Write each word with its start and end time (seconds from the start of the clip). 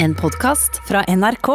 En 0.00 0.14
podkast 0.14 0.76
fra 0.86 1.00
NRK. 1.08 1.48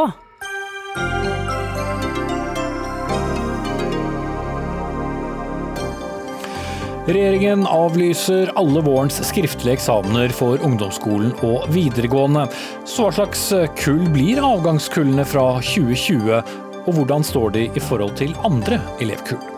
Regjeringen 7.07 7.63
avlyser 7.67 8.51
alle 8.59 8.83
vårens 8.83 9.21
skriftlige 9.29 9.77
eksamener 9.77 10.35
for 10.35 10.59
ungdomsskolen 10.59 11.31
og 11.39 11.71
videregående. 11.71 12.49
Så 12.83 13.07
hva 13.07 13.15
slags 13.15 13.47
kull 13.79 14.03
blir 14.11 14.43
avgangskullene 14.43 15.23
fra 15.23 15.47
2020, 15.63 16.43
og 16.83 16.93
hvordan 16.99 17.23
står 17.23 17.55
de 17.55 17.67
i 17.71 17.87
forhold 17.87 18.19
til 18.19 18.35
andre 18.43 18.83
elevkull? 18.99 19.52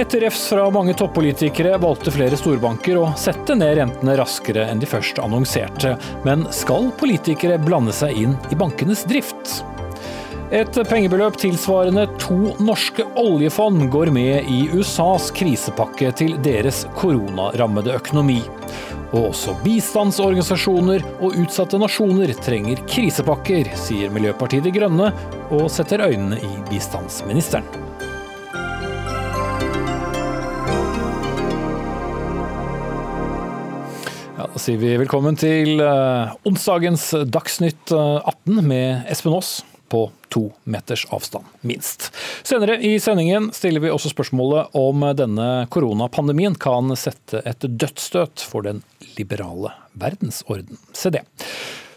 Etter 0.00 0.20
refs 0.20 0.46
fra 0.48 0.62
mange 0.70 0.94
toppolitikere 0.96 1.74
valgte 1.76 2.08
flere 2.14 2.36
storbanker 2.40 2.96
å 2.96 3.10
sette 3.20 3.52
ned 3.52 3.74
rentene 3.76 4.14
raskere 4.16 4.62
enn 4.72 4.78
de 4.80 4.88
først 4.88 5.18
annonserte. 5.20 5.90
Men 6.24 6.46
skal 6.56 6.88
politikere 6.96 7.58
blande 7.60 7.92
seg 7.92 8.16
inn 8.16 8.32
i 8.48 8.56
bankenes 8.56 9.02
drift? 9.10 9.58
Et 10.56 10.78
pengebeløp 10.88 11.36
tilsvarende 11.42 12.06
to 12.16 12.54
norske 12.64 13.04
oljefond 13.20 13.90
går 13.92 14.08
med 14.16 14.48
i 14.48 14.62
USAs 14.72 15.28
krisepakke 15.36 16.14
til 16.16 16.38
deres 16.48 16.86
koronarammede 16.96 17.92
økonomi. 18.00 18.40
Og 19.10 19.34
også 19.34 19.58
bistandsorganisasjoner 19.66 21.04
og 21.20 21.36
utsatte 21.44 21.76
nasjoner 21.82 22.32
trenger 22.40 22.80
krisepakker, 22.88 23.68
sier 23.84 24.16
Miljøpartiet 24.16 24.64
De 24.64 24.72
Grønne, 24.80 25.12
og 25.52 25.68
setter 25.68 26.08
øynene 26.08 26.40
i 26.40 26.56
bistandsministeren. 26.72 27.89
Sier 34.60 34.76
vi 34.76 34.90
velkommen 35.00 35.38
til 35.40 35.80
eh, 35.80 36.32
onsdagens 36.44 37.06
Dagsnytt 37.32 37.92
eh, 37.96 38.28
18 38.28 38.58
med 38.68 39.06
Espen 39.08 39.32
Aas 39.32 39.62
på 39.90 40.02
to 40.30 40.42
meters 40.68 41.06
avstand, 41.14 41.46
minst. 41.66 42.10
Senere 42.46 42.76
i 42.84 42.92
sendingen 43.00 43.48
stiller 43.56 43.80
vi 43.80 43.90
også 43.90 44.12
spørsmålet 44.12 44.76
om 44.76 45.06
denne 45.16 45.48
koronapandemien 45.72 46.58
kan 46.60 46.92
sette 46.98 47.40
et 47.48 47.64
dødsstøt 47.64 48.44
for 48.44 48.68
den 48.68 48.84
liberale 49.16 49.72
verdensorden. 49.98 50.76
Se 50.92 51.14
det. 51.14 51.24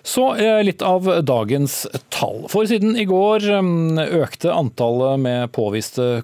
Så 0.04 0.36
eh, 0.36 0.64
litt 0.64 0.82
av 0.84 1.24
dagens 1.24 1.88
tall. 2.12 2.44
For 2.52 2.66
siden 2.68 2.98
i 3.00 3.06
går 3.08 3.40
mm, 3.64 4.00
økte 4.20 4.52
antallet 4.52 5.16
med 5.24 5.48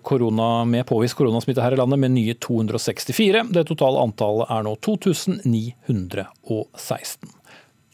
korona, 0.03 0.65
med 0.67 0.83
påvist 0.89 1.15
koronasmitte 1.15 1.63
her 1.63 1.73
i 1.73 1.79
landet 1.79 1.99
med 2.03 2.11
nye 2.17 2.35
264. 2.35 3.43
Det 3.55 3.63
totale 3.71 4.03
antallet 4.03 4.51
er 4.51 4.63
nå 4.67 4.75
2916. 4.83 7.31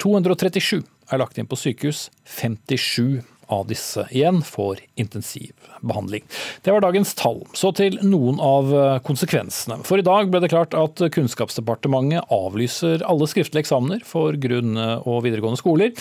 237 0.02 0.82
er 1.14 1.22
lagt 1.22 1.38
inn 1.38 1.50
på 1.50 1.58
sykehus. 1.60 2.10
57 2.34 3.22
av 3.48 3.68
disse 3.70 4.06
igjen 4.12 4.42
får 4.46 4.82
intensivbehandling. 5.00 6.24
Det 6.62 6.74
var 6.74 6.84
dagens 6.86 7.14
tall. 7.18 7.44
Så 7.54 7.72
til 7.76 8.00
noen 8.04 8.40
av 8.44 8.72
konsekvensene. 9.06 9.82
For 9.88 10.02
i 10.02 10.06
dag 10.06 10.32
ble 10.32 10.42
det 10.44 10.52
klart 10.54 10.76
at 10.78 11.02
Kunnskapsdepartementet 11.16 12.32
avlyser 12.34 13.04
alle 13.08 13.28
skriftlige 13.30 13.66
eksamener 13.66 14.04
for 14.08 14.38
grunn- 14.42 14.78
og 14.78 15.24
videregående 15.26 15.60
skoler. 15.60 15.94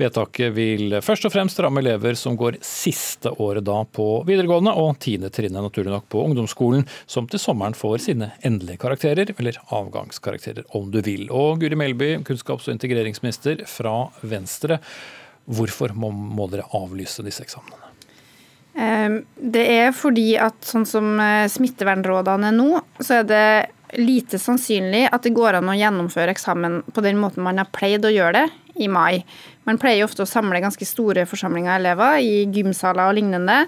Vedtaket 0.00 0.54
vil 0.56 0.98
først 1.04 1.26
og 1.28 1.34
fremst 1.34 1.60
ramme 1.62 1.82
elever 1.82 2.16
som 2.18 2.36
går 2.40 2.60
siste 2.64 3.32
året 3.42 3.66
da 3.66 3.82
på 3.84 4.08
videregående, 4.28 4.74
og 4.76 4.98
tiende 5.02 5.32
trinnet 5.34 5.64
naturlig 5.64 5.92
nok 5.94 6.08
på 6.12 6.24
ungdomsskolen, 6.28 6.86
som 7.10 7.28
til 7.30 7.42
sommeren 7.42 7.76
får 7.76 7.98
sine 8.06 8.32
endelige 8.46 8.80
karakterer, 8.82 9.32
eller 9.38 9.60
avgangskarakterer 9.74 10.68
om 10.76 10.90
du 10.92 11.00
vil. 11.04 11.28
Og 11.30 11.60
Guri 11.62 11.78
Melby, 11.78 12.12
kunnskaps- 12.26 12.68
og 12.68 12.76
integreringsminister 12.76 13.64
fra 13.70 14.10
Venstre. 14.22 14.80
Hvorfor 15.46 15.94
må, 15.96 16.10
må 16.10 16.46
dere 16.50 16.68
avlyse 16.76 17.24
disse 17.26 17.44
eksamenene? 17.46 17.86
Det 19.34 19.62
er 19.66 19.90
fordi 19.96 20.36
at 20.38 20.62
sånn 20.64 20.86
som 20.86 21.18
smittevernrådene 21.50 22.52
er 22.52 22.54
nå, 22.54 22.68
så 23.02 23.20
er 23.20 23.26
det 23.26 23.46
lite 23.98 24.38
sannsynlig 24.38 25.08
at 25.10 25.24
det 25.26 25.34
går 25.34 25.58
an 25.58 25.70
å 25.72 25.74
gjennomføre 25.74 26.30
eksamen 26.30 26.80
på 26.94 27.02
den 27.02 27.18
måten 27.18 27.42
man 27.42 27.58
har 27.58 27.70
pleid 27.74 28.06
å 28.06 28.12
gjøre 28.14 28.44
det 28.44 28.84
i 28.84 28.86
mai. 28.88 29.24
Man 29.66 29.80
pleier 29.82 30.06
ofte 30.06 30.22
å 30.24 30.30
samle 30.30 30.62
ganske 30.62 30.86
store 30.86 31.26
forsamlinger 31.28 31.74
av 31.74 31.80
elever 31.80 32.22
i 32.22 32.44
gymsaler 32.54 33.10
og 33.10 33.18
lignende 33.18 33.64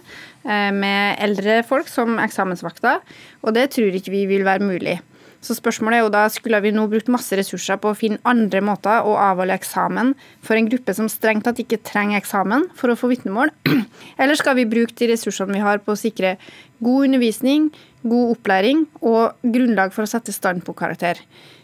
med 0.47 1.19
eldre 1.23 1.61
folk 1.67 1.91
som 1.91 2.21
eksamensvakter, 2.23 3.03
og 3.43 3.57
det 3.59 3.73
tror 3.75 3.99
ikke 3.99 4.15
vi 4.15 4.23
vil 4.31 4.47
være 4.47 4.67
mulig. 4.67 5.01
Så 5.43 5.57
spørsmålet 5.59 5.99
er 5.99 6.05
jo 6.05 6.13
da, 6.15 6.27
Skulle 6.31 6.61
vi 6.63 6.71
nå 6.75 6.87
brukt 6.91 7.11
masse 7.11 7.37
ressurser 7.39 7.81
på 7.83 7.91
å 7.91 7.99
finne 7.99 8.23
andre 8.29 8.63
måter 8.65 9.03
å 9.07 9.17
avholde 9.19 9.57
eksamen 9.59 10.15
for 10.45 10.59
en 10.59 10.69
gruppe 10.71 10.95
som 10.95 11.11
strengt 11.11 11.45
tatt 11.49 11.59
ikke 11.63 11.81
trenger 11.83 12.21
eksamen 12.21 12.69
for 12.79 12.93
å 12.93 12.99
få 12.99 13.11
vitnemål, 13.11 13.51
eller 14.21 14.39
skal 14.39 14.57
vi 14.59 14.69
bruke 14.71 14.95
de 14.99 15.11
ressursene 15.11 15.57
vi 15.57 15.65
har 15.65 15.83
på 15.83 15.97
å 15.97 15.99
sikre 15.99 16.37
god 16.83 17.09
undervisning, 17.09 17.71
god 18.07 18.37
opplæring 18.37 18.87
og 19.01 19.35
grunnlag 19.43 19.95
for 19.95 20.07
å 20.07 20.11
sette 20.11 20.35
standpunktkarakter? 20.35 21.21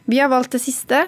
Vi 0.09 0.19
har 0.19 0.31
valgt 0.33 0.56
det 0.56 0.62
siste. 0.65 1.06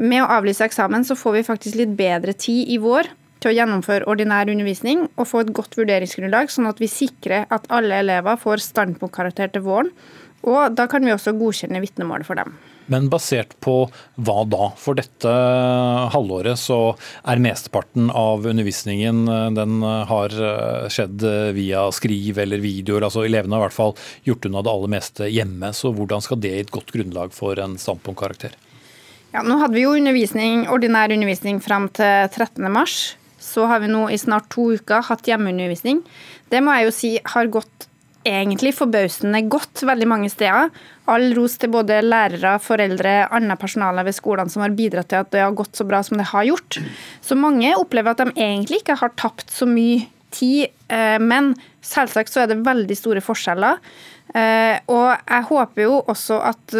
Med 0.00 0.24
å 0.24 0.30
avlyse 0.36 0.64
eksamen 0.66 1.04
så 1.06 1.16
får 1.16 1.38
vi 1.38 1.46
faktisk 1.46 1.78
litt 1.78 1.92
bedre 1.96 2.34
tid 2.34 2.68
i 2.72 2.80
vår 2.82 3.08
til 3.44 3.52
å 3.52 3.56
gjennomføre 3.58 4.08
ordinær 4.10 4.48
undervisning 4.50 5.04
og 5.14 5.28
få 5.28 5.44
et 5.44 5.52
godt 5.54 5.76
vurderingsgrunnlag, 5.76 6.48
sånn 6.50 6.68
at 6.70 6.80
vi 6.80 6.88
sikrer 6.90 7.44
at 7.52 7.68
alle 7.72 8.00
elever 8.00 8.40
får 8.40 8.64
standpunktkarakter 8.64 9.52
til 9.52 9.64
våren. 9.66 9.92
Og 10.44 10.76
da 10.76 10.84
kan 10.90 11.04
vi 11.04 11.12
også 11.14 11.32
godkjenne 11.38 11.80
vitnemålet 11.80 12.28
for 12.28 12.36
dem. 12.36 12.52
Men 12.92 13.06
basert 13.08 13.54
på 13.64 13.86
hva 14.20 14.42
da? 14.44 14.66
For 14.76 14.98
dette 14.98 15.30
halvåret 16.12 16.60
så 16.60 16.78
er 17.24 17.40
mesteparten 17.40 18.10
av 18.12 18.44
undervisningen 18.44 19.24
den 19.56 19.78
har 19.80 20.34
skjedd 20.92 21.24
via 21.56 21.86
skriv 21.96 22.42
eller 22.44 22.60
videoer. 22.60 23.06
altså 23.08 23.24
Elevene 23.24 23.56
har 23.56 23.64
i 23.64 23.66
hvert 23.70 23.78
fall 23.78 23.96
gjort 24.28 24.50
unna 24.50 24.60
det 24.60 24.74
aller 24.74 24.92
meste 24.98 25.30
hjemme. 25.32 25.72
Så 25.72 25.94
hvordan 25.96 26.24
skal 26.24 26.42
det 26.44 26.52
gi 26.52 26.66
et 26.66 26.74
godt 26.76 26.92
grunnlag 26.92 27.32
for 27.32 27.56
en 27.64 27.78
standpunktkarakter? 27.80 28.52
Ja, 29.32 29.40
nå 29.42 29.56
hadde 29.58 29.74
vi 29.74 29.86
jo 29.86 29.96
undervisning, 29.96 30.68
ordinær 30.70 31.10
undervisning 31.10 31.64
fram 31.64 31.88
til 31.96 32.28
13. 32.28 32.68
mars. 32.70 33.16
Så 33.40 33.64
har 33.66 33.80
vi 33.80 33.88
nå 33.90 34.06
i 34.12 34.20
snart 34.20 34.52
to 34.52 34.68
uker 34.76 35.02
hatt 35.08 35.26
hjemmeundervisning. 35.26 36.04
Det 36.52 36.60
må 36.62 36.76
jeg 36.76 36.86
jo 36.86 36.94
si 37.00 37.10
har 37.32 37.50
gått 37.52 37.88
egentlig 38.24 38.72
forbausende 38.76 39.42
godt 39.52 39.84
veldig 39.86 40.08
mange 40.08 40.30
steder. 40.32 40.70
All 41.12 41.26
ros 41.36 41.58
til 41.60 41.72
både 41.74 42.00
lærere, 42.04 42.56
foreldre, 42.64 43.28
annet 43.36 43.60
personale 43.60 44.04
ved 44.06 44.16
skolene 44.16 44.52
som 44.52 44.64
har 44.64 44.74
bidratt 44.76 45.10
til 45.12 45.20
at 45.20 45.30
det 45.34 45.42
har 45.44 45.56
gått 45.56 45.76
så 45.76 45.86
bra 45.88 46.00
som 46.06 46.16
det 46.20 46.30
har 46.32 46.48
gjort. 46.48 46.80
Så 47.20 47.36
mange 47.36 47.74
opplever 47.76 48.14
at 48.14 48.24
de 48.24 48.32
egentlig 48.34 48.80
ikke 48.82 48.96
har 49.00 49.12
tapt 49.20 49.52
så 49.52 49.68
mye 49.68 50.06
tid, 50.34 50.72
men 51.22 51.52
selvsagt 51.84 52.32
så 52.32 52.42
er 52.42 52.50
det 52.50 52.64
veldig 52.66 52.96
store 52.98 53.22
forskjeller. 53.22 53.78
Og 54.34 55.10
jeg 55.12 55.46
håper 55.50 55.84
jo 55.84 56.00
også 56.10 56.40
at 56.48 56.74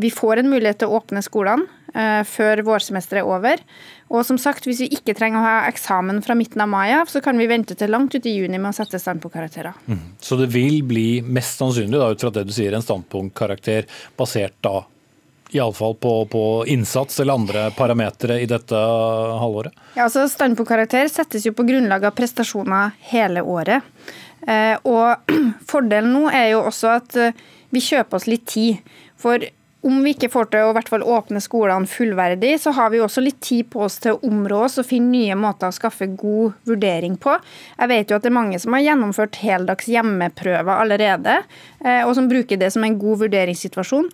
vi 0.00 0.10
får 0.10 0.40
en 0.40 0.50
mulighet 0.50 0.80
til 0.82 0.90
å 0.90 0.98
åpne 0.98 1.22
skolene 1.22 1.68
før 1.90 2.60
vårsemesteret 2.66 3.22
er 3.22 3.28
over. 3.28 3.62
Og 4.10 4.24
som 4.26 4.38
sagt, 4.42 4.66
hvis 4.66 4.80
vi 4.82 4.88
ikke 4.96 5.14
trenger 5.14 5.38
å 5.38 5.44
ha 5.44 5.56
eksamen 5.70 6.18
fra 6.24 6.34
midten 6.34 6.62
av 6.64 6.70
mai 6.70 6.90
av, 6.96 7.06
så 7.10 7.22
kan 7.22 7.38
vi 7.38 7.46
vente 7.50 7.76
til 7.78 7.92
langt 7.94 8.14
ut 8.16 8.26
i 8.26 8.32
juni 8.34 8.58
med 8.58 8.72
å 8.72 8.76
sette 8.80 8.98
standpunktkarakterer. 8.98 9.76
Mm. 9.86 10.00
Så 10.18 10.38
det 10.40 10.48
vil 10.50 10.80
bli 10.86 11.20
mest 11.22 11.60
sannsynlig, 11.62 11.94
da, 11.94 12.08
ut 12.10 12.24
fra 12.24 12.32
det 12.34 12.42
du 12.48 12.54
sier, 12.54 12.74
en 12.74 12.82
standpunktkarakter 12.82 13.86
basert 14.18 14.56
da 14.66 14.80
iallfall 15.54 15.94
på, 15.98 16.14
på 16.30 16.42
innsats 16.70 17.20
eller 17.22 17.38
andre 17.38 17.62
parametere 17.78 18.40
i 18.42 18.48
dette 18.50 18.80
halvåret? 19.42 19.78
Ja, 19.94 20.08
altså 20.08 20.26
Standpunktkarakter 20.30 21.06
settes 21.10 21.46
jo 21.46 21.54
på 21.54 21.66
grunnlag 21.66 22.06
av 22.06 22.14
prestasjoner 22.18 22.96
hele 23.12 23.42
året. 23.46 23.86
Eh, 24.46 24.74
og 24.90 25.30
fordelen 25.70 26.10
nå 26.14 26.26
er 26.34 26.52
jo 26.56 26.66
også 26.66 26.94
at 26.98 27.18
vi 27.70 27.82
kjøper 27.82 28.18
oss 28.18 28.26
litt 28.30 28.46
tid. 28.50 28.82
For 29.20 29.42
om 29.82 30.02
vi 30.04 30.12
ikke 30.12 30.28
får 30.28 30.50
til 30.52 30.66
å 30.68 30.72
hvert 30.76 30.90
fall 30.92 31.04
åpne 31.08 31.40
skolene 31.40 31.88
fullverdig, 31.88 32.52
så 32.60 32.72
har 32.76 32.90
vi 32.92 33.00
også 33.00 33.22
litt 33.24 33.38
tid 33.40 33.70
på 33.72 33.86
oss 33.86 33.96
til 34.02 34.16
å 34.16 34.20
områ 34.28 34.58
oss 34.66 34.76
og 34.82 34.88
finne 34.90 35.14
nye 35.14 35.38
måter 35.38 35.70
å 35.70 35.76
skaffe 35.76 36.10
god 36.20 36.58
vurdering 36.68 37.16
på. 37.20 37.38
Jeg 37.78 37.92
vet 37.92 38.12
jo 38.12 38.18
at 38.18 38.26
det 38.26 38.28
er 38.28 38.36
mange 38.36 38.60
som 38.60 38.76
har 38.76 38.84
gjennomført 38.84 39.40
heldags 39.40 39.88
hjemmeprøver 39.88 40.84
allerede, 40.84 41.40
og 42.04 42.12
som 42.18 42.28
bruker 42.28 42.60
det 42.60 42.68
som 42.74 42.84
en 42.84 42.98
god 43.00 43.24
vurderingssituasjon. 43.24 44.12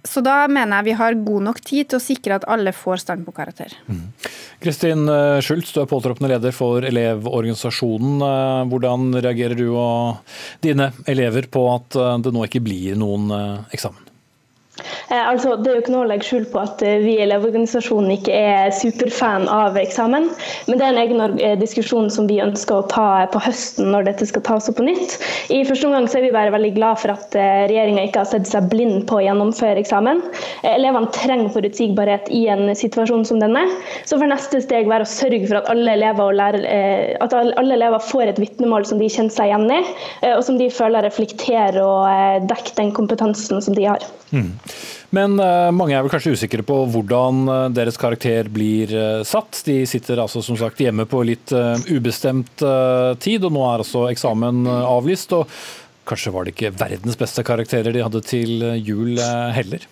Så 0.00 0.22
da 0.24 0.36
mener 0.48 0.78
jeg 0.78 0.88
vi 0.88 0.96
har 0.96 1.22
god 1.28 1.48
nok 1.50 1.60
tid 1.60 1.90
til 1.90 1.98
å 1.98 2.02
sikre 2.02 2.38
at 2.38 2.46
alle 2.48 2.72
får 2.72 3.02
standpunktkarakter. 3.04 3.74
Kristin 4.64 5.04
mm. 5.04 5.42
Schultz, 5.44 5.74
du 5.76 5.82
er 5.82 5.90
påtroppende 5.90 6.30
leder 6.32 6.54
for 6.56 6.86
Elevorganisasjonen. 6.88 8.22
Hvordan 8.72 9.10
reagerer 9.20 9.58
du 9.60 9.66
og 9.74 10.38
dine 10.64 10.88
elever 11.10 11.50
på 11.52 11.66
at 11.74 12.00
det 12.24 12.32
nå 12.32 12.48
ikke 12.48 12.64
blir 12.64 12.96
noen 13.00 13.28
eksamen? 13.68 14.06
Eh, 15.10 15.20
altså, 15.20 15.56
det 15.60 15.70
er 15.70 15.78
jo 15.78 15.84
ikke 15.84 15.94
noe 15.94 16.06
å 16.06 16.10
legge 16.10 16.28
skjul 16.28 16.46
på 16.52 16.62
at 16.62 16.82
vi 16.82 17.16
i 17.16 17.22
Elevorganisasjonen 17.24 18.14
ikke 18.16 18.34
er 18.36 18.74
superfan 18.76 19.48
av 19.50 19.78
eksamen. 19.80 20.28
Men 20.68 20.80
det 20.80 20.86
er 20.86 20.94
en 20.94 21.02
egen 21.04 21.60
diskusjon 21.60 22.10
som 22.12 22.28
vi 22.30 22.40
ønsker 22.42 22.80
å 22.80 22.88
ta 22.90 23.08
på 23.32 23.42
høsten 23.44 23.90
når 23.92 24.10
dette 24.10 24.28
skal 24.30 24.44
tas 24.46 24.70
opp 24.70 24.78
på 24.80 24.86
nytt. 24.86 25.16
I 25.52 25.62
første 25.68 25.88
omgang 25.88 26.08
så 26.10 26.20
er 26.20 26.28
vi 26.28 26.34
bare 26.34 26.54
veldig 26.54 26.72
glad 26.76 27.00
for 27.02 27.14
at 27.14 27.34
regjeringa 27.34 28.06
ikke 28.06 28.22
har 28.22 28.30
sett 28.30 28.48
seg 28.48 28.68
blind 28.72 29.04
på 29.10 29.18
å 29.18 29.24
gjennomføre 29.24 29.80
eksamen. 29.82 30.22
Elevene 30.66 31.10
trenger 31.16 31.52
forutsigbarhet 31.54 32.30
i 32.34 32.44
en 32.52 32.70
situasjon 32.76 33.26
som 33.28 33.42
denne. 33.42 33.66
Så 34.08 34.18
får 34.20 34.30
neste 34.32 34.62
steg 34.64 34.90
være 34.90 35.06
å 35.06 35.10
sørge 35.10 35.46
for 35.46 35.60
at 35.60 35.70
alle 35.72 35.96
elever, 35.98 36.34
lærer, 36.36 36.66
at 37.24 37.34
alle 37.36 37.76
elever 37.76 38.02
får 38.10 38.32
et 38.32 38.42
vitnemål 38.42 38.86
som 38.88 39.00
de 39.00 39.10
kjenner 39.10 39.34
seg 39.34 39.50
igjen 39.50 39.68
i, 39.74 39.80
og 40.34 40.42
som 40.46 40.58
de 40.60 40.70
føler 40.72 41.06
reflekterer 41.06 41.80
og 41.82 42.48
dekker 42.50 42.78
den 42.78 42.94
kompetansen 42.96 43.62
som 43.62 43.76
de 43.76 43.88
har. 43.88 44.04
Mm. 44.30 44.52
Men 45.16 45.34
uh, 45.42 45.70
mange 45.74 45.96
er 45.96 46.04
vel 46.04 46.12
kanskje 46.12 46.36
usikre 46.38 46.64
på 46.66 46.76
hvordan 46.92 47.42
uh, 47.50 47.58
deres 47.74 47.98
karakter 48.00 48.50
blir 48.52 48.92
uh, 48.94 49.22
satt. 49.26 49.62
De 49.66 49.82
sitter 49.90 50.22
altså 50.22 50.42
som 50.44 50.58
sagt 50.60 50.80
hjemme 50.82 51.06
på 51.10 51.24
litt 51.26 51.52
ubestemt 51.90 52.62
tid, 53.20 53.44
og 53.46 53.54
nå 53.54 53.62
er 53.66 53.82
altså 53.82 54.06
eksamen 54.10 54.62
avlyst. 54.68 55.34
Og 55.36 55.50
kanskje 56.08 56.34
var 56.34 56.46
det 56.46 56.54
ikke 56.54 56.74
verdens 56.78 57.18
beste 57.18 57.44
karakterer 57.46 57.94
de 57.94 58.04
hadde 58.04 58.22
til 58.26 58.62
jul 58.78 59.18
heller? 59.54 59.86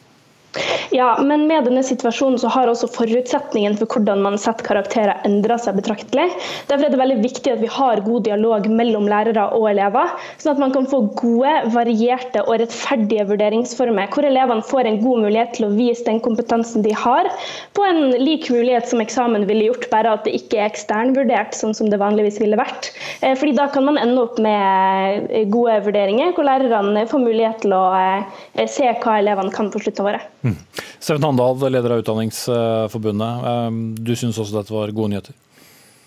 Ja, 0.90 1.18
men 1.22 1.46
med 1.46 1.66
denne 1.68 1.82
situasjonen 1.84 2.38
så 2.40 2.48
har 2.48 2.70
også 2.70 2.88
forutsetningen 2.90 3.74
for 3.76 3.90
hvordan 3.92 4.22
man 4.24 4.38
setter 4.40 4.64
karakterer 4.64 5.20
endra 5.28 5.58
seg 5.60 5.76
betraktelig. 5.76 6.24
Derfor 6.70 6.86
er 6.86 6.94
det 6.94 7.00
veldig 7.00 7.18
viktig 7.20 7.52
at 7.52 7.60
vi 7.60 7.68
har 7.72 8.00
god 8.06 8.24
dialog 8.24 8.68
mellom 8.72 9.04
lærere 9.10 9.44
og 9.56 9.66
elever, 9.70 10.14
sånn 10.40 10.54
at 10.54 10.62
man 10.62 10.72
kan 10.72 10.88
få 10.88 11.02
gode, 11.20 11.52
varierte 11.74 12.40
og 12.46 12.62
rettferdige 12.62 13.26
vurderingsformer, 13.28 14.08
hvor 14.14 14.26
elevene 14.26 14.64
får 14.64 14.88
en 14.88 15.00
god 15.02 15.26
mulighet 15.26 15.52
til 15.58 15.68
å 15.68 15.72
vise 15.76 16.06
den 16.08 16.22
kompetansen 16.24 16.86
de 16.86 16.96
har, 16.96 17.28
på 17.76 17.84
en 17.84 18.16
lik 18.16 18.48
mulighet 18.54 18.88
som 18.88 19.04
eksamen 19.04 19.44
ville 19.50 19.68
gjort, 19.68 19.88
bare 19.92 20.16
at 20.16 20.24
det 20.24 20.34
ikke 20.40 20.62
er 20.62 20.70
eksternvurdert, 20.70 21.52
sånn 21.58 21.76
som 21.76 21.92
det 21.92 22.00
vanligvis 22.00 22.40
ville 22.40 22.58
vært. 22.58 22.90
Eh, 23.20 23.36
fordi 23.36 23.52
da 23.60 23.68
kan 23.74 23.84
man 23.90 24.00
ende 24.00 24.24
opp 24.24 24.40
med 24.40 25.28
eh, 25.28 25.44
gode 25.52 25.76
vurderinger, 25.84 26.32
hvor 26.32 26.48
lærerne 26.48 27.04
får 27.12 27.24
mulighet 27.26 27.62
til 27.66 27.76
å 27.76 27.84
eh, 27.92 28.66
se 28.70 28.88
hva 29.04 29.20
elevene 29.20 29.52
kan 29.54 29.68
på 29.74 29.84
slutten 29.84 30.06
av 30.06 30.12
året. 30.14 30.34
Mm. 30.42 30.54
Steffen 30.98 31.24
Handal, 31.26 31.58
leder 31.72 31.94
av 31.94 32.02
Utdanningsforbundet. 32.04 33.44
Ehm, 33.50 33.82
du 33.98 34.14
syns 34.16 34.38
også 34.38 34.60
dette 34.60 34.74
var 34.74 34.94
gode 34.94 35.14
nyheter? 35.14 35.36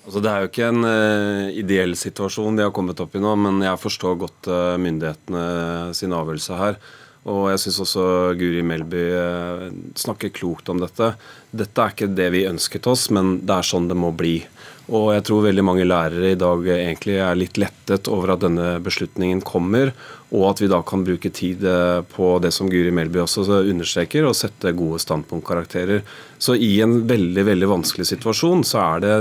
Altså, 0.02 0.22
det 0.24 0.32
er 0.32 0.42
jo 0.42 0.50
ikke 0.50 0.70
en 0.72 0.88
uh, 0.88 1.52
ideell 1.54 1.94
situasjon 2.00 2.58
de 2.58 2.66
har 2.66 2.74
kommet 2.74 3.00
opp 3.04 3.14
i 3.16 3.22
nå, 3.22 3.36
men 3.38 3.62
jeg 3.62 3.82
forstår 3.84 4.18
godt 4.24 4.50
uh, 4.50 4.80
myndighetene 4.82 5.94
sin 5.98 6.16
avgjørelse 6.18 6.58
her. 6.58 6.80
Og 7.30 7.52
jeg 7.52 7.62
syns 7.62 7.78
også 7.84 8.06
Guri 8.40 8.64
Melby 8.66 9.04
uh, 9.14 9.68
snakker 10.00 10.34
klokt 10.34 10.72
om 10.74 10.82
dette. 10.82 11.12
Dette 11.54 11.84
er 11.84 11.94
ikke 11.94 12.10
det 12.18 12.32
vi 12.34 12.48
ønsket 12.50 12.90
oss, 12.90 13.12
men 13.14 13.38
det 13.46 13.60
er 13.60 13.68
sånn 13.68 13.92
det 13.92 14.00
må 14.00 14.10
bli. 14.18 14.40
Og 14.90 15.12
jeg 15.14 15.28
tror 15.28 15.46
veldig 15.46 15.64
mange 15.64 15.86
lærere 15.86 16.34
i 16.34 16.40
dag 16.40 16.66
egentlig 16.74 17.20
er 17.22 17.38
litt 17.38 17.62
lettet 17.62 18.10
over 18.12 18.34
at 18.34 18.42
denne 18.42 18.74
beslutningen 18.84 19.44
kommer, 19.46 19.94
og 20.32 20.46
at 20.48 20.62
vi 20.64 20.70
da 20.72 20.80
kan 20.88 21.04
bruke 21.04 21.32
tid 21.36 21.66
eh, 21.68 22.02
på 22.08 22.34
det 22.44 22.54
som 22.56 22.70
Guri 22.72 22.92
Melby 22.96 23.20
også 23.24 23.44
understreker, 23.60 24.28
og 24.28 24.38
sette 24.40 24.72
gode 24.78 25.02
standpunktkarakterer. 25.04 26.06
Så 26.42 26.56
i 26.58 26.80
en 26.82 27.04
veldig 27.08 27.44
veldig 27.46 27.68
vanskelig 27.70 28.08
situasjon 28.10 28.64
så 28.66 28.80
er 28.82 29.02
det 29.04 29.16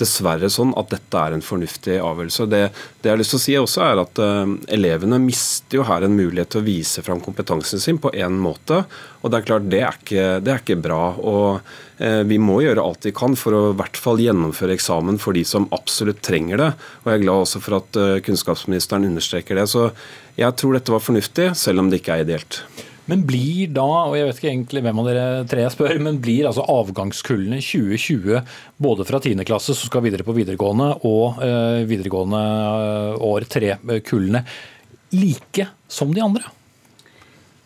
dessverre 0.00 0.48
sånn 0.50 0.72
at 0.74 0.90
dette 0.90 1.20
er 1.20 1.36
en 1.36 1.44
fornuftig 1.44 2.00
avgjørelse. 2.02 2.46
Det, 2.50 2.62
det, 2.98 3.06
jeg 3.06 3.12
har 3.12 3.20
lyst 3.20 3.34
til 3.34 3.38
å 3.38 3.42
si 3.44 3.54
også 3.60 3.82
er 3.84 4.00
at 4.02 4.18
uh, 4.18 4.54
Elevene 4.74 5.20
mister 5.22 5.78
jo 5.78 5.84
her 5.86 6.02
en 6.02 6.16
mulighet 6.18 6.50
til 6.50 6.64
å 6.64 6.66
vise 6.66 7.04
fram 7.06 7.20
kompetansen 7.22 7.78
sin 7.82 8.00
på 8.02 8.10
én 8.10 8.40
måte. 8.42 8.80
og 9.22 9.30
Det 9.30 9.38
er 9.38 9.46
klart 9.46 9.68
det 9.70 9.82
er 9.86 10.00
ikke, 10.00 10.24
det 10.42 10.50
er 10.50 10.64
ikke 10.64 10.80
bra. 10.82 11.02
og 11.14 11.60
uh, 12.02 12.22
Vi 12.26 12.40
må 12.42 12.58
gjøre 12.64 12.82
alt 12.82 13.06
vi 13.06 13.14
kan 13.14 13.38
for 13.38 13.54
å 13.54 13.62
i 13.70 13.76
hvert 13.78 14.00
fall 14.00 14.24
gjennomføre 14.24 14.74
eksamen 14.74 15.20
for 15.22 15.38
de 15.38 15.44
som 15.46 15.68
absolutt 15.76 16.24
trenger 16.26 16.58
det. 16.58 16.72
og 17.04 17.12
Jeg 17.12 17.20
er 17.20 17.24
glad 17.28 17.44
også 17.44 17.62
for 17.62 17.78
at 17.78 18.00
uh, 18.00 18.16
kunnskapsministeren 18.26 19.06
understreker 19.12 19.62
det. 19.62 19.68
så 19.70 19.92
Jeg 20.34 20.58
tror 20.58 20.74
dette 20.74 20.96
var 20.96 21.06
fornuftig, 21.06 21.52
selv 21.54 21.84
om 21.84 21.92
det 21.92 22.02
ikke 22.02 22.18
er 22.18 22.26
ideelt. 22.26 22.64
Men 23.10 23.24
blir 23.28 23.68
da, 23.76 23.84
og 24.08 24.16
jeg 24.16 24.28
vet 24.28 24.40
ikke 24.40 24.50
egentlig 24.50 24.82
hvem 24.86 25.00
av 25.02 25.08
dere 25.10 25.24
tre 25.50 25.64
jeg 25.66 25.74
spør, 25.74 25.98
men 26.06 26.20
blir 26.24 26.48
altså 26.48 26.64
avgangskullene 26.72 27.60
2020 27.60 28.40
både 28.80 29.06
fra 29.08 29.20
10. 29.20 29.44
klasse 29.44 29.76
som 29.76 29.90
skal 29.90 30.06
videre 30.06 30.24
på 30.24 30.36
videregående, 30.36 30.90
og 31.04 31.42
eh, 31.44 31.84
videregående 31.90 32.40
eh, 32.40 33.24
år 33.28 33.48
tre-kullene 33.52 34.44
like 35.14 35.68
som 35.90 36.14
de 36.16 36.24
andre? 36.24 36.48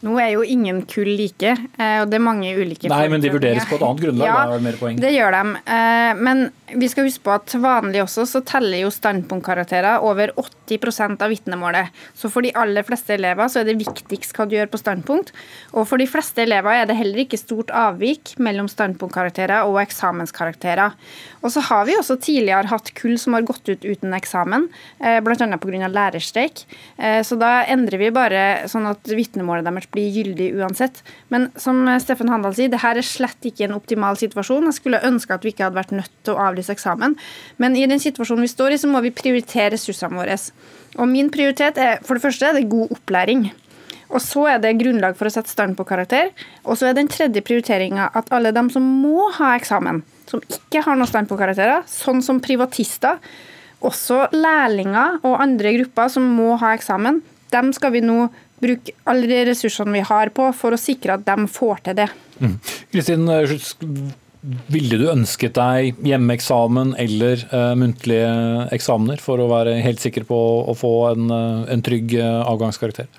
Nå 0.06 0.12
er 0.22 0.28
jo 0.36 0.44
ingen 0.46 0.84
kull 0.86 1.08
like, 1.18 1.56
eh, 1.74 1.96
og 1.98 2.06
det 2.06 2.20
er 2.20 2.22
mange 2.22 2.52
ulike 2.54 2.86
Nei, 2.86 3.08
men 3.10 3.22
de 3.22 3.32
vurderes 3.34 3.64
på 3.66 3.80
et 3.80 3.82
annet 3.82 4.02
grunnlag? 4.04 4.28
Ja, 4.28 4.44
da, 4.46 4.58
mer 4.62 4.76
poeng. 4.78 4.98
det 5.02 5.10
gjør 5.10 5.34
de. 5.34 5.62
Eh, 5.74 6.20
men 6.22 6.44
vi 6.70 6.86
skal 6.92 7.08
huske 7.08 7.24
på 7.26 7.32
at 7.34 7.54
vanlig 7.58 8.04
også 8.04 8.22
så 8.30 8.42
teller 8.46 8.84
jo 8.84 8.92
standpunktkarakterer 8.94 10.04
over 10.06 10.30
80% 10.38 11.24
av 11.24 11.32
vitnemålet. 11.34 11.90
Så 12.14 12.30
for 12.30 12.46
de 12.46 12.52
aller 12.54 12.86
fleste 12.86 13.16
elever 13.16 13.50
så 13.50 13.62
er 13.62 13.66
det 13.66 13.78
viktigst 13.80 14.38
hva 14.38 14.46
du 14.46 14.54
gjør 14.54 14.70
på 14.70 14.78
standpunkt. 14.78 15.32
Og 15.74 15.88
for 15.90 15.98
de 15.98 16.06
fleste 16.06 16.44
elever 16.44 16.78
er 16.78 16.86
det 16.86 16.98
heller 17.00 17.24
ikke 17.24 17.40
stort 17.40 17.74
avvik 17.74 18.36
mellom 18.38 18.70
standpunktkarakterer 18.70 19.66
og 19.66 19.80
eksamenskarakterer. 19.82 20.94
Og 21.42 21.54
så 21.54 21.64
har 21.72 21.88
vi 21.90 21.98
også 21.98 22.20
tidligere 22.22 22.70
hatt 22.70 22.92
kull 22.98 23.16
som 23.18 23.34
har 23.34 23.46
gått 23.48 23.66
ut 23.66 23.82
uten 23.82 24.14
eksamen, 24.14 24.68
eh, 25.02 25.18
bl.a. 25.26 25.34
pga. 25.58 25.90
lærerstreik. 25.90 26.66
Så 26.98 27.36
da 27.40 27.64
endrer 27.70 27.98
vi 27.98 28.08
bare 28.14 28.68
sånn 28.70 28.86
at 28.90 29.08
vitnemålet 29.08 29.64
deres 29.66 29.87
blir 29.94 30.08
gyldig 30.12 30.50
uansett. 30.58 31.02
Men 31.32 31.48
som 31.60 31.80
Steffen 32.02 32.30
Handal 32.32 32.56
sier, 32.56 32.70
det 32.72 32.82
her 32.82 32.98
er 32.98 33.06
slett 33.06 33.48
ikke 33.48 33.68
en 33.68 33.76
optimal 33.76 34.18
situasjon. 34.20 34.68
Jeg 34.68 34.78
skulle 34.80 35.04
ønske 35.08 35.34
at 35.34 35.46
vi 35.46 35.54
ikke 35.54 35.68
hadde 35.68 35.80
vært 35.80 35.94
nødt 35.96 36.12
til 36.26 36.34
å 36.34 36.42
avlyse 36.48 36.74
eksamen. 36.74 37.16
Men 37.62 37.78
i 37.78 37.86
den 37.88 38.02
situasjonen 38.02 38.44
vi 38.44 38.52
står 38.52 38.76
i, 38.76 38.82
så 38.82 38.90
må 38.90 39.02
vi 39.04 39.14
prioritere 39.14 39.72
ressursene 39.76 40.18
våre. 40.18 40.36
Og 40.98 41.08
min 41.08 41.32
prioritet 41.32 41.80
er 41.80 42.04
for 42.04 42.18
det 42.18 42.24
første 42.26 42.50
er 42.50 42.58
det 42.58 42.68
god 42.70 42.94
opplæring. 42.98 43.48
Og 44.08 44.22
så 44.24 44.46
er 44.54 44.60
det 44.62 44.78
grunnlag 44.80 45.16
for 45.18 45.28
å 45.28 45.32
sette 45.32 45.52
stand 45.52 45.76
på 45.76 45.86
karakter. 45.88 46.30
Og 46.64 46.78
så 46.80 46.88
er 46.88 46.96
den 46.96 47.10
tredje 47.12 47.44
prioriteringa 47.44 48.08
at 48.16 48.32
alle 48.32 48.54
dem 48.56 48.70
som 48.72 48.84
må 49.02 49.28
ha 49.36 49.52
eksamen, 49.58 50.02
som 50.28 50.42
ikke 50.48 50.82
har 50.84 50.96
noe 50.96 51.08
stand 51.08 51.28
på 51.28 51.36
karakterer, 51.40 51.84
sånn 51.88 52.22
som 52.24 52.40
privatister, 52.44 53.20
også 53.84 54.26
lærlinger 54.34 55.20
og 55.22 55.38
andre 55.42 55.76
grupper 55.76 56.08
som 56.10 56.24
må 56.34 56.56
ha 56.58 56.72
eksamen, 56.74 57.20
dem 57.52 57.70
skal 57.76 57.94
vi 57.94 58.02
nå 58.04 58.26
bruke 58.62 58.94
alle 59.08 59.28
de 59.30 59.42
ressursene 59.50 59.94
vi 59.94 60.06
har 60.06 60.32
på 60.34 60.48
for 60.56 60.74
å 60.74 60.80
sikre 60.80 61.18
at 61.18 61.26
de 61.26 61.46
får 61.52 61.84
til 61.88 61.98
det. 62.00 62.08
Mm. 62.38 62.56
Kristin, 62.94 63.28
mm. 63.28 64.10
ville 64.72 64.98
du 65.00 65.06
ønsket 65.12 65.56
deg 65.58 66.02
hjemmeeksamen 66.06 66.94
eller 67.00 67.44
uh, 67.52 67.72
muntlige 67.78 68.32
eksamener 68.74 69.22
for 69.22 69.42
å 69.42 69.50
være 69.50 69.78
helt 69.84 70.02
sikker 70.02 70.28
på 70.28 70.42
å 70.68 70.76
få 70.78 70.94
en, 71.12 71.32
uh, 71.32 71.64
en 71.70 71.84
trygg 71.84 72.18
avgangskarakter? 72.22 73.10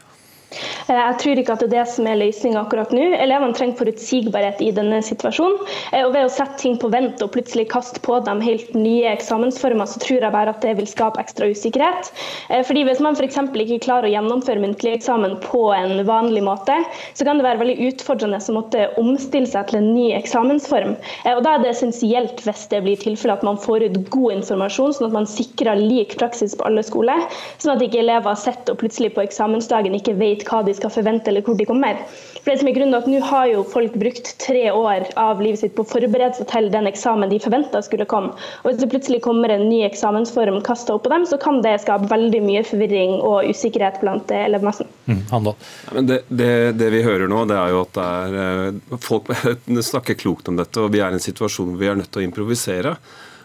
Eh, 0.89 0.97
jeg 0.97 1.17
tror 1.21 1.39
ikke 1.41 1.55
at 1.55 1.61
det 1.61 1.67
er 1.69 1.75
det 1.77 1.91
som 1.93 2.07
er 2.09 2.17
løsninga 2.19 2.63
akkurat 2.63 2.93
nå. 2.95 3.03
Elevene 3.21 3.55
trenger 3.57 3.77
forutsigbarhet 3.79 4.61
i 4.65 4.71
denne 4.75 5.01
situasjonen. 5.05 5.59
Eh, 5.93 6.05
og 6.05 6.13
ved 6.15 6.25
å 6.25 6.33
sette 6.33 6.57
ting 6.61 6.79
på 6.81 6.89
vent 6.93 7.21
og 7.21 7.31
plutselig 7.35 7.67
kaste 7.69 8.01
på 8.05 8.17
dem 8.25 8.41
helt 8.43 8.73
nye 8.77 9.11
eksamensformer, 9.13 9.89
så 9.89 10.01
tror 10.01 10.25
jeg 10.25 10.33
bare 10.35 10.55
at 10.55 10.65
det 10.65 10.75
vil 10.79 10.89
skape 10.89 11.21
ekstra 11.21 11.51
usikkerhet. 11.53 12.11
Eh, 12.49 12.63
fordi 12.65 12.85
Hvis 12.89 13.01
man 13.03 13.13
f.eks. 13.13 13.37
ikke 13.37 13.83
klarer 13.85 14.07
å 14.07 14.13
gjennomføre 14.13 14.63
muntlig 14.63 14.95
eksamen 14.95 15.35
på 15.43 15.67
en 15.75 16.01
vanlig 16.07 16.41
måte, 16.41 16.79
så 17.13 17.27
kan 17.27 17.37
det 17.37 17.45
være 17.45 17.61
veldig 17.61 17.91
utfordrende 17.91 18.39
å 18.39 18.55
måtte 18.55 18.87
omstille 18.97 19.49
seg 19.49 19.69
til 19.69 19.81
en 19.81 19.91
ny 19.93 20.07
eksamensform. 20.17 20.95
Og 21.35 21.43
Da 21.45 21.53
er 21.53 21.61
det 21.61 21.73
essensielt 21.75 22.41
hvis 22.45 22.65
det 22.71 22.81
blir 22.85 22.97
tilfelle 22.97 23.35
at 23.35 23.45
man 23.45 23.59
får 23.61 23.85
ut 23.85 23.99
god 24.09 24.39
informasjon, 24.39 24.95
sånn 24.95 25.09
at 25.09 25.17
man 25.19 25.29
sikrer 25.29 25.77
lik 25.77 26.15
praksis 26.17 26.55
på 26.57 26.65
alle 26.65 26.81
skoler, 26.87 27.27
sånn 27.61 27.75
at 27.75 27.83
ikke 27.85 28.01
elever 28.01 28.39
sitter 28.39 28.73
og 28.73 28.81
plutselig 28.81 29.13
på 29.13 29.25
eksamensdagen 29.27 29.97
ikke 29.99 30.17
vet 30.17 30.38
hva 30.47 30.61
de 30.65 30.75
skal 30.77 30.91
forvente 30.93 31.31
eller 31.31 31.45
hvor 31.45 31.57
de 31.59 31.67
kommer. 31.67 31.99
For 32.39 32.51
det 32.51 32.61
som 32.61 32.69
er 32.69 32.75
grunnen 32.77 32.97
at 32.97 33.07
Nå 33.09 33.19
har 33.25 33.47
jo 33.49 33.63
folk 33.67 33.95
brukt 33.99 34.31
tre 34.41 34.69
år 34.71 35.09
av 35.19 35.41
livet 35.43 35.63
sitt 35.63 35.75
på 35.75 35.83
å 35.83 35.89
forberede 35.89 36.37
seg 36.37 36.47
til 36.51 36.69
den 36.71 36.87
eksamen 36.89 37.31
de 37.31 37.39
forventa 37.43 37.81
skulle 37.85 38.07
komme. 38.09 38.31
Og 38.63 38.69
Hvis 38.69 38.81
det 38.81 38.89
plutselig 38.93 39.21
kommer 39.25 39.51
en 39.53 39.67
ny 39.69 39.81
eksamensform 39.87 40.61
kasta 40.65 40.95
opp 40.95 41.05
på 41.07 41.13
dem, 41.13 41.25
så 41.29 41.39
kan 41.41 41.61
det 41.65 41.77
skape 41.83 42.09
veldig 42.11 42.41
mye 42.45 42.63
forvirring 42.67 43.17
og 43.19 43.49
usikkerhet 43.49 43.99
blant 44.03 44.31
elevmassen. 44.33 44.89
Mm, 45.09 45.23
ja, 45.31 46.01
det, 46.01 46.21
det, 46.29 46.51
det, 46.79 46.91
vi 46.95 47.05
hører 47.05 47.31
nå, 47.31 47.43
det 47.49 47.57
er 47.59 47.73
jo 47.73 47.81
at 47.85 48.03
er, 48.03 48.37
eh, 48.43 48.99
folk 49.03 49.33
snakker 49.91 50.19
klokt 50.19 50.51
om 50.51 50.59
dette, 50.59 50.79
og 50.83 50.93
vi 50.93 51.03
er 51.03 51.11
i 51.11 51.19
en 51.19 51.27
situasjon 51.29 51.73
hvor 51.73 51.81
vi 51.81 51.91
er 51.91 51.99
nødt 51.99 52.13
til 52.13 52.23
å 52.23 52.29
improvisere. 52.29 52.95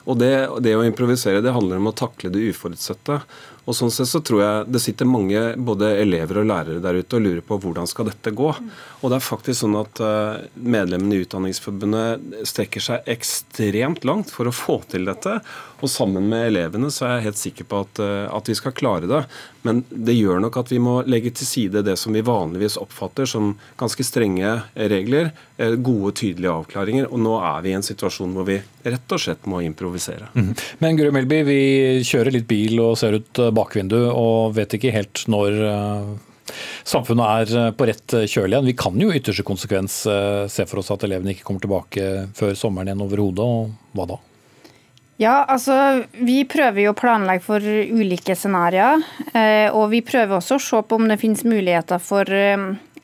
Og 0.05 0.19
det, 0.21 0.33
det, 0.61 0.75
å 0.77 0.85
improvisere 0.85 1.41
det 1.45 1.55
handler 1.57 1.81
om 1.81 1.89
å 1.89 1.97
takle 1.97 2.31
det 2.33 2.43
uforutsette. 2.53 3.23
Og 3.65 3.77
sånn 3.77 3.93
sett 3.93 4.11
så 4.11 4.21
tror 4.25 4.43
jeg 4.43 4.73
Det 4.75 4.83
sitter 4.83 5.09
mange 5.09 5.41
både 5.57 5.95
elever 6.03 6.43
og 6.43 6.49
lærere 6.51 6.83
der 6.85 7.01
ute 7.01 7.19
og 7.19 7.25
lurer 7.25 7.45
på 7.45 7.59
hvordan 7.63 7.89
skal 7.89 8.11
dette 8.11 8.35
gå. 8.37 8.51
Og 9.01 9.13
det 9.13 9.19
er 9.19 9.25
faktisk 9.25 9.61
sånn 9.63 9.79
at 9.81 10.01
eh, 10.05 10.45
Medlemmene 10.55 11.17
i 11.17 11.25
Utdanningsforbundet 11.25 12.45
strekker 12.49 12.85
seg 12.85 13.09
ekstremt 13.15 14.05
langt 14.09 14.33
for 14.35 14.49
å 14.49 14.55
få 14.55 14.81
til 14.93 15.09
dette. 15.09 15.39
Og 15.85 15.91
sammen 15.93 16.31
med 16.31 16.49
elevene 16.49 16.89
så 16.93 17.07
er 17.07 17.17
jeg 17.19 17.27
helt 17.29 17.41
sikker 17.41 17.69
på 17.69 17.83
at, 17.85 18.01
eh, 18.01 18.25
at 18.33 18.49
vi 18.49 18.57
skal 18.57 18.77
klare 18.77 19.11
det. 19.11 19.25
Men 19.65 19.83
det 19.89 20.17
gjør 20.17 20.41
nok 20.45 20.59
at 20.61 20.73
vi 20.73 20.81
må 20.83 20.99
legge 21.09 21.33
til 21.37 21.49
side 21.49 21.85
det 21.85 21.97
som 22.01 22.17
vi 22.17 22.25
vanligvis 22.25 22.79
oppfatter 22.81 23.29
som 23.29 23.55
ganske 23.81 24.05
strenge 24.05 24.55
regler, 24.77 25.33
eh, 25.57 25.77
gode, 25.77 26.15
tydelige 26.21 26.53
avklaringer. 26.53 27.11
Og 27.11 27.21
nå 27.25 27.37
er 27.41 27.63
vi 27.65 27.73
i 27.73 27.77
en 27.79 27.85
situasjon 27.85 28.33
hvor 28.37 28.49
vi 28.49 28.61
rett 28.85 29.17
og 29.17 29.21
slett 29.21 29.49
må 29.49 29.61
improvisere. 29.65 30.29
Mm. 30.37 30.53
Men 30.85 30.97
Guri 31.01 31.13
Melby, 31.17 31.43
vi 31.49 31.61
kjører 32.05 32.37
litt 32.37 32.49
bil 32.49 32.81
og 32.85 32.97
ser 33.01 33.21
ut 33.21 33.45
bakvinduet 33.57 34.11
og 34.11 34.55
vet 34.59 34.77
ikke 34.77 34.93
helt 34.95 35.25
når 35.31 35.59
eh, 35.71 36.13
samfunnet 36.85 37.55
er 37.55 37.75
på 37.79 37.89
rett 37.89 38.19
kjøl 38.29 38.53
igjen. 38.53 38.69
Vi 38.69 38.77
kan 38.79 39.01
jo 39.01 39.15
ytterste 39.15 39.47
konsekvens 39.47 40.03
se 40.05 40.67
for 40.69 40.83
oss 40.83 40.93
at 40.93 41.07
elevene 41.07 41.33
ikke 41.33 41.47
kommer 41.49 41.65
tilbake 41.65 42.09
før 42.37 42.53
sommeren 42.59 42.93
igjen 42.93 43.05
overhodet, 43.07 43.47
og 43.49 43.97
hva 43.97 44.09
da? 44.13 44.21
Ja, 45.17 45.45
altså 45.47 46.05
vi 46.27 46.41
prøver 46.51 46.89
jo 46.89 46.93
å 46.93 46.99
planlegge 46.99 47.45
for 47.47 47.63
ulike 47.63 48.35
scenarioer. 48.35 49.05
Eh, 49.31 49.69
og 49.71 49.93
vi 49.93 50.03
prøver 50.03 50.41
også 50.41 50.59
å 50.59 50.65
se 50.65 50.81
på 50.83 50.99
om 50.99 51.07
det 51.11 51.21
finnes 51.23 51.45
muligheter 51.47 52.03
for 52.03 52.27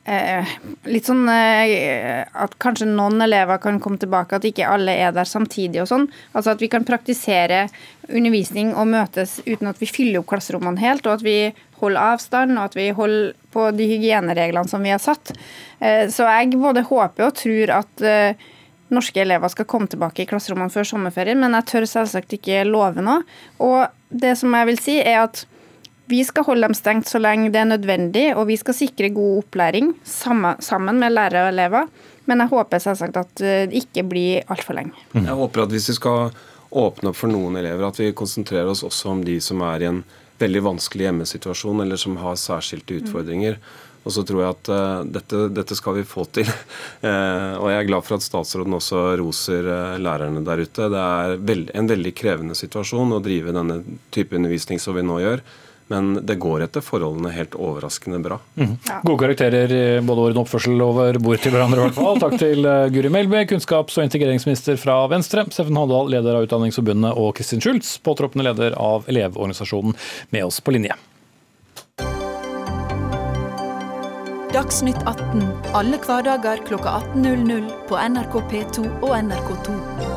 eh, 0.05 0.51
litt 0.89 1.07
sånn 1.07 1.25
eh, 1.31 2.21
at 2.25 2.55
kanskje 2.61 2.87
noen 2.89 3.21
elever 3.23 3.59
kan 3.63 3.79
komme 3.83 4.01
tilbake, 4.01 4.37
at 4.37 4.47
ikke 4.47 4.69
alle 4.69 4.95
er 4.99 5.15
der 5.15 5.27
samtidig 5.29 5.83
og 5.83 5.89
sånn. 5.91 6.07
Altså 6.33 6.55
at 6.55 6.63
vi 6.63 6.69
kan 6.71 6.87
praktisere 6.87 7.65
undervisning 8.09 8.73
og 8.75 8.89
møtes 8.91 9.39
uten 9.45 9.71
at 9.71 9.81
vi 9.81 9.89
fyller 9.89 10.21
opp 10.21 10.31
klasserommene 10.33 10.81
helt, 10.81 11.05
og 11.07 11.19
at 11.19 11.25
vi 11.25 11.37
holder 11.81 12.13
avstand 12.13 12.57
og 12.57 12.69
at 12.69 12.77
vi 12.77 12.89
holder 12.93 13.37
på 13.51 13.67
de 13.75 13.87
hygienereglene 13.89 14.69
som 14.69 14.83
vi 14.85 14.91
har 14.93 15.01
satt. 15.01 15.31
Så 15.81 16.27
jeg 16.27 16.51
både 16.61 16.83
håper 16.85 17.25
og 17.25 17.37
tror 17.39 17.71
at 17.79 18.03
norske 18.93 19.23
elever 19.23 19.51
skal 19.51 19.67
komme 19.69 19.89
tilbake 19.91 20.23
i 20.23 20.27
klasserommene 20.29 20.73
før 20.73 20.87
sommerferien, 20.87 21.39
men 21.41 21.55
jeg 21.57 21.67
tør 21.71 21.87
selvsagt 21.89 22.35
ikke 22.37 22.61
love 22.67 23.03
noe. 23.03 23.23
Og 23.63 23.87
det 24.09 24.35
som 24.39 24.53
jeg 24.55 24.69
vil 24.69 24.81
si, 24.83 24.97
er 25.01 25.23
at 25.23 25.45
vi 26.11 26.21
skal 26.27 26.45
holde 26.47 26.67
dem 26.67 26.77
stengt 26.77 27.09
så 27.09 27.21
lenge 27.21 27.49
det 27.53 27.63
er 27.63 27.69
nødvendig, 27.71 28.25
og 28.35 28.49
vi 28.51 28.59
skal 28.59 28.77
sikre 28.77 29.11
god 29.15 29.45
opplæring 29.45 29.93
sammen 30.05 31.01
med 31.01 31.15
lærere 31.15 31.47
og 31.47 31.53
elever. 31.55 31.91
Men 32.29 32.43
jeg 32.43 32.51
håper 32.51 32.83
selvsagt 32.83 33.17
at 33.17 33.31
det 33.41 33.79
ikke 33.79 34.03
blir 34.05 34.51
altfor 34.51 34.77
lenge. 34.77 34.93
Jeg 35.15 35.35
håper 35.39 35.63
at 35.63 35.73
hvis 35.73 35.89
vi 35.89 35.97
skal 35.97 36.35
åpne 36.71 37.11
opp 37.11 37.19
for 37.19 37.31
noen 37.31 37.57
elever, 37.59 37.83
at 37.87 37.99
vi 37.99 38.11
konsentrerer 38.15 38.69
oss 38.71 38.83
også 38.87 39.11
om 39.15 39.23
de 39.25 39.39
som 39.43 39.63
er 39.67 39.83
i 39.83 39.89
en 39.89 40.03
veldig 40.41 40.65
vanskelig 40.71 41.07
hjemmesituasjon, 41.09 41.83
eller 41.83 41.99
som 41.99 42.17
har 42.21 42.37
særskilte 42.39 43.01
utfordringer. 43.01 43.57
Mm. 43.57 43.87
Og 44.01 44.13
så 44.15 44.23
tror 44.25 44.41
jeg 44.41 44.55
at 44.55 44.69
uh, 44.73 45.01
dette, 45.17 45.41
dette, 45.53 45.77
skal 45.77 45.99
vi 45.99 46.05
få 46.07 46.25
til. 46.33 46.47
uh, 46.47 47.57
og 47.61 47.67
jeg 47.69 47.77
er 47.77 47.89
glad 47.89 48.05
for 48.07 48.17
at 48.17 48.25
statsråden 48.25 48.77
også 48.77 49.03
roser 49.21 49.67
uh, 49.69 49.99
lærerne 50.01 50.41
der 50.45 50.63
ute. 50.63 50.87
Det 50.93 51.01
er 51.01 51.35
veld, 51.51 51.73
en 51.77 51.91
veldig 51.91 52.13
krevende 52.17 52.57
situasjon 52.57 53.13
å 53.17 53.21
drive 53.23 53.53
denne 53.53 53.81
type 54.13 54.37
undervisning 54.37 54.81
som 54.81 54.97
vi 54.97 55.05
nå 55.05 55.19
gjør. 55.21 55.45
Men 55.91 56.13
det 56.25 56.37
går 56.41 56.65
etter 56.67 56.83
forholdene 56.85 57.33
helt 57.35 57.57
overraskende 57.59 58.21
bra. 58.23 58.39
Mm. 58.55 58.77
Ja. 58.87 59.01
Gode 59.03 59.19
karakterer 59.25 59.75
i 59.75 59.83
både 60.05 60.27
orden 60.27 60.41
og 60.41 60.47
oppførsel 60.47 60.85
over 60.85 61.19
bord 61.19 61.43
til 61.43 61.55
hverandre. 61.55 61.81
i 61.81 61.89
hvert 61.89 61.99
fall. 61.99 62.21
Takk 62.23 62.37
til 62.41 62.71
Guri 62.95 63.11
Melby, 63.13 63.43
kunnskaps- 63.51 63.99
og 63.99 64.07
integreringsminister 64.07 64.79
fra 64.79 65.01
Venstre, 65.11 65.45
Steffen 65.51 65.79
Handal, 65.79 66.11
leder 66.13 66.39
av 66.39 66.47
Utdanningsforbundet, 66.47 67.15
og 67.19 67.35
Kristin 67.39 67.63
Schultz, 67.63 67.97
påtroppende 68.03 68.47
leder 68.47 68.77
av 68.79 69.07
Elevorganisasjonen, 69.11 69.97
med 70.31 70.47
oss 70.47 70.61
på 70.63 70.75
linje. 70.77 70.95
Dagsnytt 74.51 74.99
18 75.07 75.45
alle 75.73 75.99
hverdager 76.03 76.59
kl 76.67 76.75
18.00 76.75 77.69
på 77.87 77.95
NRK 77.95 78.41
P2 78.51 78.87
og 78.99 79.13
NRK2. 79.21 80.10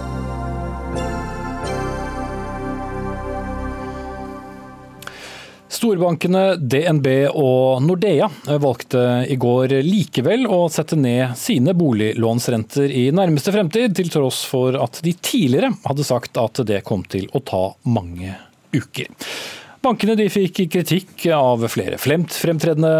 Storbankene 5.84 6.54
DNB 6.56 7.06
og 7.36 7.82
Nordea 7.84 8.30
valgte 8.56 9.02
i 9.28 9.34
går 9.36 9.74
likevel 9.84 10.46
å 10.48 10.62
sette 10.72 10.96
ned 10.96 11.34
sine 11.36 11.74
boliglånsrenter 11.76 12.88
i 12.88 13.02
nærmeste 13.12 13.52
fremtid, 13.52 13.92
til 13.98 14.08
tross 14.08 14.38
for 14.48 14.78
at 14.80 15.02
de 15.04 15.12
tidligere 15.12 15.74
hadde 15.84 16.06
sagt 16.08 16.40
at 16.40 16.62
det 16.64 16.80
kom 16.88 17.04
til 17.04 17.28
å 17.36 17.42
ta 17.44 17.60
mange 17.84 18.32
uker. 18.72 19.12
Bankene 19.84 20.14
de 20.16 20.24
fikk 20.32 20.62
kritikk 20.72 21.26
av 21.36 21.60
flere 21.68 21.98
fremtredende 22.00 22.90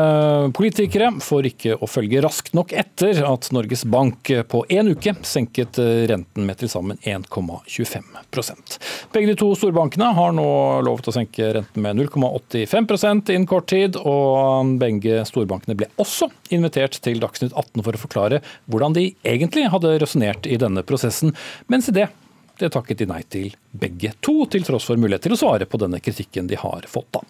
politikere 0.53 1.07
for 1.25 1.47
ikke 1.49 1.79
å 1.81 1.87
følge 1.89 2.21
raskt 2.21 2.53
nok 2.53 2.75
etter 2.77 3.23
at 3.25 3.47
Norges 3.57 3.87
Bank 3.89 4.29
på 4.53 4.61
én 4.69 4.91
uke 4.93 5.15
senket 5.25 5.79
renten 6.11 6.45
med 6.45 6.59
til 6.61 6.69
sammen 6.69 6.99
1,25% 7.01 8.77
Begge 9.15 9.31
de 9.31 9.37
to 9.41 9.49
storbankene 9.57 10.11
har 10.19 10.35
nå 10.37 10.45
lovet 10.85 11.09
å 11.09 11.15
senke 11.17 11.55
renten 11.57 11.87
med 11.87 12.03
0,85% 12.03 13.33
innen 13.33 13.49
kort 13.49 13.71
tid, 13.73 13.97
og 13.97 14.75
begge 14.83 15.23
storbankene 15.31 15.79
ble 15.81 15.89
også 15.97 16.29
invitert 16.53 17.01
til 17.01 17.23
Dagsnytt 17.23 17.57
18 17.57 17.81
for 17.81 17.97
å 17.97 18.03
forklare 18.05 18.43
hvordan 18.69 18.99
de 18.99 19.07
egentlig 19.25 19.71
hadde 19.73 19.97
resonnert 20.05 20.45
i 20.45 20.61
denne 20.61 20.85
prosessen, 20.85 21.33
mens 21.73 21.89
i 21.89 21.97
det 21.97 22.11
det 22.59 22.71
takket 22.75 23.01
de 23.03 23.07
nei 23.11 23.21
til 23.31 23.55
begge 23.75 24.13
to, 24.23 24.45
til 24.51 24.65
tross 24.67 24.87
for 24.89 25.01
mulighet 25.01 25.27
til 25.27 25.35
å 25.35 25.39
svare 25.39 25.67
på 25.67 25.81
denne 25.83 26.01
kritikken 26.03 26.47
de 26.51 26.59
har 26.61 26.87
fått. 26.91 27.09
da. 27.17 27.23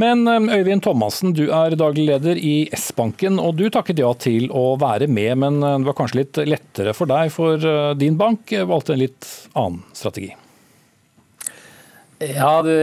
Men 0.00 0.26
eh, 0.28 0.58
Øyvind 0.58 0.84
Thomassen, 0.84 1.32
du 1.36 1.46
er 1.48 1.76
daglig 1.78 2.08
leder 2.10 2.40
i 2.40 2.68
S-banken, 2.76 3.40
og 3.40 3.56
du 3.60 3.68
takket 3.72 4.02
ja 4.02 4.10
til 4.20 4.50
å 4.52 4.74
være 4.80 5.08
med, 5.08 5.32
men 5.44 5.62
eh, 5.62 5.78
det 5.80 5.88
var 5.88 5.96
kanskje 6.02 6.20
litt 6.22 6.42
lettere 6.48 6.94
for 6.96 7.10
deg, 7.10 7.32
for 7.34 7.56
eh, 7.56 7.94
din 7.98 8.18
bank 8.20 8.52
valgte 8.68 8.94
en 8.94 9.02
litt 9.06 9.32
annen 9.54 9.80
strategi? 9.96 10.34
Ja, 12.18 12.58
det, 12.66 12.78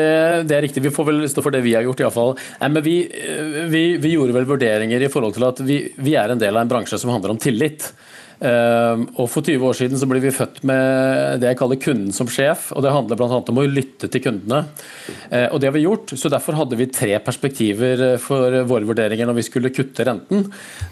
det, 0.47 0.55
er 0.55 0.61
riktig. 0.63 0.79
Vi 0.85 0.93
får 0.95 1.09
vel 1.09 1.25
stå 1.27 1.43
for 1.43 1.51
det 1.51 1.59
vi 1.65 1.73
har 1.75 1.83
gjort, 1.83 1.99
iallfall. 2.05 2.37
Men 2.61 2.79
vi, 2.85 3.01
vi, 3.67 3.81
vi 3.99 4.13
gjorde 4.13 4.31
vel 4.37 4.47
vurderinger 4.47 5.03
i 5.03 5.09
forhold 5.11 5.35
til 5.35 5.43
at 5.43 5.59
vi, 5.59 5.81
vi 5.99 6.13
er 6.15 6.31
en 6.31 6.39
del 6.39 6.55
av 6.55 6.63
en 6.63 6.71
bransje 6.71 6.95
som 7.01 7.11
handler 7.11 7.33
om 7.33 7.41
tillit. 7.43 7.89
Ehm, 8.45 9.05
og 9.17 9.29
For 9.31 9.45
20 9.45 9.65
år 9.65 9.77
siden 9.77 9.99
så 9.99 10.07
ble 10.09 10.21
vi 10.23 10.33
født 10.33 10.61
med 10.67 11.41
det 11.41 11.51
jeg 11.51 11.59
kaller 11.59 11.79
kunden 11.81 12.13
som 12.15 12.29
sjef. 12.31 12.69
og 12.75 12.83
Det 12.85 12.93
handler 12.93 13.19
bl.a. 13.19 13.39
om 13.41 13.61
å 13.61 13.65
lytte 13.65 14.09
til 14.11 14.23
kundene. 14.23 14.65
Eh, 15.29 15.47
og 15.49 15.59
det 15.61 15.69
har 15.69 15.75
vi 15.75 15.85
gjort, 15.85 16.13
så 16.13 16.31
Derfor 16.35 16.57
hadde 16.59 16.77
vi 16.77 16.89
tre 16.91 17.15
perspektiver 17.23 18.03
eh, 18.11 18.17
for 18.21 18.53
våre 18.67 18.87
vurderinger 18.87 19.29
når 19.29 19.39
vi 19.39 19.45
skulle 19.47 19.73
kutte 19.73 20.05
renten. 20.05 20.45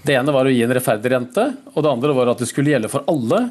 Det 0.05 0.15
ene 0.17 0.33
var 0.33 0.47
å 0.47 0.53
gi 0.53 0.63
en 0.65 0.73
rettferdig 0.73 1.11
rente, 1.13 1.45
og 1.73 1.83
det 1.83 1.91
andre 1.91 2.15
var 2.17 2.31
at 2.31 2.41
det 2.41 2.49
skulle 2.49 2.73
gjelde 2.73 2.91
for 2.91 3.05
alle. 3.11 3.41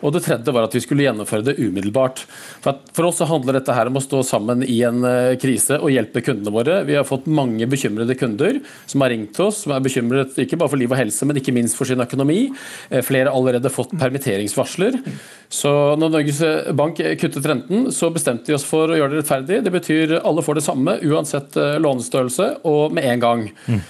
Og 0.00 0.14
det 0.14 0.24
tredje 0.24 0.54
var 0.54 0.68
at 0.68 0.76
vi 0.76 0.82
skulle 0.84 1.04
gjennomføre 1.04 1.50
det 1.50 1.58
umiddelbart. 1.60 2.24
For, 2.64 2.80
for 2.96 3.10
oss 3.10 3.20
så 3.20 3.28
handler 3.28 3.58
dette 3.58 3.74
her 3.76 3.90
om 3.90 3.98
å 3.98 4.04
stå 4.04 4.22
sammen 4.26 4.64
i 4.64 4.80
en 4.86 5.04
eh, 5.04 5.36
krise 5.40 5.80
og 5.80 5.92
hjelpe 5.92 6.24
kundene 6.24 6.54
våre. 6.54 6.80
Vi 6.88 6.96
har 6.96 7.08
fått 7.08 7.28
mange 7.28 7.68
bekymrede 7.70 8.16
kunder 8.18 8.62
som 8.88 9.04
har 9.04 9.12
ringt 9.12 9.36
oss, 9.42 9.64
som 9.66 9.74
er 9.76 9.84
bekymret 9.84 10.38
ikke 10.40 10.58
bare 10.60 10.72
for 10.72 10.80
liv 10.80 10.92
og 10.92 11.00
helse, 11.00 11.26
men 11.28 11.40
ikke 11.40 11.54
minst 11.56 11.76
for 11.76 11.88
sin 11.88 12.00
økonomi. 12.00 12.48
Flere 13.04 13.32
allerede 13.34 13.49
fått 13.74 13.92
permitteringsvarsler. 13.98 15.00
Så 15.50 15.72
når 15.98 16.14
Norges 16.14 16.40
Bank 16.78 17.00
kuttet 17.20 17.46
renten, 17.46 17.90
så 17.92 18.10
bestemte 18.14 18.50
de 18.50 18.56
oss 18.56 18.66
for 18.68 18.90
å 18.90 18.96
gjøre 18.98 19.16
det 19.16 19.22
rettferdig. 19.24 19.60
Det 19.66 19.74
betyr 19.74 20.16
alle 20.20 20.44
får 20.46 20.60
det 20.60 20.64
samme 20.66 20.96
uansett 21.02 21.58
eh, 21.58 21.78
lånestørrelse 21.82 22.50
og 22.70 22.94
med 22.94 23.10
en 23.10 23.24
gang. 23.26 23.46
Mm. 23.66 23.82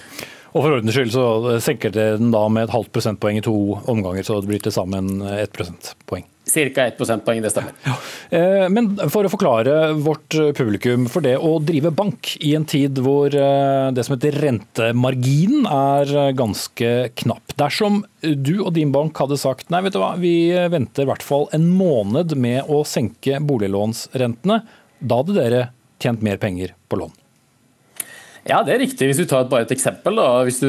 Og 0.51 0.65
For 0.65 0.79
ordens 0.81 0.97
skyld 0.97 1.13
så 1.15 1.27
senker 1.63 1.93
det 1.95 2.09
den 2.19 2.33
da 2.35 2.43
med 2.51 2.67
et 2.67 2.75
halvt 2.75 2.91
prosentpoeng 2.97 3.39
i 3.39 3.45
to 3.47 3.55
omganger, 3.91 4.27
så 4.27 4.41
det 4.41 4.51
blir 4.51 4.63
til 4.65 4.75
sammen 4.75 5.21
ett 5.31 5.53
prosentpoeng. 5.55 6.25
Ca. 6.51 6.87
1 6.87 6.97
prosentpoeng, 6.99 7.43
det 7.45 7.53
stemmer. 7.53 7.75
Ja. 7.87 7.97
Eh, 8.37 8.67
men 8.73 8.93
for 9.13 9.27
å 9.27 9.33
forklare 9.33 9.93
vårt 9.99 10.37
publikum 10.59 11.07
for 11.11 11.25
det 11.25 11.37
å 11.39 11.57
drive 11.63 11.93
bank 11.95 12.35
i 12.41 12.55
en 12.59 12.67
tid 12.69 12.99
hvor 13.05 13.35
eh, 13.35 13.91
det 13.95 14.07
som 14.07 14.17
heter 14.17 14.39
rentemarginen 14.45 15.69
er 15.71 16.35
ganske 16.39 16.93
knapp. 17.23 17.57
Dersom 17.61 18.03
du 18.21 18.57
og 18.61 18.75
din 18.77 18.93
bank 18.95 19.19
hadde 19.23 19.39
sagt 19.41 19.71
nei, 19.73 19.83
vet 19.87 19.97
du 19.97 20.03
hva, 20.03 20.15
vi 20.21 20.53
venter 20.73 21.07
i 21.07 21.11
hvert 21.11 21.25
fall 21.25 21.49
en 21.57 21.71
måned 21.75 22.37
med 22.41 22.69
å 22.71 22.83
senke 22.89 23.41
boliglånsrentene, 23.45 24.63
da 25.01 25.23
hadde 25.23 25.39
dere 25.39 25.65
tjent 26.01 26.23
mer 26.25 26.41
penger 26.41 26.75
på 26.89 27.01
lån. 27.01 27.20
Ja, 28.51 28.61
det 28.67 28.75
er 28.75 28.83
riktig. 28.83 29.07
Hvis 29.07 29.21
du 29.21 29.29
tar 29.31 29.47
bare 29.51 29.67
et 29.67 29.75
eksempel. 29.75 30.19
Da. 30.19 30.27
Hvis 30.47 30.61
du, 30.63 30.69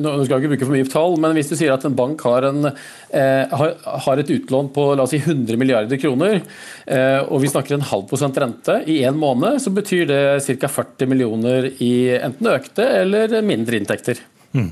nå 0.00 0.14
skal 0.24 0.36
jeg 0.36 0.46
ikke 0.46 0.52
bruke 0.54 0.68
for 0.68 0.76
mye 0.76 0.88
tall, 0.90 1.16
men 1.20 1.36
hvis 1.36 1.52
du 1.52 1.56
sier 1.58 1.74
at 1.74 1.84
en 1.86 1.96
bank 1.98 2.24
har, 2.24 2.48
en, 2.48 2.70
eh, 3.12 3.62
har 4.06 4.22
et 4.22 4.34
utlån 4.36 4.72
på 4.74 4.86
la 4.94 5.04
oss 5.04 5.14
si 5.14 5.20
100 5.20 5.60
milliarder 5.60 6.00
kroner, 6.00 6.40
eh, 6.86 7.20
og 7.26 7.44
vi 7.44 7.52
snakker 7.52 7.76
en 7.76 7.88
halv 7.92 8.08
prosent 8.10 8.40
rente 8.40 8.80
i 8.88 9.02
en 9.08 9.20
måned, 9.20 9.60
så 9.60 9.72
betyr 9.74 10.08
det 10.10 10.22
ca. 10.48 10.74
40 10.80 11.10
millioner 11.10 11.70
i 11.82 11.94
enten 12.16 12.52
økte 12.54 12.86
eller 13.02 13.40
mindre 13.44 13.80
inntekter. 13.80 14.20
Mm. 14.52 14.70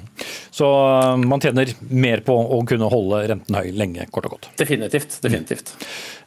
Så 0.51 0.69
man 1.23 1.41
tjener 1.41 1.71
mer 1.79 2.23
på 2.27 2.35
å 2.35 2.59
kunne 2.67 2.89
holde 2.91 3.21
renten 3.31 3.59
høy 3.59 3.69
lenge, 3.79 4.09
kort 4.11 4.27
og 4.27 4.35
godt. 4.37 4.49
Definitivt. 4.59 5.21
definitivt. 5.23 5.75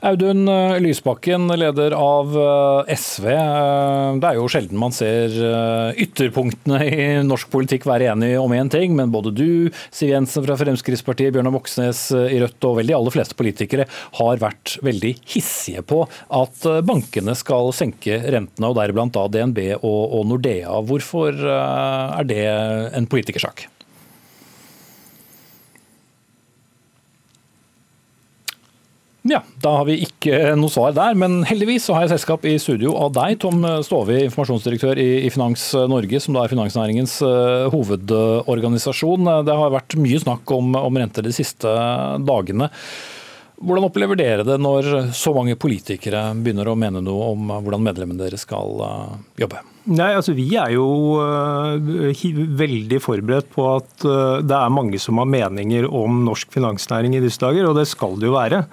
Audun 0.02 0.50
Lysbakken, 0.82 1.44
leder 1.62 1.94
av 1.94 2.32
SV. 2.90 3.26
Det 4.18 4.30
er 4.32 4.38
jo 4.40 4.48
sjelden 4.50 4.80
man 4.82 4.94
ser 4.96 5.36
ytterpunktene 6.02 6.80
i 6.88 7.04
norsk 7.22 7.52
politikk 7.54 7.86
være 7.86 8.08
enige 8.10 8.40
om 8.42 8.54
én 8.58 8.72
ting, 8.74 8.96
men 8.98 9.14
både 9.14 9.30
du, 9.38 9.70
Siv 9.94 10.10
Jensen 10.10 10.42
fra 10.48 10.58
Fremskrittspartiet, 10.58 11.30
Bjørnar 11.36 11.54
Moxnes 11.54 12.08
i 12.18 12.40
Rødt 12.42 12.66
og 12.66 12.80
vel 12.80 12.90
de 12.90 12.96
aller 12.98 13.14
fleste 13.14 13.38
politikere 13.38 13.86
har 14.18 14.42
vært 14.42 14.80
veldig 14.82 15.12
hissige 15.36 15.86
på 15.86 16.02
at 16.34 16.66
bankene 16.88 17.38
skal 17.38 17.70
senke 17.70 18.18
rentene, 18.26 18.72
og 18.72 18.80
deriblant 18.80 19.14
da 19.14 19.28
DNB 19.30 19.62
og 19.86 20.26
Nordea. 20.32 20.82
Hvorfor 20.82 21.46
er 21.46 22.26
det 22.26 22.42
en 22.98 23.06
politikersak? 23.12 23.68
Ja, 29.22 29.44
Da 29.62 29.76
har 29.78 29.86
vi 29.86 30.00
ikke 30.02 30.56
noe 30.58 30.74
svar 30.74 30.96
der, 30.98 31.14
men 31.18 31.44
heldigvis 31.46 31.86
så 31.86 31.94
har 31.94 32.08
jeg 32.08 32.16
selskap 32.16 32.46
i 32.50 32.56
studio 32.62 32.96
av 32.98 33.12
deg, 33.14 33.38
Tom 33.44 33.62
Stove, 33.86 34.18
informasjonsdirektør 34.26 34.98
i 34.98 35.30
Finans 35.30 35.68
Norge, 35.92 36.22
som 36.24 36.34
da 36.34 36.42
er 36.42 36.50
finansnæringens 36.50 37.20
eh, 37.28 37.68
hovedorganisasjon. 37.70 39.30
Det 39.46 39.58
har 39.60 39.74
vært 39.76 39.96
mye 40.02 40.22
snakk 40.24 40.54
om, 40.56 40.74
om 40.74 40.98
renter 40.98 41.28
de 41.28 41.34
siste 41.38 41.70
dagene. 42.26 42.72
Hvordan 43.62 43.86
opplever 43.86 44.18
dere 44.18 44.46
det 44.48 44.56
når 44.58 45.12
så 45.14 45.36
mange 45.38 45.54
politikere 45.54 46.32
begynner 46.42 46.72
å 46.72 46.74
mene 46.82 47.04
noe 47.06 47.28
om 47.36 47.52
hvordan 47.60 47.86
medlemmene 47.86 48.24
deres 48.24 48.48
skal 48.48 48.82
eh, 48.88 49.20
jobbe? 49.44 49.62
Nei, 49.92 50.16
altså 50.18 50.34
Vi 50.38 50.48
er 50.62 50.74
jo 50.74 50.88
uh, 51.22 51.78
veldig 52.58 53.00
forberedt 53.02 53.54
på 53.54 53.64
at 53.70 54.04
det 54.46 54.58
er 54.58 54.74
mange 54.74 54.98
som 55.02 55.22
har 55.22 55.30
meninger 55.30 55.86
om 55.86 56.24
norsk 56.26 56.50
finansnæring 56.58 57.18
i 57.18 57.22
disse 57.22 57.42
dager, 57.42 57.70
og 57.70 57.78
det 57.78 57.86
skal 57.90 58.18
det 58.18 58.30
jo 58.30 58.36
være. 58.40 58.64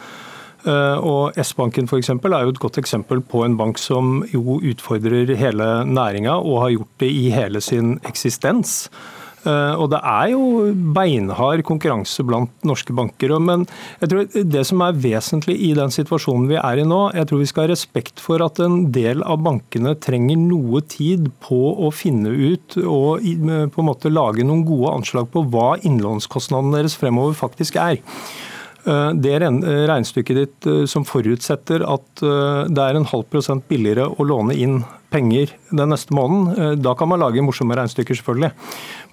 Eh, 0.66 0.98
og 1.06 1.38
S-banken 1.38 1.86
f.eks. 1.86 2.10
er 2.10 2.42
jo 2.42 2.54
et 2.54 2.62
godt 2.62 2.80
eksempel 2.80 3.22
på 3.22 3.44
en 3.46 3.58
bank 3.58 3.78
som 3.78 4.24
jo 4.32 4.58
utfordrer 4.58 5.30
hele 5.38 5.68
næringa, 5.86 6.40
og 6.40 6.64
har 6.64 6.74
gjort 6.74 6.98
det 7.04 7.12
i 7.14 7.30
hele 7.34 7.62
sin 7.62 7.98
eksistens. 8.08 8.88
Eh, 9.46 9.74
og 9.78 9.92
det 9.92 10.00
er 10.02 10.32
jo 10.32 10.72
beinhard 10.96 11.62
konkurranse 11.66 12.24
blant 12.26 12.50
norske 12.66 12.94
banker. 12.96 13.36
Men 13.38 13.68
jeg 14.02 14.10
tror 14.10 14.50
det 14.54 14.64
som 14.66 14.82
er 14.82 14.98
vesentlig 14.98 15.56
i 15.68 15.70
den 15.78 15.94
situasjonen 15.94 16.50
vi 16.50 16.58
er 16.58 16.82
i 16.82 16.88
nå, 16.88 17.00
jeg 17.14 17.30
tror 17.30 17.42
vi 17.44 17.48
skal 17.52 17.66
ha 17.66 17.72
respekt 17.72 18.22
for 18.22 18.42
at 18.44 18.58
en 18.64 18.88
del 18.94 19.22
av 19.22 19.40
bankene 19.46 19.94
trenger 20.02 20.42
noe 20.42 20.82
tid 20.90 21.30
på 21.44 21.60
å 21.86 21.92
finne 21.94 22.34
ut 22.34 22.80
og 22.82 23.22
på 23.22 23.82
en 23.84 23.88
måte 23.88 24.12
lage 24.12 24.46
noen 24.46 24.66
gode 24.66 24.98
anslag 24.98 25.30
på 25.30 25.46
hva 25.52 25.76
innlånskostnadene 25.86 26.80
deres 26.80 26.98
fremover 26.98 27.38
faktisk 27.38 27.78
er. 27.78 28.02
Eh, 28.88 29.10
det 29.20 29.34
regnestykket 29.42 30.38
ditt 30.38 30.68
eh, 30.68 30.84
som 30.88 31.04
forutsetter 31.06 31.84
at 31.84 32.22
eh, 32.24 32.62
det 32.72 32.84
er 32.84 32.96
en 32.96 33.08
halv 33.10 33.26
prosent 33.28 33.66
billigere 33.68 34.06
å 34.08 34.26
låne 34.26 34.56
inn 34.56 34.80
penger 35.12 35.54
den 35.72 35.88
neste 35.88 36.12
måneden, 36.12 36.82
da 36.84 36.92
kan 36.92 37.08
man 37.08 37.22
lage 37.22 37.40
morsomme 37.40 37.72
regnestykker, 37.78 38.18
selvfølgelig. 38.18 38.50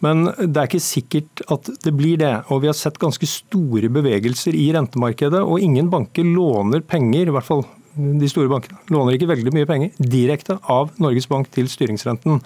Men 0.03 0.25
det 0.27 0.60
er 0.60 0.67
ikke 0.67 0.84
sikkert 0.84 1.44
at 1.55 1.70
det 1.86 1.94
blir 1.96 2.20
det. 2.20 2.34
Og 2.51 2.65
vi 2.65 2.67
har 2.67 2.75
sett 2.75 3.00
ganske 3.00 3.29
store 3.32 3.88
bevegelser 3.96 4.58
i 4.60 4.65
rentemarkedet, 4.75 5.39
og 5.39 5.63
ingen 5.63 5.88
banker 5.94 6.27
låner 6.27 6.84
penger, 6.84 7.32
i 7.32 7.36
hvert 7.38 7.48
fall 7.48 7.63
de 7.96 8.27
store 8.27 8.51
bankene, 8.51 8.82
låner 8.91 9.15
ikke 9.15 9.29
veldig 9.29 9.53
mye 9.55 9.70
penger 9.70 9.94
direkte 10.12 10.58
av 10.67 10.91
Norges 11.00 11.29
Bank 11.32 11.48
til 11.55 11.72
styringsrenten. 11.72 12.41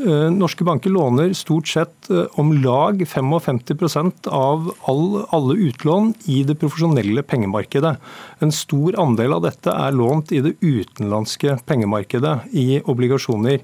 Eh, 0.00 0.30
norske 0.32 0.64
banker 0.64 0.92
låner 0.94 1.32
stort 1.36 1.68
sett 1.68 2.08
eh, 2.10 2.24
om 2.40 2.52
lag 2.62 3.02
55 3.08 4.12
av 4.32 4.70
all, 4.88 5.04
alle 5.28 5.56
utlån 5.68 6.14
i 6.24 6.40
det 6.48 6.56
profesjonelle 6.60 7.22
pengemarkedet. 7.22 7.96
En 8.40 8.52
stor 8.54 8.96
andel 9.00 9.36
av 9.36 9.44
dette 9.44 9.74
er 9.74 9.96
lånt 9.96 10.32
i 10.32 10.40
det 10.44 10.54
utenlandske 10.64 11.58
pengemarkedet, 11.68 12.38
i 12.56 12.80
obligasjoner. 12.88 13.60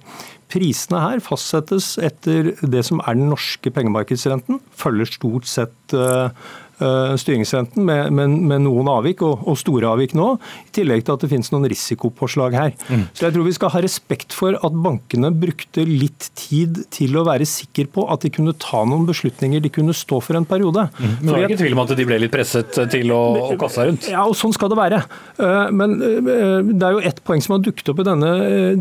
Prisene 0.52 1.00
her 1.02 1.24
fastsettes 1.24 1.94
etter 2.04 2.52
det 2.60 2.84
som 2.86 3.00
er 3.00 3.16
den 3.16 3.32
norske 3.32 3.72
pengemarkedsrenten, 3.72 4.60
følger 4.76 5.08
stort 5.16 5.48
sett 5.48 5.72
Eh, 5.94 6.30
styringsrenten 6.76 7.84
med, 7.86 8.12
med, 8.12 8.32
med 8.50 8.64
noen 8.66 8.88
avvik, 8.92 9.22
og, 9.24 9.44
og, 9.46 9.56
store 9.60 9.88
avvik 9.88 10.12
nå. 10.18 10.28
I 10.68 10.74
tillegg 10.76 11.06
til 11.06 11.16
at 11.16 11.24
det 11.24 11.30
finnes 11.30 11.48
noen 11.52 11.66
risikopåslag 11.70 12.56
her. 12.56 12.74
Mm. 12.90 13.06
Så 13.16 13.26
jeg 13.26 13.34
tror 13.34 13.46
vi 13.46 13.54
skal 13.56 13.72
ha 13.72 13.82
respekt 13.84 14.36
for 14.36 14.56
at 14.56 14.76
bankene 14.84 15.30
brukte 15.32 15.86
litt 15.88 16.28
tid 16.36 16.82
til 16.94 17.16
å 17.16 17.24
være 17.26 17.46
sikker 17.48 17.88
på 17.92 18.06
at 18.12 18.26
de 18.26 18.32
kunne 18.34 18.54
ta 18.60 18.82
noen 18.88 19.06
beslutninger 19.08 19.62
de 19.64 19.72
kunne 19.72 19.94
stå 19.96 20.20
for 20.24 20.38
en 20.38 20.46
periode. 20.48 20.86
Mm. 20.98 21.14
Men 21.22 21.30
det 21.30 21.38
er 21.38 21.48
ikke 21.48 21.62
tvil 21.62 21.76
om 21.78 21.82
at 21.84 21.94
de 21.96 22.08
ble 22.08 22.20
litt 22.22 22.34
presset 22.34 22.80
til 22.92 23.14
å, 23.14 23.22
å 23.46 23.58
kaste 23.60 23.80
seg 23.80 23.90
rundt? 23.90 24.08
Ja, 24.12 24.26
og 24.28 24.36
sånn 24.38 24.54
skal 24.56 24.72
det 24.72 24.80
være. 24.80 25.00
Eh, 25.40 25.72
men 25.76 25.96
eh, 26.02 26.72
det 26.72 26.88
er 26.88 26.96
jo 26.96 27.04
ett 27.12 27.22
poeng 27.26 27.42
som 27.44 27.56
har 27.56 27.64
dukket 27.64 27.92
opp 27.92 28.02
i 28.02 28.08
denne 28.08 28.32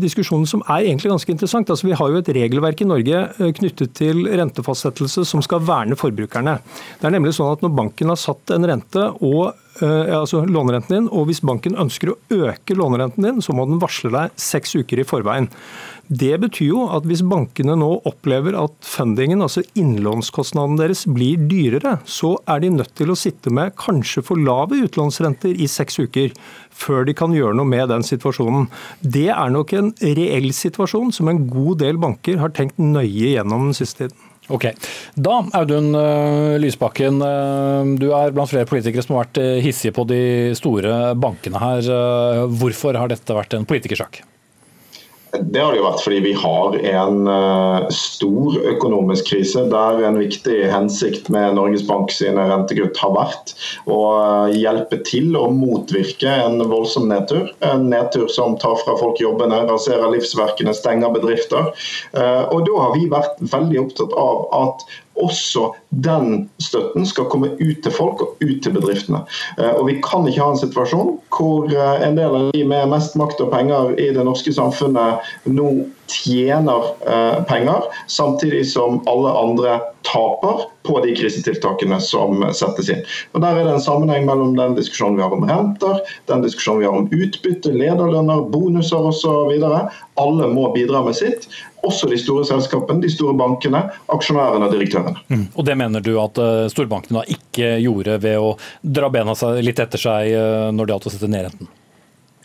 diskusjonen 0.02 0.48
som 0.48 0.64
er 0.66 0.88
egentlig 0.90 1.12
ganske 1.14 1.32
interessant. 1.32 1.72
Altså, 1.72 1.88
vi 1.88 1.96
har 1.96 2.12
jo 2.12 2.20
et 2.20 2.32
regelverk 2.36 2.82
i 2.82 2.88
Norge 2.88 3.24
knyttet 3.56 3.96
til 3.96 4.26
rentefastsettelse 4.28 5.24
som 5.28 5.42
skal 5.44 5.64
verne 5.66 5.98
forbrukerne. 5.98 6.58
Det 7.00 7.08
er 7.08 7.14
nemlig 7.16 7.34
sånn 7.36 7.54
at 7.54 7.64
når 7.64 7.74
bank 7.76 7.85
banken 7.86 8.10
har 8.10 8.18
satt 8.18 8.50
en 8.50 8.66
rente, 8.66 9.02
og, 9.22 9.54
eh, 9.80 10.14
altså 10.18 10.44
lånerenten 10.46 10.94
din, 10.96 11.08
og 11.08 11.28
hvis 11.28 11.40
banken 11.40 11.76
ønsker 11.76 12.10
å 12.12 12.18
øke 12.30 12.74
lånerenten 12.74 13.22
din, 13.22 13.40
så 13.40 13.54
må 13.54 13.66
den 13.66 13.80
varsle 13.80 14.10
deg 14.10 14.30
seks 14.36 14.74
uker 14.74 15.00
i 15.00 15.06
forveien. 15.06 15.48
Det 16.08 16.38
betyr 16.38 16.68
jo 16.68 16.84
at 16.94 17.02
hvis 17.02 17.24
bankene 17.26 17.74
nå 17.78 17.88
opplever 18.06 18.54
at 18.54 18.74
fundingen, 18.86 19.42
altså 19.42 19.64
innlånskostnaden 19.74 20.78
deres, 20.78 21.04
blir 21.06 21.36
dyrere, 21.50 21.98
så 22.06 22.36
er 22.46 22.60
de 22.62 22.70
nødt 22.70 22.94
til 22.94 23.10
å 23.10 23.18
sitte 23.18 23.50
med 23.50 23.74
kanskje 23.76 24.22
for 24.22 24.38
lave 24.38 24.78
utlånsrenter 24.86 25.58
i 25.58 25.66
seks 25.66 25.98
uker 25.98 26.30
før 26.70 27.06
de 27.06 27.14
kan 27.16 27.34
gjøre 27.34 27.56
noe 27.58 27.66
med 27.66 27.88
den 27.90 28.06
situasjonen. 28.06 28.68
Det 29.02 29.28
er 29.34 29.50
nok 29.50 29.74
en 29.74 29.92
reell 30.00 30.52
situasjon 30.54 31.12
som 31.12 31.28
en 31.28 31.46
god 31.50 31.82
del 31.82 31.98
banker 31.98 32.38
har 32.38 32.54
tenkt 32.54 32.78
nøye 32.78 33.34
gjennom 33.34 33.70
den 33.70 33.78
siste 33.78 34.06
tiden. 34.06 34.25
Ok. 34.48 34.68
Da, 35.14 35.40
Audun 35.58 35.94
eh, 35.94 36.58
Lysbakken, 36.62 37.18
eh, 37.22 37.90
du 37.98 38.10
er 38.14 38.34
blant 38.34 38.50
flere 38.50 38.68
politikere 38.68 39.02
som 39.02 39.16
har 39.16 39.26
vært 39.26 39.40
eh, 39.42 39.58
hissige 39.64 39.94
på 39.96 40.06
de 40.06 40.20
store 40.58 41.14
bankene 41.18 41.62
her. 41.62 41.90
Hvorfor 42.54 42.98
har 42.98 43.10
dette 43.10 43.36
vært 43.36 43.58
en 43.58 43.66
politikersak? 43.68 44.22
Det 45.40 45.60
har 45.60 45.72
det 45.72 45.80
jo 45.80 45.86
vært 45.86 46.02
fordi 46.04 46.18
vi 46.24 46.32
har 46.36 46.76
en 46.92 47.28
uh, 47.28 47.86
stor 47.94 48.56
økonomisk 48.72 49.30
krise 49.30 49.64
der 49.70 50.02
en 50.06 50.18
viktig 50.20 50.58
hensikt 50.72 51.30
med 51.32 51.56
Norges 51.58 51.84
Bank 51.86 52.12
sine 52.14 52.46
rentekutt 52.50 52.98
har 53.02 53.14
vært 53.16 53.54
å 53.90 54.00
uh, 54.16 54.54
hjelpe 54.54 55.00
til 55.08 55.36
å 55.38 55.48
motvirke 55.52 56.30
en 56.46 56.60
voldsom 56.70 57.08
nedtur. 57.10 57.50
En 57.66 57.88
nedtur 57.92 58.28
som 58.32 58.58
tar 58.62 58.78
fra 58.82 58.96
folk 59.00 59.20
jobbene, 59.22 59.64
raserer 59.70 60.12
livsverkene, 60.14 60.74
stenger 60.76 61.14
bedrifter. 61.16 61.72
Uh, 62.16 62.44
og 62.52 62.66
Da 62.66 62.78
har 62.82 62.94
vi 62.96 63.10
vært 63.12 63.42
veldig 63.52 63.82
opptatt 63.86 64.16
av 64.18 64.46
at 64.56 64.86
også 65.22 65.70
den 66.04 66.48
støtten 66.62 67.06
skal 67.08 67.28
komme 67.32 67.52
ut 67.60 67.82
til 67.82 67.92
folk 67.92 68.22
og 68.22 68.44
ut 68.44 68.62
til 68.62 68.74
bedriftene. 68.76 69.22
Eh, 69.58 69.72
og 69.72 69.86
Vi 69.88 69.98
kan 70.04 70.26
ikke 70.28 70.42
ha 70.42 70.52
en 70.52 70.60
situasjon 70.60 71.16
hvor 71.36 71.70
eh, 71.72 72.06
en 72.06 72.18
del 72.18 72.36
av 72.36 72.50
de 72.52 72.64
med 72.64 72.90
mest 72.92 73.16
makt 73.18 73.40
og 73.44 73.52
penger 73.54 73.94
i 74.00 74.10
det 74.16 74.24
norske 74.26 74.52
samfunnet 74.52 75.24
nå 75.48 75.70
tjener 76.06 76.90
eh, 77.08 77.42
penger, 77.48 77.88
samtidig 78.06 78.66
som 78.70 79.00
alle 79.10 79.32
andre 79.34 79.80
taper 80.06 80.66
på 80.86 81.00
de 81.02 81.14
krisetiltakene 81.18 81.98
som 82.00 82.44
settes 82.54 82.90
inn. 82.92 83.02
Og 83.34 83.42
Der 83.42 83.58
er 83.58 83.66
det 83.66 83.74
en 83.74 83.82
sammenheng 83.82 84.26
mellom 84.28 84.54
den 84.58 84.76
diskusjonen 84.78 85.18
vi 85.18 85.24
har 85.26 85.34
om 85.34 85.46
renter, 85.48 86.02
den 86.30 86.44
diskusjonen 86.46 86.84
vi 86.84 86.86
har 86.86 86.98
om 87.00 87.08
utbytte, 87.10 87.74
lederlønner, 87.74 88.46
bonuser 88.52 89.10
osv. 89.10 89.56
Alle 90.16 90.50
må 90.52 90.70
bidra 90.76 91.02
med 91.06 91.18
sitt. 91.18 91.50
Også 91.86 92.10
de 92.10 92.18
store 92.20 92.44
selskapene, 92.48 93.02
de 93.04 93.12
store 93.12 93.36
bankene, 93.38 93.84
aksjonærene 94.12 94.68
og 94.68 94.76
direktørene. 94.76 95.24
Mm. 95.30 95.48
Og 95.54 95.66
Det 95.66 95.78
mener 95.78 96.04
du 96.04 96.14
at 96.22 96.38
eh, 96.42 96.66
storbankene 96.72 97.22
da 97.22 97.38
ikke 97.38 97.76
gjorde 97.84 98.20
ved 98.22 98.38
å 98.42 98.54
dra 98.82 99.10
bena 99.12 99.36
litt 99.62 99.82
etter 99.82 100.00
seg 100.00 100.34
eh, 100.34 100.68
når 100.74 100.86
det 100.86 100.96
gjaldt 100.96 101.10
å 101.10 101.16
sette 101.16 101.32
ned 101.32 101.48
renten? 101.48 101.74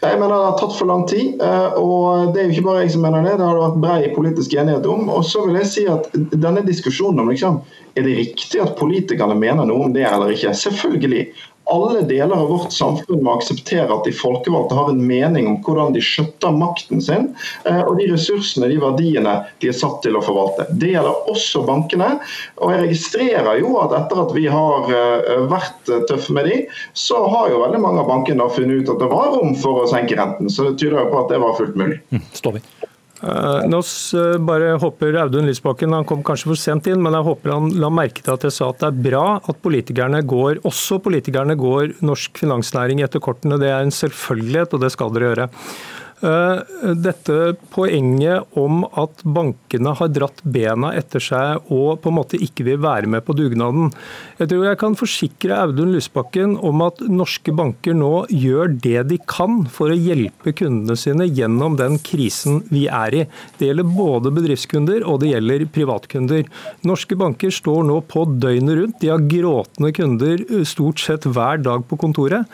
Jeg 0.02 0.18
mener 0.18 0.34
Det 0.34 0.46
har 0.48 0.56
tatt 0.58 0.74
for 0.74 0.90
lang 0.90 1.04
tid, 1.06 1.42
eh, 1.46 1.76
og 1.78 2.32
det 2.34 2.42
er 2.42 2.48
jo 2.48 2.56
ikke 2.56 2.66
bare 2.72 2.82
jeg 2.82 2.94
som 2.96 3.04
mener 3.06 3.22
det. 3.22 3.36
Det 3.38 3.46
har 3.46 3.58
det 3.58 3.66
vært 3.68 3.82
brei 3.84 4.14
politisk 4.16 4.56
enighet 4.58 4.88
om. 4.90 5.12
Og 5.14 5.22
så 5.30 5.44
vil 5.46 5.60
jeg 5.60 5.70
si 5.70 5.84
at 5.94 6.10
denne 6.34 6.64
diskusjonen 6.66 7.22
om 7.22 7.30
liksom, 7.30 7.60
er 7.94 8.08
det 8.08 8.16
riktig 8.18 8.64
at 8.64 8.74
politikerne 8.80 9.38
mener 9.38 9.70
noe 9.70 9.86
om 9.86 9.94
det 9.94 10.08
eller 10.10 10.34
ikke. 10.34 10.56
Selvfølgelig 10.58 11.28
alle 11.72 12.04
deler 12.08 12.36
av 12.36 12.50
vårt 12.52 12.74
samfunn 12.76 13.24
må 13.24 13.36
akseptere 13.38 13.90
at 13.94 14.08
de 14.08 14.14
folkevalgte 14.16 14.78
har 14.78 14.92
en 14.92 15.02
mening 15.08 15.48
om 15.50 15.58
hvordan 15.66 15.96
de 15.96 16.04
skjøtter 16.04 16.54
makten 16.56 17.02
sin 17.04 17.30
eh, 17.70 17.82
og 17.82 17.98
de 18.00 18.10
ressursene, 18.12 18.70
de 18.72 18.80
verdiene 18.82 19.38
de 19.64 19.72
er 19.72 19.78
satt 19.78 20.02
til 20.06 20.18
å 20.18 20.24
forvalte. 20.26 20.68
Det 20.82 20.94
gjelder 20.94 21.32
også 21.32 21.64
bankene. 21.68 22.14
Og 22.62 22.74
jeg 22.74 22.84
registrerer 22.86 23.62
jo 23.62 23.76
at 23.82 23.96
etter 23.98 24.24
at 24.26 24.36
vi 24.36 24.48
har 24.52 24.92
eh, 24.92 25.48
vært 25.52 25.92
tøffe 26.10 26.36
med 26.36 26.50
de, 26.50 26.62
så 26.98 27.24
har 27.32 27.52
jo 27.52 27.64
veldig 27.66 27.82
mange 27.84 28.04
av 28.04 28.12
bankene 28.12 28.50
funnet 28.52 28.84
ut 28.84 28.96
at 28.96 29.04
det 29.04 29.12
var 29.12 29.36
rom 29.36 29.56
for 29.60 29.84
å 29.84 29.90
senke 29.92 30.20
renten. 30.20 30.52
Så 30.52 30.70
det 30.70 30.80
tyder 30.82 31.04
jo 31.04 31.12
på 31.14 31.24
at 31.24 31.34
det 31.34 31.42
var 31.44 31.58
fullt 31.60 31.78
mulig. 31.80 32.02
Mm, 32.12 32.26
står 32.38 32.60
vi. 32.60 32.66
Uh, 33.22 33.62
nå 33.70 33.80
bare 34.48 34.72
håper 34.82 35.20
Audun 35.22 35.46
Lysbakken, 35.46 35.94
han 35.94 36.08
kom 36.10 36.24
kanskje 36.26 36.50
for 36.50 36.58
sent 36.58 36.88
inn, 36.90 37.04
men 37.06 37.14
jeg 37.14 37.28
håper 37.28 37.54
han 37.54 37.70
la 37.78 37.92
merke 37.94 38.24
til 38.26 38.34
at 38.34 38.48
jeg 38.48 38.56
sa 38.56 38.72
at 38.72 38.82
det 38.82 38.90
er 38.90 39.02
bra 39.12 39.26
at 39.38 39.62
politikerne 39.62 40.24
går, 40.26 40.64
også 40.66 40.98
politikerne 41.06 41.54
går 41.60 42.00
norsk 42.02 42.42
finansnæring 42.42 43.04
etter 43.06 43.22
kortene. 43.22 43.62
Det 43.62 43.70
er 43.70 43.86
en 43.86 43.94
selvfølgelighet, 43.94 44.74
og 44.74 44.82
det 44.82 44.94
skal 44.96 45.14
dere 45.14 45.30
gjøre. 45.30 45.50
Eh, 46.22 46.60
dette 47.02 47.36
poenget 47.74 48.46
om 48.58 48.84
at 48.86 49.24
bankene 49.26 49.94
har 49.98 50.10
dratt 50.14 50.44
bena 50.46 50.92
etter 50.94 51.24
seg 51.24 51.72
og 51.74 52.04
på 52.04 52.12
en 52.12 52.18
måte 52.20 52.38
ikke 52.38 52.68
vil 52.68 52.78
være 52.84 53.10
med 53.10 53.26
på 53.26 53.34
dugnaden. 53.38 53.90
Jeg 54.38 54.52
tror 54.52 54.68
jeg 54.68 54.80
kan 54.84 54.98
forsikre 55.00 55.58
Audun 55.64 55.96
Lysbakken 55.96 56.54
om 56.62 56.84
at 56.86 57.02
norske 57.10 57.56
banker 57.58 57.98
nå 57.98 58.28
gjør 58.30 58.70
det 58.86 59.08
de 59.10 59.18
kan 59.26 59.64
for 59.66 59.90
å 59.90 59.98
hjelpe 59.98 60.54
kundene 60.62 61.00
sine 61.00 61.26
gjennom 61.26 61.80
den 61.82 61.98
krisen 62.06 62.62
vi 62.70 62.86
er 62.86 63.18
i. 63.24 63.26
Det 63.58 63.72
gjelder 63.72 63.90
både 63.98 64.36
bedriftskunder 64.38 65.08
og 65.10 65.24
det 65.26 65.34
gjelder 65.34 65.66
privatkunder. 65.74 66.46
Norske 66.86 67.18
banker 67.18 67.50
står 67.50 67.82
nå 67.90 67.98
på 68.14 68.28
døgnet 68.38 68.78
rundt. 68.78 69.02
De 69.02 69.10
har 69.10 69.26
gråtende 69.26 69.94
kunder 69.98 70.46
eh, 70.46 70.66
stort 70.70 71.02
sett 71.02 71.26
hver 71.26 71.66
dag 71.66 71.90
på 71.90 71.98
kontoret. 72.06 72.46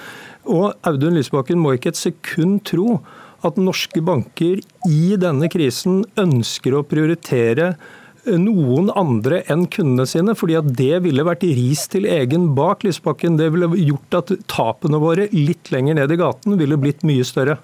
Og 0.48 0.72
Audun 0.88 1.20
Lysbakken 1.20 1.60
må 1.60 1.76
ikke 1.76 1.92
et 1.92 2.00
sekund 2.00 2.62
tro 2.72 3.02
at 3.48 3.62
norske 3.62 4.02
banker 4.04 4.60
i 4.90 5.16
denne 5.20 5.50
krisen 5.52 6.04
ønsker 6.20 6.76
å 6.78 6.84
prioritere 6.88 7.72
eh, 7.74 8.38
noen 8.40 8.92
andre 8.98 9.42
enn 9.52 9.66
kundene 9.72 10.08
sine, 10.10 10.36
fordi 10.38 10.60
at 10.60 10.70
det 10.80 11.04
ville 11.08 11.26
vært 11.28 11.48
ris 11.48 11.86
til 11.92 12.08
egen 12.10 12.52
bak 12.58 12.86
Lysbakken. 12.88 13.40
Det 13.40 13.50
ville 13.56 13.72
gjort 13.82 14.22
at 14.22 14.36
tapene 14.52 15.02
våre 15.04 15.30
litt 15.36 15.72
lenger 15.74 16.00
ned 16.02 16.14
i 16.14 16.20
gaten 16.20 16.60
ville 16.60 16.80
blitt 16.82 17.06
mye 17.08 17.26
større. 17.28 17.60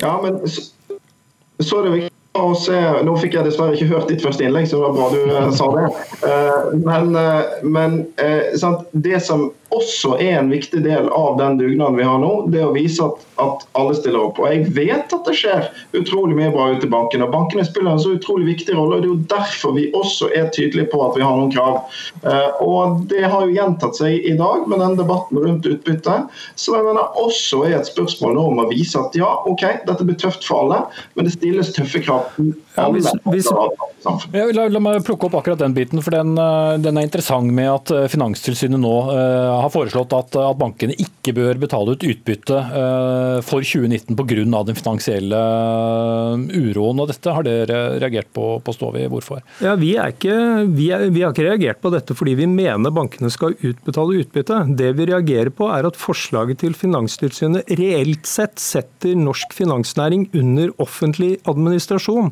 Ja, 0.00 0.16
men 0.22 0.40
så, 0.48 1.78
er 1.78 1.86
det 1.86 1.96
viktig 1.98 2.23
se 2.58 2.78
Nå 3.06 3.14
fikk 3.22 3.36
jeg 3.38 3.46
dessverre 3.46 3.76
ikke 3.76 3.90
hørt 3.92 4.08
ditt 4.10 4.22
første 4.24 4.46
innlegg, 4.46 4.66
så 4.66 4.80
det 4.80 4.88
var 4.88 4.96
bra 4.96 5.08
du 5.12 5.20
uh, 5.30 5.50
sa 5.54 5.68
det. 5.74 5.84
Uh, 6.24 7.62
men, 7.62 8.00
uh, 8.18 8.82
det 8.92 9.20
som 9.22 9.50
også 9.74 10.16
er 10.22 10.38
en 10.38 10.50
viktig 10.52 10.82
del 10.84 11.08
av 11.14 11.38
den 11.38 11.58
dugnaden 11.58 11.96
vi 11.98 12.06
har 12.06 12.18
nå, 12.22 12.30
det 12.52 12.60
er 12.60 12.68
å 12.68 12.74
vise 12.74 13.04
at, 13.04 13.22
at, 13.42 13.64
alle 13.78 13.94
stiller 13.96 14.28
opp. 14.28 14.38
Og 14.40 14.48
Jeg 14.50 14.70
vet 14.76 15.14
at 15.16 15.28
det 15.28 15.34
skjer 15.38 15.68
utrolig 15.98 16.36
mye 16.38 16.52
bra 16.54 16.68
ute 16.74 16.86
i 16.86 16.92
bankene. 16.92 17.26
og 17.26 17.34
Bankene 17.34 17.64
spiller 17.66 17.94
en 17.94 18.02
så 18.02 18.14
utrolig 18.16 18.46
viktig 18.52 18.76
rolle. 18.76 18.98
og 18.98 19.02
Det 19.02 19.08
er 19.08 19.12
jo 19.12 19.28
derfor 19.34 19.74
vi 19.78 19.88
også 19.96 20.30
er 20.36 20.50
tydelige 20.54 20.90
på 20.92 21.00
at 21.06 21.18
vi 21.18 21.24
har 21.24 21.38
noen 21.38 21.52
krav. 21.54 21.80
Eh, 22.22 22.62
og 22.64 23.04
Det 23.10 23.24
har 23.24 23.44
jo 23.44 23.56
gjentatt 23.56 23.98
seg 23.98 24.28
i 24.30 24.36
dag 24.38 24.68
med 24.70 24.82
den 24.84 24.98
debatten 25.00 25.40
rundt 25.42 25.68
utbytte, 25.68 26.16
som 26.60 26.78
jeg 26.78 26.86
mener 26.86 27.18
også 27.20 27.64
er 27.68 27.78
et 27.80 27.90
spørsmål 27.90 28.36
nå 28.38 28.46
om 28.52 28.62
å 28.64 28.68
vise 28.70 29.00
at 29.00 29.16
ja, 29.18 29.30
OK, 29.50 29.64
dette 29.88 30.06
blir 30.06 30.18
tøft 30.20 30.46
for 30.46 30.64
alle, 30.64 30.84
men 31.14 31.26
det 31.26 31.34
stilles 31.36 31.74
tøffe 31.74 32.02
krav. 32.04 32.23
Ja, 32.74 32.88
hvis, 32.90 33.06
hvis, 33.30 33.48
la, 34.34 34.66
la, 34.66 34.80
meg 34.82 35.04
plukke 35.06 35.28
opp 35.28 35.36
akkurat 35.38 35.60
den 35.62 35.74
biten, 35.76 36.00
for 36.02 36.14
den, 36.14 36.34
eh, 36.40 36.74
den 36.82 36.98
er 36.98 37.06
interessant 37.06 37.52
med 37.54 37.68
at 37.70 37.92
eh, 37.94 38.06
Finanstilsynet 38.10 38.80
nå 38.82 38.94
uh, 39.06 39.60
har 39.62 39.70
foreslått 39.72 40.14
at, 40.16 40.34
at, 40.40 40.58
bankene 40.58 40.96
ikke 40.98 41.34
bør 41.36 41.60
betale 41.62 41.94
ut 41.94 42.06
utbytte 42.06 42.58
uh, 42.58 43.38
for 43.46 43.62
2019 43.62 44.18
pga. 44.18 44.62
den 44.66 44.78
finansielle 44.78 45.40
uroen. 46.50 47.02
og 47.02 47.10
Dette 47.12 47.34
har 47.36 47.46
dere 47.46 47.80
reagert 48.02 48.32
på, 48.34 48.58
på 48.64 48.74
Stovi. 48.74 49.06
Hvorfor? 49.10 49.42
Ja, 49.62 49.76
vi, 49.78 49.94
ikke, 49.94 50.36
vi, 50.74 50.90
er, 50.94 51.06
vi, 51.14 51.22
har 51.22 51.34
ikke 51.34 51.46
reagert 51.46 51.82
på 51.82 51.92
dette 51.94 52.16
fordi 52.18 52.36
vi 52.42 52.48
mener 52.50 52.94
bankene 52.94 53.30
skal 53.32 53.54
utbetale 53.54 54.20
utbytte. 54.24 54.60
Det 54.78 54.90
vi 54.98 55.08
reagerer 55.12 55.52
på 55.54 55.70
er 55.70 55.86
at 55.88 55.98
forslaget 56.00 56.62
til 56.64 56.74
Finanstilsynet 56.78 57.70
reelt 57.78 58.26
sett 58.28 58.58
setter 58.62 59.14
norsk 59.18 59.54
finansnæring 59.54 60.28
under 60.34 60.74
offentlig 60.82 61.36
administrasjon 61.50 62.13
situasjon. 62.14 62.30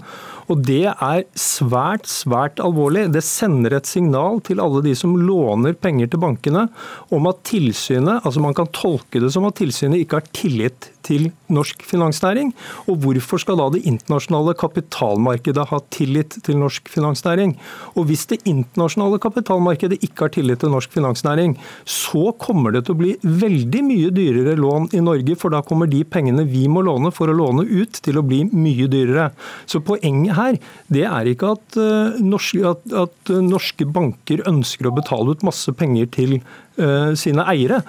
Og 0.51 0.63
Det 0.67 0.87
er 0.91 1.25
svært, 1.39 2.09
svært 2.11 2.63
alvorlig. 2.63 3.07
Det 3.15 3.23
sender 3.25 3.77
et 3.77 3.89
signal 3.89 4.41
til 4.47 4.63
alle 4.63 4.83
de 4.85 4.95
som 4.99 5.15
låner 5.17 5.77
penger 5.79 6.11
til 6.13 6.23
bankene 6.23 6.67
om 7.13 7.29
at 7.31 7.45
tilsynet, 7.49 8.23
altså 8.23 8.43
man 8.43 8.57
kan 8.57 8.71
tolke 8.75 9.23
det 9.23 9.33
som 9.35 9.47
at 9.49 9.59
tilsynet 9.61 10.03
ikke 10.03 10.21
har 10.21 10.33
tillit 10.35 10.91
til 11.07 11.31
norsk 11.53 11.83
finansnæring? 11.87 12.53
Og 12.91 13.01
hvorfor 13.05 13.41
skal 13.43 13.59
da 13.61 13.69
det 13.75 13.85
internasjonale 13.89 14.55
kapitalmarkedet 14.59 15.67
ha 15.71 15.81
tillit 15.95 16.39
til 16.47 16.59
norsk 16.61 16.89
finansnæring? 16.93 17.57
Og 17.97 18.07
hvis 18.09 18.27
det 18.31 18.43
internasjonale 18.49 19.21
kapitalmarkedet 19.23 20.01
ikke 20.03 20.27
har 20.27 20.35
tillit 20.37 20.63
til 20.63 20.73
norsk 20.73 20.93
finansnæring, 20.95 21.57
så 21.85 22.33
kommer 22.39 22.75
det 22.75 22.87
til 22.87 22.97
å 22.97 23.01
bli 23.03 23.15
veldig 23.23 23.83
mye 23.89 24.13
dyrere 24.15 24.57
lån 24.59 24.91
i 24.97 25.03
Norge, 25.05 25.37
for 25.39 25.55
da 25.55 25.63
kommer 25.67 25.91
de 25.91 26.03
pengene 26.05 26.47
vi 26.49 26.67
må 26.71 26.85
låne 26.87 27.13
for 27.15 27.31
å 27.31 27.37
låne 27.37 27.67
ut, 27.69 28.01
til 28.03 28.19
å 28.19 28.27
bli 28.27 28.43
mye 28.51 28.89
dyrere. 28.91 29.31
Så 29.67 29.83
poenget 29.85 30.32
her, 30.39 30.59
det 30.93 31.05
er 31.09 31.29
ikke 31.31 31.53
at, 31.57 31.79
uh, 31.79 32.19
norske, 32.23 32.63
at, 32.73 32.97
at 33.05 33.35
norske 33.45 33.87
banker 33.89 34.45
ønsker 34.49 34.89
å 34.89 34.97
betale 34.97 35.35
ut 35.35 35.47
masse 35.47 35.73
penger 35.79 36.11
til 36.15 36.39
uh, 36.41 37.13
sine 37.19 37.47
eiere. 37.53 37.83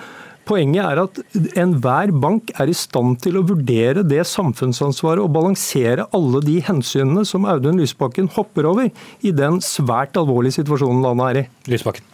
Poenget 0.43 0.83
er 0.83 0.99
at 0.99 1.19
enhver 1.59 2.11
bank 2.19 2.51
er 2.59 2.67
i 2.67 2.75
stand 2.75 3.21
til 3.23 3.39
å 3.39 3.45
vurdere 3.47 4.03
det 4.03 4.25
samfunnsansvaret 4.27 5.23
og 5.23 5.31
balansere 5.37 6.09
alle 6.15 6.43
de 6.43 6.57
hensynene 6.67 7.23
som 7.27 7.47
Audun 7.47 7.79
Lysbakken 7.79 8.27
hopper 8.35 8.67
over 8.73 8.89
i 9.23 9.35
den 9.35 9.61
svært 9.63 10.19
alvorlige 10.19 10.59
situasjonen 10.59 11.05
landet 11.05 11.29
er 11.29 11.45
i. 11.45 11.47
Lysbakken. 11.71 12.12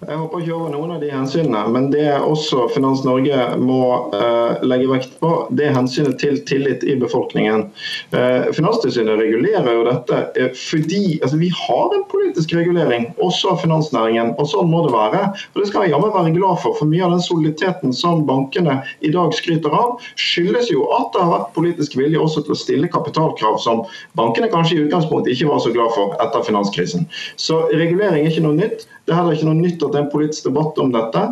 Jeg 0.00 0.16
håper 0.16 0.40
ikke 0.40 0.54
over 0.56 0.70
noen 0.72 0.92
av 0.94 1.02
de 1.02 1.10
hensynene, 1.12 1.60
men 1.74 1.90
det 1.92 2.06
også 2.24 2.70
Finans 2.72 3.02
Norge 3.04 3.36
må 3.60 3.82
uh, 4.14 4.56
legge 4.64 4.88
vekt 4.88 5.18
på, 5.20 5.32
det 5.52 5.66
er 5.68 5.74
hensynet 5.76 6.16
til 6.22 6.38
tillit 6.48 6.86
i 6.88 6.94
befolkningen. 6.96 7.66
Uh, 8.14 8.48
Finanstilsynet 8.56 9.20
regulerer 9.20 9.68
jo 9.68 9.82
dette 9.84 10.20
uh, 10.38 10.46
fordi 10.56 11.18
altså, 11.18 11.36
vi 11.42 11.50
har 11.52 11.92
en 11.92 12.06
politisk 12.08 12.54
regulering, 12.56 13.10
også 13.20 13.52
av 13.52 13.60
finansnæringen, 13.60 14.32
og 14.40 14.48
sånn 14.48 14.70
må 14.72 14.86
det 14.86 14.94
være. 14.94 15.20
Og 15.52 15.60
Det 15.60 15.66
skal 15.68 15.84
jeg 15.84 15.92
jammen 15.92 16.14
være 16.14 16.32
glad 16.38 16.62
for, 16.62 16.78
for 16.78 16.88
mye 16.88 17.04
av 17.04 17.12
den 17.18 17.24
soliditeten 17.26 17.92
som 17.96 18.24
bankene 18.30 18.78
i 19.04 19.12
dag 19.12 19.36
skryter 19.36 19.76
av, 19.76 20.00
skyldes 20.16 20.72
jo 20.72 20.86
at 20.96 21.12
det 21.12 21.26
har 21.26 21.34
vært 21.34 21.52
politisk 21.58 21.98
vilje 22.00 22.22
også 22.24 22.46
til 22.46 22.56
å 22.56 22.60
stille 22.62 22.92
kapitalkrav 22.94 23.60
som 23.60 23.84
bankene 24.16 24.48
kanskje 24.48 24.78
i 24.78 24.86
utgangspunktet 24.86 25.36
ikke 25.36 25.52
var 25.52 25.60
så 25.60 25.74
glad 25.76 25.92
for 25.92 26.16
etter 26.24 26.48
finanskrisen. 26.48 27.04
Så 27.36 27.66
regulering 27.74 28.24
er 28.24 28.32
ikke 28.32 28.46
noe 28.48 28.56
nytt. 28.62 28.88
Det 29.10 29.16
er 29.16 29.24
heller 29.24 29.34
ikke 29.34 29.46
noe 29.48 29.58
nytt 29.58 29.82
at 29.82 29.90
det 29.90 29.98
er 29.98 30.04
en 30.04 30.12
politisk 30.12 30.44
debatt 30.46 30.76
om 30.78 30.92
dette. 30.94 31.22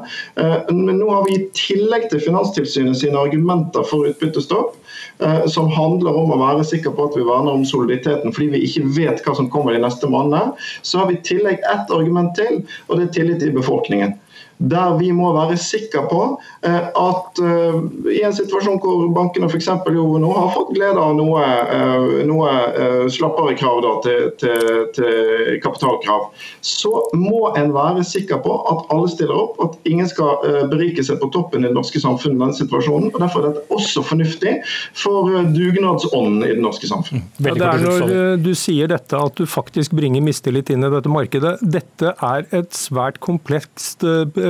Eh, 0.43 0.71
men 0.75 0.97
nå 0.99 1.12
har 1.12 1.23
vi 1.29 1.37
i 1.37 1.45
tillegg 1.55 2.09
til 2.11 2.25
Finanstilsynet 2.25 2.99
sine 2.99 3.21
argumenter 3.23 3.87
for 3.87 4.09
utbyttestopp, 4.11 4.75
eh, 5.23 5.45
som 5.47 5.71
handler 5.71 6.19
om 6.19 6.35
å 6.35 6.41
være 6.43 6.67
sikker 6.67 6.97
på 6.99 7.07
at 7.07 7.14
vi 7.14 7.27
verner 7.29 7.55
om 7.55 7.62
soliditeten 7.62 8.35
fordi 8.35 8.49
vi 8.57 8.64
ikke 8.67 8.88
vet 8.99 9.23
hva 9.23 9.37
som 9.38 9.47
kommer 9.53 9.79
de 9.79 9.85
neste 9.87 10.11
månedene, 10.11 10.59
så 10.83 10.99
har 10.99 11.12
vi 11.12 11.21
i 11.21 11.27
tillegg 11.31 11.62
ett 11.71 11.95
argument 11.95 12.35
til, 12.35 12.64
og 12.88 12.99
det 12.99 13.07
er 13.07 13.14
tillit 13.21 13.47
i 13.47 13.55
befolkningen 13.55 14.19
der 14.59 14.97
vi 14.99 15.11
må 15.14 15.31
være 15.37 15.57
sikre 15.61 16.03
på 16.11 16.23
eh, 16.66 16.88
at 16.90 17.40
eh, 17.42 17.79
i 18.11 18.23
en 18.27 18.35
situasjon 18.35 18.81
hvor 18.83 19.07
bankene 19.14 19.47
f.eks. 19.47 19.68
jo 19.94 20.07
nå 20.18 20.31
har 20.35 20.51
fått 20.55 20.73
glede 20.75 20.99
av 20.99 21.14
noe, 21.18 21.44
eh, 21.44 22.25
noe 22.27 23.09
slappere 23.12 23.55
krav 23.59 23.81
da, 23.85 23.92
til, 24.05 24.25
til, 24.40 24.83
til, 24.97 25.59
kapitalkrav, 25.62 26.29
så 26.64 26.90
må 27.16 27.53
en 27.59 27.71
være 27.75 28.05
sikker 28.07 28.42
på 28.42 28.57
at 28.71 28.90
alle 28.94 29.09
stiller 29.11 29.38
opp, 29.38 29.59
at 29.62 29.88
ingen 29.88 30.09
skal 30.11 30.42
berike 30.71 31.03
seg 31.07 31.21
på 31.23 31.31
toppen 31.35 31.64
i 31.64 31.68
det 31.68 31.77
norske 31.77 32.01
samfunnet 32.03 32.37
i 32.37 32.42
denne 32.42 32.57
situasjonen. 32.59 33.11
og 33.12 33.23
Derfor 33.23 33.42
er 33.44 33.55
dette 33.55 33.75
også 33.79 34.03
fornuftig 34.07 34.55
for 34.97 35.31
dugnadsånden 35.55 36.44
i 36.47 36.53
det 36.57 36.62
norske 36.62 36.90
samfunnet. 36.90 37.27
Ja, 37.42 37.55
det 37.55 37.68
er 37.68 37.85
når 37.85 38.42
du 38.42 38.53
sier 38.59 38.90
dette 38.90 39.18
at 39.18 39.38
du 39.38 39.47
faktisk 39.49 39.94
bringer 39.99 40.25
mistillit 40.25 40.71
inn 40.75 40.85
i 40.87 40.92
dette 40.92 41.12
markedet. 41.12 41.57
Dette 41.62 42.14
er 42.14 42.47
et 42.55 42.77
svært 42.77 43.21
komplekst 43.25 44.05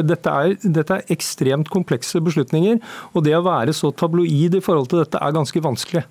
dette 0.07 0.31
er, 0.31 0.55
dette 0.63 0.99
er 0.99 1.15
ekstremt 1.15 1.71
komplekse 1.73 2.21
beslutninger, 2.25 2.79
og 3.15 3.27
det 3.27 3.37
å 3.39 3.45
være 3.47 3.75
så 3.77 3.91
tabloid 3.95 4.59
i 4.59 4.65
forhold 4.65 4.91
til 4.93 5.03
dette 5.03 5.21
er 5.23 5.35
ganske 5.37 5.65
vanskelig. 5.65 6.05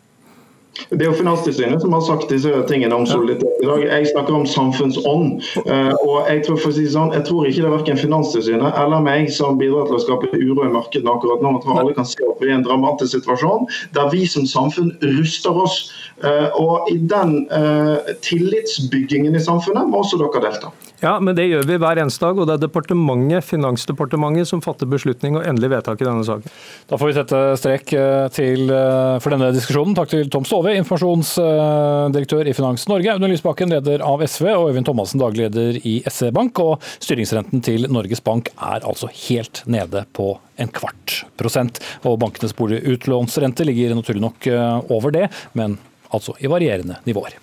Det 0.89 1.01
er 1.01 1.09
jo 1.09 1.17
Finanstilsynet 1.17 1.81
som 1.81 1.93
har 1.95 2.03
sagt 2.05 2.29
disse 2.31 2.51
tingene 2.69 2.95
om 2.95 3.05
soliditet 3.09 3.61
i 3.63 3.67
dag. 3.67 3.83
Jeg 3.85 4.09
snakker 4.11 4.37
om 4.37 4.45
samfunnsånd. 4.49 5.43
Eh, 5.65 5.93
og 6.05 6.29
Jeg 6.29 6.43
tror 6.45 6.57
for 6.61 6.71
å 6.71 6.75
si 6.75 6.85
sånn, 6.91 7.13
jeg 7.15 7.25
tror 7.27 7.47
ikke 7.47 7.63
det 7.63 7.69
er 7.69 7.75
verken 7.75 8.01
Finanstilsynet 8.01 8.79
eller 8.81 9.03
meg 9.03 9.31
som 9.33 9.59
bidrar 9.59 9.87
til 9.89 9.97
å 9.99 10.03
skape 10.03 10.31
uro 10.33 10.65
i 10.67 10.73
markedene 10.73 11.13
akkurat 11.13 11.43
nå. 11.43 11.53
Jeg 11.57 11.65
tror 11.65 11.81
alle 11.81 11.95
kan 11.97 12.09
se 12.09 12.19
at 12.23 12.41
vi 12.41 12.49
er 12.49 12.55
i 12.55 12.57
en 12.59 12.67
dramatisk 12.67 13.17
situasjon 13.17 13.67
der 13.97 14.11
vi 14.13 14.25
som 14.29 14.47
samfunn 14.49 14.93
ruster 15.03 15.63
oss. 15.65 15.79
Eh, 16.23 16.49
og 16.57 16.89
I 16.91 16.97
den 16.97 17.43
uh, 17.53 18.01
tillitsbyggingen 18.25 19.35
i 19.37 19.43
samfunnet 19.43 19.89
må 19.89 20.01
også 20.01 20.17
dere 20.21 20.47
delta. 20.47 20.73
Ja, 20.97 21.19
men 21.21 21.35
det 21.37 21.45
gjør 21.45 21.65
vi 21.69 21.77
hver 21.77 21.99
eneste 22.01 22.25
dag, 22.25 22.39
og 22.41 22.47
det 22.49 22.55
er 22.55 22.63
departementet, 22.63 23.45
Finansdepartementet 23.45 24.49
som 24.49 24.63
fatter 24.65 24.89
beslutning 24.89 25.37
og 25.37 25.45
endelig 25.45 25.69
vedtak 25.75 26.01
i 26.01 26.07
denne 26.07 26.25
saken. 26.25 26.55
Da 26.89 26.97
får 26.97 27.11
vi 27.11 27.17
sette 27.19 27.41
strek 27.61 27.93
eh, 27.93 28.25
til, 28.33 28.63
eh, 28.73 29.17
for 29.21 29.35
denne 29.35 29.51
diskusjonen. 29.53 29.93
Takk 29.97 30.09
til 30.15 30.31
Tom 30.33 30.47
Stove, 30.47 30.66
informasjonsdirektør 30.75 32.49
i 32.49 32.53
Finans 32.57 32.87
Norge, 32.91 33.13
Audun 33.13 33.31
Lysbakken, 33.31 33.71
leder 33.71 34.03
av 34.05 34.23
SV, 34.25 34.49
og 34.51 34.69
Øyvind 34.71 34.89
Thomassen, 34.89 35.21
daglig 35.21 35.47
leder 35.47 35.79
i 35.87 35.95
SE 36.11 36.31
Bank. 36.35 36.59
Og 36.59 36.83
styringsrenten 36.99 37.63
til 37.65 37.87
Norges 37.93 38.23
Bank 38.25 38.51
er 38.55 38.83
altså 38.83 39.09
helt 39.27 39.63
nede 39.69 40.03
på 40.17 40.33
en 40.59 40.71
kvart 40.73 41.21
prosent. 41.39 41.81
Og 42.03 42.19
bankenes 42.21 42.55
boligutlånsrente 42.57 43.67
ligger 43.67 43.95
naturlig 43.97 44.25
nok 44.27 44.51
eh, 44.51 44.93
over 44.93 45.15
det, 45.15 45.27
men 45.57 45.79
altså 46.11 46.35
i 46.43 46.51
varierende 46.51 46.99
nivåer. 47.07 47.39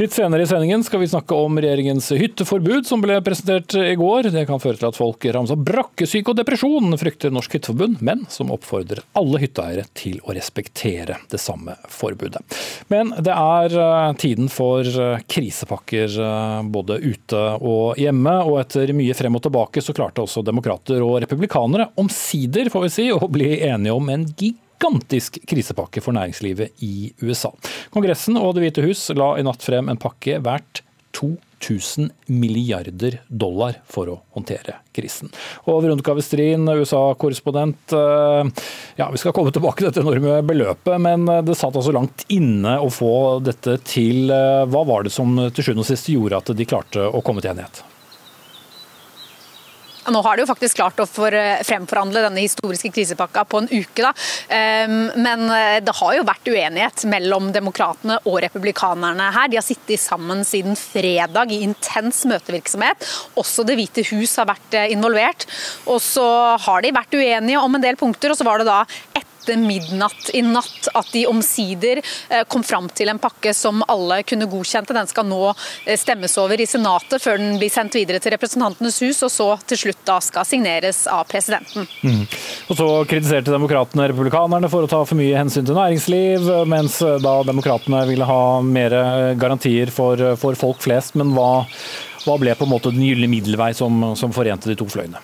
Litt 0.00 0.14
senere 0.16 0.42
i 0.42 0.46
sendingen 0.48 0.80
skal 0.84 1.02
vi 1.02 1.06
snakke 1.12 1.36
om 1.36 1.58
regjeringens 1.60 2.06
hytteforbud 2.16 2.86
som 2.88 3.02
ble 3.04 3.18
presentert 3.20 3.74
i 3.76 3.98
går. 4.00 4.30
Det 4.32 4.46
kan 4.48 4.62
føre 4.62 4.78
til 4.80 4.86
at 4.88 4.96
folk 4.96 5.26
rammes 5.28 5.50
av 5.52 5.60
brakkesyke 5.60 6.32
og 6.32 6.38
depresjon, 6.38 6.96
frykter 6.96 7.34
Norsk 7.34 7.58
Hytteforbund, 7.58 7.98
men 8.00 8.22
som 8.32 8.48
oppfordrer 8.54 9.02
alle 9.20 9.42
hytteeiere 9.42 9.84
til 9.92 10.16
å 10.24 10.32
respektere 10.32 11.18
det 11.28 11.40
samme 11.42 11.74
forbudet. 11.92 12.40
Men 12.88 13.12
det 13.20 13.34
er 13.34 13.76
eh, 13.82 14.14
tiden 14.24 14.48
for 14.48 14.88
eh, 14.88 15.20
krisepakker 15.28 16.16
eh, 16.16 16.56
både 16.72 16.96
ute 17.04 17.44
og 17.60 18.00
hjemme, 18.00 18.38
og 18.48 18.56
etter 18.62 18.94
mye 18.96 19.18
frem 19.20 19.36
og 19.36 19.44
tilbake 19.50 19.84
så 19.84 19.92
klarte 20.00 20.24
også 20.24 20.46
demokrater 20.48 21.04
og 21.04 21.18
republikanere 21.26 21.90
omsider, 22.00 22.72
får 22.72 22.88
vi 22.88 22.92
si, 22.96 23.08
å 23.12 23.28
bli 23.28 23.52
enige 23.68 24.00
om 24.00 24.08
en 24.16 24.24
gigantisk 24.32 24.64
gigantisk 24.80 25.38
krisepakke 25.46 26.00
for 26.00 26.16
næringslivet 26.16 26.80
i 26.82 27.12
USA. 27.22 27.52
Kongressen 27.92 28.38
og 28.40 28.54
Det 28.54 28.64
hvite 28.64 28.86
hus 28.86 29.10
la 29.14 29.34
i 29.38 29.44
natt 29.44 29.62
frem 29.62 29.90
en 29.92 30.00
pakke 30.00 30.40
verdt 30.40 30.82
2000 31.12 32.10
milliarder 32.30 33.18
dollar 33.28 33.80
for 33.90 34.08
å 34.08 34.14
håndtere 34.32 34.78
krisen. 34.94 35.28
Og 35.66 35.82
Veronica 35.82 36.14
Westrin, 36.14 36.64
USA-korrespondent. 36.64 37.92
Eh, 37.92 38.64
ja, 38.96 39.10
Vi 39.10 39.18
skal 39.18 39.32
komme 39.32 39.50
tilbake 39.52 39.82
til 39.82 39.90
dette 39.90 40.00
enorme 40.00 40.40
beløpet, 40.46 40.96
men 41.02 41.28
eh, 41.28 41.42
det 41.42 41.58
satt 41.58 41.76
altså 41.76 41.92
langt 41.92 42.24
inne 42.28 42.78
å 42.78 42.88
få 42.88 43.40
dette 43.42 43.76
til. 43.84 44.30
Eh, 44.30 44.64
hva 44.70 44.84
var 44.86 45.04
det 45.04 45.12
som 45.12 45.34
til 45.50 45.66
sjuende 45.66 45.84
og 45.84 45.90
sist 45.90 46.08
gjorde 46.08 46.40
at 46.40 46.54
de 46.56 46.68
klarte 46.68 47.10
å 47.10 47.24
komme 47.26 47.42
til 47.42 47.52
enighet? 47.52 47.82
Nå 50.08 50.22
har 50.24 50.36
de 50.36 50.44
jo 50.44 50.48
faktisk 50.48 50.78
klart 50.78 51.00
å 51.02 51.06
fremforhandle 51.06 52.22
denne 52.24 52.44
historiske 52.44 52.92
krisepakka 52.94 53.44
på 53.50 53.60
en 53.60 53.68
uke. 53.68 54.00
Da. 54.00 54.12
Ehm, 54.56 55.10
men 55.20 55.44
eh, 55.52 55.78
det 55.84 55.94
har 55.98 56.16
jo 56.16 56.26
vært 56.28 56.48
uenighet 56.48 57.04
mellom 57.10 57.50
demokratene 57.52 58.16
og 58.24 58.40
republikanerne 58.46 59.30
her. 59.36 59.50
De 59.52 59.60
har 59.60 59.66
sittet 59.66 60.00
sammen 60.00 60.44
siden 60.48 60.78
fredag 60.78 61.52
i 61.52 61.62
intens 61.66 62.24
møtevirksomhet. 62.30 63.04
Også 63.40 63.66
Det 63.68 63.76
hvite 63.78 64.06
hus 64.14 64.38
har 64.40 64.48
vært 64.50 64.78
eh, 64.78 64.90
involvert. 64.94 65.44
Og 65.90 66.00
så 66.04 66.26
har 66.64 66.84
de 66.84 66.96
vært 66.96 67.18
uenige 67.20 67.60
om 67.60 67.76
en 67.76 67.84
del 67.84 68.00
punkter, 68.00 68.32
og 68.32 68.40
så 68.40 68.46
var 68.48 68.62
det 68.62 68.70
da 68.70 68.82
ett 69.12 69.29
etter 69.40 69.56
midnatt 69.56 70.30
i 70.32 70.42
natt 70.42 70.88
at 70.94 71.12
de 71.12 71.26
omsider 71.26 72.02
eh, 72.28 72.44
kom 72.48 72.62
fram 72.62 72.88
til 72.88 73.08
en 73.08 73.18
pakke 73.18 73.54
som 73.54 73.82
alle 73.88 74.22
kunne 74.22 74.48
godkjente. 74.50 74.94
Den 74.96 75.08
skal 75.10 75.26
nå 75.28 75.40
eh, 75.86 75.96
stemmes 75.98 76.36
over 76.40 76.60
i 76.60 76.66
Senatet 76.68 77.22
før 77.22 77.40
den 77.40 77.56
blir 77.60 77.72
sendt 77.72 77.96
videre 77.96 78.20
til 78.20 78.34
Representantenes 78.36 79.00
hus, 79.04 79.22
og 79.26 79.32
så 79.32 79.48
til 79.66 79.82
slutt 79.84 80.04
da 80.08 80.18
skal 80.24 80.46
signeres 80.48 81.06
av 81.10 81.24
presidenten. 81.30 81.88
Mm. 82.04 82.26
Og 82.68 82.76
Så 82.76 82.88
kritiserte 83.10 83.54
demokratene 83.54 84.10
republikanerne 84.12 84.70
for 84.72 84.84
å 84.84 84.90
ta 84.90 85.02
for 85.06 85.18
mye 85.18 85.38
hensyn 85.38 85.66
til 85.66 85.78
næringsliv, 85.78 86.52
mens 86.68 87.00
eh, 87.04 87.18
da 87.24 87.40
demokratene 87.46 88.04
ville 88.10 88.28
ha 88.28 88.42
mer 88.64 88.96
garantier 89.40 89.92
for, 89.94 90.20
for 90.40 90.58
folk 90.58 90.84
flest. 90.84 91.16
Men 91.18 91.32
hva, 91.36 91.64
hva, 92.26 92.38
ble 92.40 92.54
på 92.56 92.66
en 92.66 92.74
måte 92.74 92.92
den 92.94 93.04
gylne 93.06 93.30
middelvei 93.30 93.72
som, 93.76 94.12
som 94.18 94.34
forente 94.34 94.70
de 94.70 94.78
to 94.78 94.88
fløyene? 94.90 95.20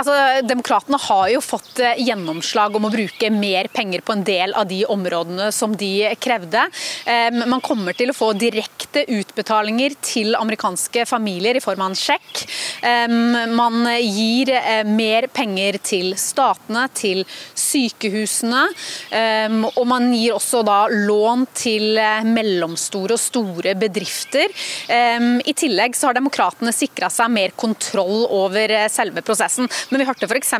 Altså, 0.00 0.16
Demokratene 0.48 0.96
har 0.96 1.26
jo 1.34 1.42
fått 1.44 1.80
eh, 1.84 1.98
gjennomslag 2.00 2.76
om 2.76 2.86
å 2.88 2.92
bruke 2.92 3.28
mer 3.34 3.68
penger 3.72 4.00
på 4.00 4.14
en 4.16 4.24
del 4.24 4.54
av 4.56 4.68
de 4.70 4.80
områdene 4.88 5.50
som 5.52 5.74
de 5.76 6.08
krevde. 6.20 6.62
Man 7.50 7.60
kommer 7.64 7.96
til 7.96 8.12
å 8.12 8.16
få 8.16 8.30
direkte 8.38 9.02
utbetalinger 9.12 9.94
til 10.04 10.36
amerikanske 10.38 11.04
familier 11.08 11.58
i 11.58 11.62
form 11.62 11.82
av 11.84 11.90
en 11.90 11.98
sjekk. 11.98 12.42
Man 13.52 13.84
gir 14.00 14.52
eh, 14.56 14.82
mer 14.88 15.26
penger 15.32 15.78
til 15.84 16.14
statene, 16.20 16.86
til 16.96 17.22
sykehusene. 17.58 18.62
Og 19.74 19.82
man 19.88 20.08
gir 20.14 20.36
også 20.36 20.62
da 20.66 20.78
lån 20.90 21.46
til 21.56 22.00
eh, 22.00 22.24
mellomstore 22.24 23.18
og 23.18 23.22
store 23.22 23.76
bedrifter. 23.80 24.48
I 24.90 25.54
tillegg 25.56 25.96
så 25.96 26.08
har 26.08 26.16
demokratene 26.16 26.72
sikra 26.74 27.10
seg 27.12 27.30
mer 27.32 27.52
kontroll 27.58 28.24
over 28.40 28.72
selve 28.92 29.22
prosessen. 29.26 29.68
Men 29.90 30.04
vi 30.04 30.06
hørte 30.06 30.28
f.eks. 30.30 30.52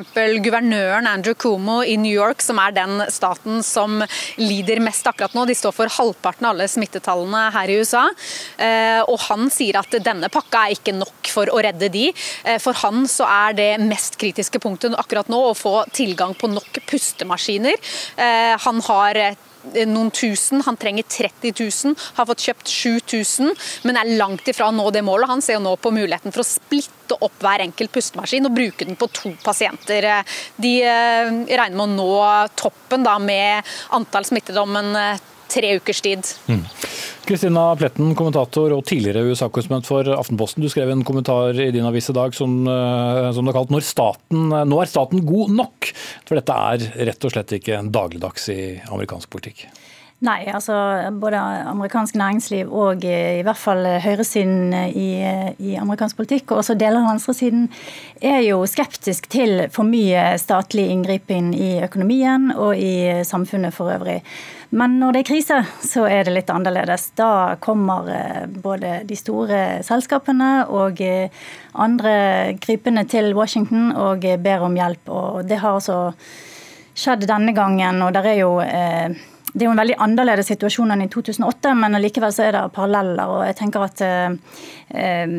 guvernøren 0.43 1.07
Andrew 1.07 1.37
Cuomo 1.39 1.81
i 1.87 1.95
New 2.01 2.11
York, 2.11 2.43
som 2.43 2.59
er 2.59 2.75
den 2.75 2.99
staten 3.15 3.63
som 3.63 4.01
lider 4.41 4.81
mest 4.83 5.07
akkurat 5.07 5.37
nå. 5.39 5.45
De 5.47 5.55
står 5.55 5.75
for 5.77 5.93
halvparten 6.01 6.49
av 6.49 6.57
alle 6.57 6.67
smittetallene 6.71 7.45
her 7.55 7.71
i 7.71 7.77
USA. 7.79 8.09
Eh, 8.59 8.99
og 9.05 9.21
han 9.29 9.47
sier 9.55 9.79
at 9.79 9.95
denne 10.03 10.31
pakka 10.35 10.65
er 10.67 10.75
ikke 10.75 10.97
nok 10.99 11.31
for 11.31 11.53
å 11.55 11.63
redde 11.63 11.93
de. 11.95 12.09
Eh, 12.43 12.59
for 12.63 12.75
han 12.83 13.07
så 13.11 13.29
er 13.31 13.55
det 13.61 13.71
mest 13.85 14.19
kritiske 14.19 14.59
punktet 14.63 14.99
akkurat 14.99 15.31
nå 15.31 15.45
å 15.53 15.55
få 15.55 15.77
tilgang 15.95 16.35
på 16.35 16.51
nok 16.51 16.83
pustemaskiner. 16.91 17.79
Eh, 18.19 18.57
han 18.67 18.83
har 18.91 19.23
noen 19.91 20.11
tusen, 20.15 20.63
han 20.67 20.79
trenger 20.81 21.07
30 21.09 21.53
000, 21.59 21.97
har 22.17 22.29
fått 22.29 22.45
kjøpt 22.47 22.73
7000, 22.73 23.53
men 23.89 23.99
er 24.01 24.13
langt 24.21 24.49
ifra 24.51 24.71
å 24.71 24.75
nå 24.75 24.89
det 24.95 25.05
målet. 25.07 25.31
Han 25.31 25.45
ser 25.45 25.59
jo 25.59 25.65
nå 25.65 25.75
på 25.81 25.93
muligheten 25.95 26.35
for 26.35 26.45
å 26.45 26.49
splitte 26.49 27.19
opp 27.21 27.43
hver 27.43 27.65
enkelt 27.67 27.93
pustemaskin 27.95 28.49
og 28.49 28.57
bruke 28.57 28.89
den 28.89 28.99
på 29.01 29.11
to 29.15 29.35
pasienter. 29.45 30.09
De 30.61 30.75
eh, 30.85 31.33
regner 31.51 31.77
med 31.77 31.87
å 31.87 31.91
nå 31.97 32.15
toppen 32.59 33.05
da, 33.07 33.19
med 33.21 33.67
antall 33.97 34.29
smittede 34.29 34.63
om 34.63 34.81
en 34.81 34.97
eh, 34.99 35.27
tre 35.51 35.75
ukers 35.81 36.01
tid. 36.05 36.31
Mm. 36.49 36.65
Kristina 37.29 37.69
Pletten, 37.79 38.15
kommentator 38.19 38.73
og 38.75 38.85
tidligere 38.89 39.23
USA-korrespondent 39.31 39.87
for 39.87 40.09
Aftenposten. 40.17 40.65
Du 40.65 40.71
skrev 40.73 40.91
en 40.91 41.05
kommentar 41.07 41.55
i 41.61 41.71
din 41.75 41.87
avis 41.87 42.11
i 42.11 42.17
dag 42.17 42.35
som, 42.35 42.57
eh, 42.67 43.31
som 43.37 43.45
det 43.45 43.53
er 43.55 43.59
kalt 43.59 43.71
når 43.71 43.87
staten, 43.87 44.49
'Nå 44.51 44.83
er 44.83 44.91
staten 44.91 45.27
god 45.27 45.51
nok'. 45.51 45.93
For 46.27 46.35
dette 46.35 46.51
er 46.51 47.07
rett 47.07 47.25
og 47.25 47.33
slett 47.33 47.53
ikke 47.53 47.83
dagligdags 47.91 48.49
i 48.49 48.81
amerikansk 48.91 49.31
politikk. 49.31 49.67
Nei, 50.21 50.45
altså 50.53 50.75
både 51.17 51.39
amerikansk 51.71 52.15
næringsliv 52.15 52.69
og 52.69 53.05
eh, 53.09 53.39
i 53.39 53.43
hvert 53.43 53.57
fall 53.57 53.87
høyresiden 54.05 54.75
i, 54.93 55.17
i 55.57 55.77
amerikansk 55.81 56.19
politikk, 56.19 56.51
og 56.51 56.61
også 56.61 56.77
deler 56.77 57.01
av 57.01 57.15
venstresiden, 57.15 57.71
er 58.21 58.43
jo 58.45 58.61
skeptisk 58.69 59.31
til 59.33 59.71
for 59.73 59.89
mye 59.89 60.37
statlig 60.37 60.91
inngripen 60.93 61.55
i 61.57 61.79
økonomien 61.87 62.51
og 62.53 62.77
i 62.77 63.25
samfunnet 63.25 63.73
for 63.73 63.89
øvrig. 63.95 64.21
Men 64.71 64.99
når 65.01 65.13
det 65.13 65.23
er 65.23 65.29
krise, 65.31 65.57
så 65.83 66.05
er 66.07 66.27
det 66.27 66.35
litt 66.37 66.53
annerledes. 66.53 67.09
Da 67.19 67.57
kommer 67.63 68.11
eh, 68.15 68.45
både 68.47 69.01
de 69.09 69.19
store 69.19 69.81
selskapene 69.87 70.51
og 70.71 71.03
eh, 71.03 71.43
andre 71.75 72.15
krypende 72.63 73.05
til 73.11 73.35
Washington 73.35 73.91
og 73.99 74.27
ber 74.45 74.67
om 74.69 74.79
hjelp. 74.79 75.11
Og 75.11 75.43
det 75.51 75.59
har 75.65 75.81
altså 75.81 76.15
skjedd 76.95 77.27
denne 77.27 77.55
gangen, 77.57 78.03
og 78.05 78.15
er 78.21 78.39
jo 78.39 78.55
det 79.53 79.65
er 79.65 79.67
jo 79.67 79.73
en 79.75 79.81
veldig 79.81 79.97
annerledes 80.05 80.51
situasjon 80.53 80.95
enn 80.95 81.05
i 81.05 81.11
2008, 81.11 81.73
men 81.79 81.99
likevel 82.03 82.33
så 82.35 82.47
er 82.47 82.55
det 82.55 82.65
paralleller. 82.75 83.27
og 83.27 83.47
jeg 83.49 83.57
tenker 83.59 83.87
at 83.87 84.03
eh, 84.07 85.33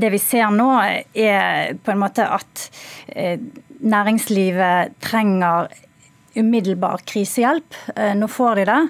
Det 0.00 0.10
vi 0.14 0.20
ser 0.22 0.50
nå, 0.54 0.68
er 1.14 1.74
på 1.74 1.94
en 1.94 2.02
måte 2.02 2.28
at 2.30 2.68
eh, 3.08 3.38
næringslivet 3.80 4.94
trenger 5.02 5.72
umiddelbar 6.34 7.04
krisehjelp. 7.04 7.76
Eh, 7.96 8.14
nå 8.18 8.28
får 8.28 8.60
de 8.60 8.66
det, 8.68 8.80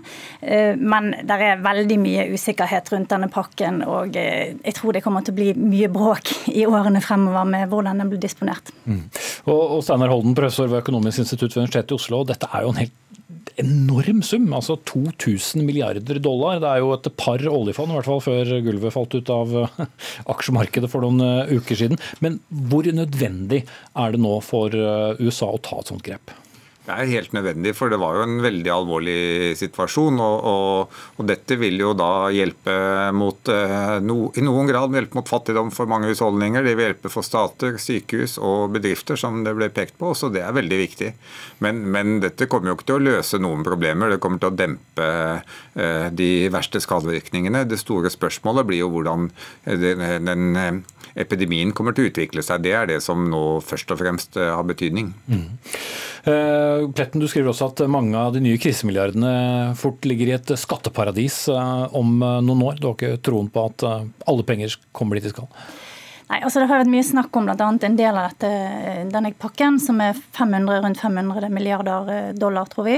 eh, 0.41 0.77
men 0.77 1.13
det 1.23 1.39
er 1.39 1.63
veldig 1.65 1.99
mye 2.01 2.27
usikkerhet 2.35 2.91
rundt 2.95 3.13
denne 3.13 3.31
pakken. 3.33 3.83
Og 3.87 4.17
eh, 4.21 4.57
jeg 4.57 4.77
tror 4.79 4.97
det 4.97 5.05
kommer 5.05 5.25
til 5.25 5.35
å 5.35 5.41
bli 5.41 5.53
mye 5.59 5.91
bråk 5.93 6.33
i 6.53 6.67
årene 6.67 7.03
fremover 7.05 7.49
med 7.49 7.71
hvordan 7.73 8.03
den 8.03 8.13
blir 8.13 8.23
disponert. 8.23 8.73
Mm. 8.89 9.07
Og, 9.45 9.63
og 9.79 9.81
Steinar 9.85 10.13
Holden, 10.13 10.37
professor 10.37 10.71
ved 10.71 10.85
Økonomisk 10.85 11.25
institutt 11.25 11.53
ved 11.53 11.65
Universitetet 11.65 11.97
i 11.97 11.99
Oslo. 11.99 12.23
Dette 12.29 12.51
er 12.51 12.67
jo 12.67 12.75
en 12.75 12.85
helt 12.85 13.01
enorm 13.61 14.23
sum, 14.27 14.49
altså 14.57 14.75
2000 14.89 15.63
milliarder 15.63 16.19
dollar. 16.23 16.59
Det 16.63 16.71
er 16.71 16.81
jo 16.83 16.95
et 16.97 17.11
par 17.21 17.39
oljefond, 17.39 17.93
i 17.93 17.99
hvert 17.99 18.09
fall 18.09 18.23
før 18.25 18.55
gulvet 18.67 18.95
falt 18.97 19.15
ut 19.15 19.31
av 19.31 19.53
aksjemarkedet 20.35 20.91
for 20.91 21.07
noen 21.07 21.53
uker 21.53 21.79
siden. 21.79 22.01
Men 22.25 22.41
hvor 22.51 22.89
nødvendig 22.89 23.63
er 23.63 24.17
det 24.17 24.23
nå 24.25 24.41
for 24.43 24.75
USA 25.21 25.53
å 25.53 25.63
ta 25.63 25.79
et 25.79 25.93
sånt 25.93 26.03
grep? 26.07 26.35
Det 26.85 26.93
er 26.93 27.09
helt 27.09 27.33
nødvendig, 27.33 27.73
for 27.79 27.89
det 27.89 27.97
var 27.97 28.19
jo 28.19 28.25
en 28.27 28.43
veldig 28.45 28.69
alvorlig 28.69 29.55
situasjon. 29.57 30.19
Og, 30.21 30.35
og, 30.51 30.97
og 31.17 31.29
dette 31.31 31.57
vil 31.57 31.81
jo 31.81 31.95
da 31.97 32.29
hjelpe 32.35 32.75
mot 33.17 33.49
eh, 33.49 34.03
no, 34.05 34.29
i 34.37 34.45
noen 34.45 34.69
grad 34.69 34.93
hjelpe 34.93 35.17
mot 35.17 35.31
fattigdom 35.31 35.71
for 35.73 35.89
mange 35.89 36.11
husholdninger. 36.13 36.67
Det 36.67 36.75
vil 36.77 36.91
hjelpe 36.91 37.13
for 37.13 37.25
stater, 37.25 37.79
sykehus 37.81 38.37
og 38.37 38.75
bedrifter, 38.77 39.17
som 39.17 39.41
det 39.47 39.57
ble 39.57 39.71
pekt 39.73 39.97
på. 40.01 40.13
Så 40.13 40.29
det 40.35 40.45
er 40.45 40.53
veldig 40.57 40.81
viktig. 40.83 41.15
Men, 41.65 41.81
men 41.95 42.19
dette 42.21 42.51
kommer 42.53 42.75
jo 42.75 42.77
ikke 42.77 42.91
til 42.93 43.01
å 43.01 43.07
løse 43.07 43.41
noen 43.41 43.65
problemer. 43.65 44.13
Det 44.13 44.21
kommer 44.21 44.45
til 44.45 44.53
å 44.53 44.59
dempe 44.61 45.09
eh, 45.09 46.09
de 46.13 46.31
verste 46.53 46.85
skadevirkningene. 46.85 47.65
Det 47.65 47.81
store 47.81 48.13
spørsmålet 48.13 48.69
blir 48.69 48.85
jo 48.85 48.93
hvordan 48.93 49.31
den, 49.65 50.05
den 50.29 50.53
eh, 50.61 50.83
epidemien 51.15 51.73
kommer 51.75 51.95
til 51.95 52.07
å 52.07 52.11
utvikle 52.11 52.43
seg. 52.45 52.65
Det 52.65 52.75
er 52.75 52.89
det 52.91 52.99
som 53.05 53.29
nå 53.31 53.61
først 53.65 53.93
og 53.95 54.01
fremst 54.01 54.39
eh, 54.41 54.51
har 54.51 54.67
betydning. 54.67 55.13
Mm. 55.31 55.47
Eh, 56.31 56.87
Pletten, 56.97 57.23
du 57.23 57.29
skriver 57.31 57.53
også 57.53 57.71
at 57.71 57.85
mange 57.91 58.19
av 58.19 58.35
de 58.35 58.43
nye 58.45 58.61
krisemilliardene 58.61 59.75
fort 59.79 60.07
ligger 60.09 60.31
i 60.31 60.37
et 60.39 60.55
skatteparadis 60.61 61.45
eh, 61.53 61.87
om 61.95 62.19
noen 62.19 62.67
år. 62.67 62.81
Du 62.81 62.91
har 62.91 62.99
ikke 62.99 63.23
troen 63.25 63.51
på 63.53 63.69
at 63.71 63.87
alle 63.87 64.47
penger 64.47 64.79
kommer 64.97 65.19
dit 65.19 65.29
de 65.29 65.35
skal? 65.35 65.51
Nei, 66.25 66.39
altså 66.41 66.63
Det 66.63 66.69
har 66.71 66.81
vært 66.81 66.89
mye 66.89 67.05
snakk 67.05 67.37
om 67.37 67.45
bl.a. 67.45 67.67
en 67.69 67.97
del 67.99 68.17
av 68.17 68.31
dette, 68.31 68.51
denne 69.13 69.33
pakken, 69.37 69.77
som 69.83 70.01
er 70.01 70.17
500, 70.17 70.81
rundt 70.81 71.01
500 71.03 71.51
milliarder 71.53 72.13
eh, 72.15 72.31
dollar, 72.41 72.71
tror 72.73 72.89
vi, 72.89 72.95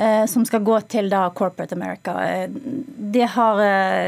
eh, 0.00 0.24
som 0.30 0.46
skal 0.48 0.64
gå 0.64 0.78
til 0.88 1.10
da 1.12 1.26
Corporate 1.36 1.76
America. 1.76 2.16
Eh, 2.24 2.48
det 3.14 3.28
har, 3.34 3.60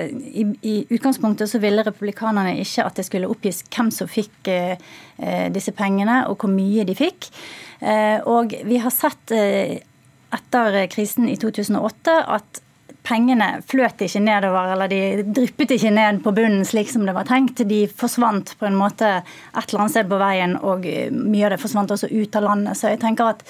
i, 0.09 0.47
i, 0.65 0.77
utgangspunktet 0.89 1.53
så 1.53 1.61
ville 1.61 1.85
republikanerne 1.85 2.57
ikke 2.63 2.87
at 2.89 2.97
det 2.97 3.05
skulle 3.11 3.29
oppgis 3.29 3.61
hvem 3.69 3.93
som 3.95 4.09
fikk 4.11 4.49
disse 5.53 5.73
pengene, 5.77 6.23
og 6.29 6.41
hvor 6.41 6.51
mye 6.53 6.85
de 6.89 6.97
fikk. 6.97 7.29
Og 8.29 8.53
vi 8.69 8.81
har 8.83 8.93
sett 8.93 9.33
etter 9.33 10.79
krisen 10.93 11.29
i 11.31 11.37
2008 11.41 12.17
at 12.37 12.61
pengene 13.07 13.49
fløt 13.71 14.03
ikke 14.05 14.23
nedover, 14.25 14.73
eller 14.75 14.91
de 14.91 15.25
dryppet 15.25 15.77
ikke 15.77 15.93
ned 15.95 16.23
på 16.25 16.35
bunnen 16.37 16.67
slik 16.67 16.91
som 16.93 17.07
det 17.07 17.15
var 17.17 17.29
tenkt. 17.29 17.65
De 17.69 17.85
forsvant 17.89 18.55
på 18.59 18.69
en 18.69 18.79
måte 18.79 19.11
et 19.21 19.67
eller 19.67 19.85
annet 19.85 19.97
sted 19.97 20.11
på 20.11 20.21
veien, 20.21 20.57
og 20.59 20.87
mye 20.87 21.47
av 21.47 21.55
det 21.55 21.63
forsvant 21.63 21.95
også 21.95 22.11
ut 22.13 22.39
av 22.39 22.49
landet. 22.49 22.79
Så 22.79 22.93
jeg 22.93 23.03
tenker 23.05 23.37
at 23.37 23.47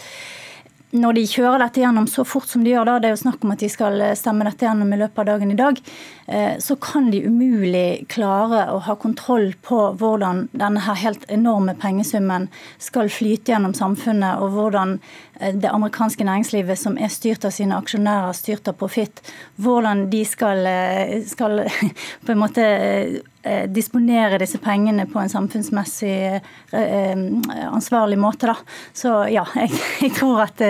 når 0.97 1.19
de 1.19 1.25
kjører 1.31 1.63
dette 1.65 1.83
gjennom 1.83 2.09
så 2.11 2.25
fort 2.27 2.49
som 2.51 2.65
de 2.65 2.73
gjør 2.73 2.89
da, 2.89 2.99
det 3.01 3.11
er 3.11 3.15
jo 3.17 3.23
snakk 3.25 3.45
om 3.45 3.55
at 3.55 3.63
de 3.63 3.71
skal 3.73 4.03
stemme 4.19 4.47
dette 4.49 4.67
gjennom 4.67 4.93
i 4.93 5.01
løpet 5.01 5.23
av 5.23 5.29
dagen 5.31 5.53
i 5.53 5.59
dag, 5.59 5.81
eh, 6.27 6.57
så 6.63 6.79
kan 6.81 7.11
de 7.13 7.23
umulig 7.27 8.07
klare 8.13 8.67
å 8.73 8.81
ha 8.89 8.97
kontroll 9.01 9.53
på 9.67 9.81
hvordan 10.01 10.47
denne 10.57 10.83
her 10.87 11.01
helt 11.03 11.29
enorme 11.33 11.77
pengesummen 11.81 12.49
skal 12.83 13.13
flyte 13.13 13.55
gjennom 13.55 13.77
samfunnet, 13.77 14.43
og 14.43 14.57
hvordan 14.57 14.99
Eh, 15.41 15.55
det 15.55 15.69
amerikanske 15.69 16.25
næringslivet 16.25 16.79
som 16.79 16.97
er 16.99 17.13
styrt 17.13 17.45
av 17.45 17.53
sine 17.53 17.77
aksjonærer, 17.77 18.33
styrt 18.37 18.69
av 18.71 18.77
profitt, 18.81 19.21
hvordan 19.61 20.07
de 20.11 20.25
skal, 20.25 20.67
eh, 20.67 21.23
skal 21.27 21.67
på 22.27 22.33
en 22.33 22.41
måte 22.41 22.65
eh, 22.65 23.19
disponere 23.71 24.41
disse 24.43 24.59
pengene 24.63 25.07
på 25.11 25.21
en 25.21 25.31
samfunnsmessig 25.31 26.41
ansvarlig 26.73 28.19
måte. 28.19 28.51
Da. 28.51 28.57
Så 28.97 29.13
ja, 29.33 29.45
jeg, 29.63 29.71
jeg, 30.03 30.13
tror 30.17 30.43
at 30.47 30.63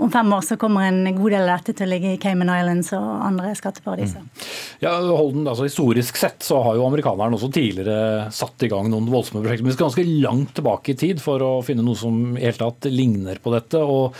om 0.00 0.12
fem 0.12 0.32
år 0.36 0.44
så 0.46 0.58
kommer 0.60 0.86
en 0.86 1.02
god 1.16 1.34
del 1.34 1.44
av 1.46 1.60
dette 1.60 1.74
til 1.78 1.88
å 1.88 1.90
ligge 1.90 2.14
i 2.14 2.20
Cayman 2.22 2.52
Islands 2.54 2.92
og 2.96 3.08
andre 3.26 3.54
skatteparadiser. 3.58 4.22
Mm. 4.22 4.46
Ja, 4.84 4.94
Holden, 5.10 5.48
altså 5.50 5.66
Historisk 5.66 6.20
sett 6.20 6.44
så 6.46 6.60
har 6.64 6.78
jo 6.78 6.86
amerikanerne 6.86 7.36
også 7.36 7.50
tidligere 7.54 8.30
satt 8.34 8.66
i 8.66 8.70
gang 8.70 8.88
noen 8.92 9.10
voldsomme 9.10 9.42
prosjekter. 9.42 9.66
Men 9.66 9.72
vi 9.72 9.78
skal 9.78 9.90
ganske 9.90 10.06
langt 10.26 10.54
tilbake 10.58 10.94
i 10.94 11.00
tid 11.00 11.22
for 11.22 11.42
å 11.44 11.52
finne 11.66 11.84
noe 11.86 11.98
som 11.98 12.38
i 12.38 12.46
hele 12.46 12.58
tatt 12.60 12.90
ligner 12.90 13.42
på 13.42 13.54
dette. 13.54 13.80
og 13.80 14.16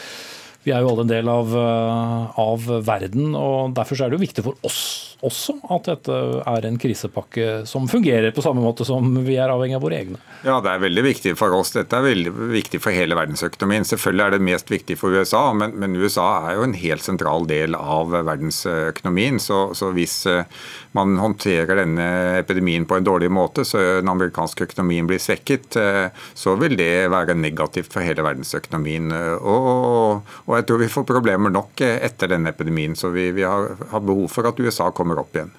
vi 0.61 0.75
er 0.75 0.83
jo 0.85 0.90
alle 0.92 1.07
en 1.07 1.09
del 1.09 1.29
av, 1.33 1.55
eh, 1.57 2.40
av, 2.40 2.66
verden, 2.85 3.35
og 3.35 3.73
derfor 3.77 3.96
er 3.96 4.11
det 4.11 4.18
jo 4.18 4.27
viktig 4.27 4.44
for 4.44 4.66
oss 4.66 5.10
også 5.26 5.56
at 5.68 5.88
dette 5.88 6.16
er 6.48 6.66
en 6.66 6.78
krisepakke 6.80 7.46
som 7.68 7.88
fungerer 7.90 8.33
på 8.33 8.44
samme 8.44 8.62
måte 8.64 8.87
som 8.88 9.04
vi 9.26 9.37
er 9.37 9.52
avhengig 9.52 9.76
av 9.76 9.85
våre 9.85 9.98
egne. 10.00 10.20
Ja, 10.46 10.59
det 10.64 10.72
er 10.72 10.83
veldig 10.85 11.04
viktig 11.04 11.35
for 11.37 11.52
oss. 11.56 11.74
Dette 11.74 11.98
er 11.98 12.06
veldig 12.06 12.33
viktig 12.54 12.80
for 12.80 12.96
hele 12.96 13.18
verdensøkonomien. 13.18 13.85
Selvfølgelig 13.88 14.24
er 14.24 14.37
det 14.37 14.42
mest 14.48 14.72
viktig 14.72 14.96
for 15.00 15.12
USA, 15.12 15.42
men, 15.56 15.74
men 15.80 15.98
USA 16.00 16.28
er 16.48 16.56
jo 16.56 16.66
en 16.68 16.76
helt 16.80 17.04
sentral 17.04 17.48
del 17.50 17.76
av 17.76 18.14
verdensøkonomien. 18.14 19.40
Så, 19.42 19.61
så 19.76 19.90
hvis 19.96 20.16
eh, 20.30 20.48
man 20.96 21.18
håndterer 21.20 21.83
denne 21.83 22.09
epidemien 22.38 22.87
på 22.88 22.96
en 22.96 23.06
dårlig 23.06 23.30
måte, 23.33 23.66
så 23.68 23.83
den 24.00 24.11
amerikanske 24.11 24.70
økonomien 24.70 25.09
blir 25.11 25.20
svekket, 25.20 25.76
eh, 25.80 26.09
så 26.35 26.56
vil 26.61 26.78
det 26.80 27.11
være 27.12 27.37
negativt 27.37 27.92
for 27.92 28.04
hele 28.06 28.24
verdensøkonomien. 28.24 29.12
Og, 29.40 30.24
og 30.46 30.56
jeg 30.56 30.68
tror 30.68 30.80
vi 30.80 30.92
får 30.96 31.09
problemer 31.09 31.52
nok 31.52 31.85
etter 31.85 32.33
denne 32.33 32.54
epidemien, 32.54 32.96
så 32.96 33.12
vi, 33.12 33.28
vi 33.37 33.44
har, 33.46 33.74
har 33.92 34.04
behov 34.04 34.30
for 34.33 34.48
at 34.48 34.61
USA 34.61 34.88
kommer 34.94 35.10
opp 35.18 35.35
igjen. 35.35 35.51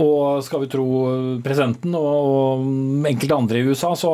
Og 0.00 0.40
skal 0.40 0.62
vi 0.62 0.70
tro 0.72 0.86
presidenten 1.44 1.92
og 1.98 2.62
enkelte 3.10 3.36
andre 3.36 3.60
i 3.60 3.66
USA, 3.68 3.90
så 3.98 4.12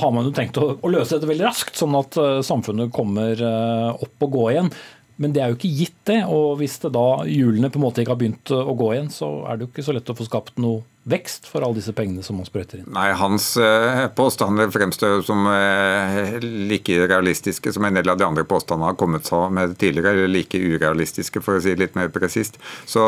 har 0.00 0.14
man 0.16 0.30
jo 0.30 0.32
tenkt 0.36 0.56
å, 0.56 0.78
løse 0.88 1.18
dette 1.18 1.28
veldig 1.28 1.44
raskt, 1.44 1.76
sånn 1.76 1.98
at 1.98 2.16
eh, 2.16 2.38
samfunnet 2.46 2.94
kommer 2.94 3.36
eh, 3.36 3.90
opp 4.00 4.24
og 4.24 4.32
gå 4.38 4.46
igjen. 4.54 4.72
Men 5.20 5.34
det 5.36 5.42
er 5.44 5.52
jo 5.52 5.58
ikke 5.58 5.74
gitt, 5.76 5.98
det. 6.08 6.22
Og 6.32 6.56
hvis 6.62 6.78
det 6.80 6.94
da 6.96 7.20
hjulene 7.28 7.68
på 7.68 7.76
en 7.76 7.84
måte 7.84 8.00
ikke 8.00 8.14
har 8.14 8.22
begynt 8.22 8.52
å 8.56 8.72
gå 8.72 8.94
igjen, 8.94 9.10
så 9.12 9.28
er 9.44 9.58
det 9.58 9.66
jo 9.66 9.72
ikke 9.74 9.84
så 9.84 9.94
lett 9.96 10.08
å 10.08 10.16
få 10.16 10.24
skapt 10.24 10.56
noe 10.62 10.80
vekst 11.10 11.48
for 11.50 11.66
alle 11.66 11.78
disse 11.80 11.94
pengene 11.96 12.24
som 12.26 12.38
man 12.40 12.48
sprøyter 12.48 12.80
inn. 12.80 12.88
Nei, 12.94 13.10
Hans 13.18 13.52
eh, 13.60 14.06
påstander 14.16 14.70
fremstår 14.72 15.24
som 15.26 15.46
eh, 15.50 16.38
like 16.40 17.00
realistiske 17.10 17.74
som 17.74 17.86
en 17.86 17.98
del 17.98 18.12
av 18.12 18.20
de 18.20 18.28
andre 18.28 18.46
påstandene 18.48 18.92
har 18.92 18.98
kommet 19.00 19.30
med 19.50 19.76
tidligere, 19.80 20.14
eller 20.16 20.32
like 20.32 20.58
urealistiske, 20.58 21.42
for 21.44 21.58
å 21.58 21.64
si 21.64 21.74
det 21.74 21.86
litt 21.86 21.98
mer 21.98 22.12
presist. 22.14 22.60
Så 22.88 23.04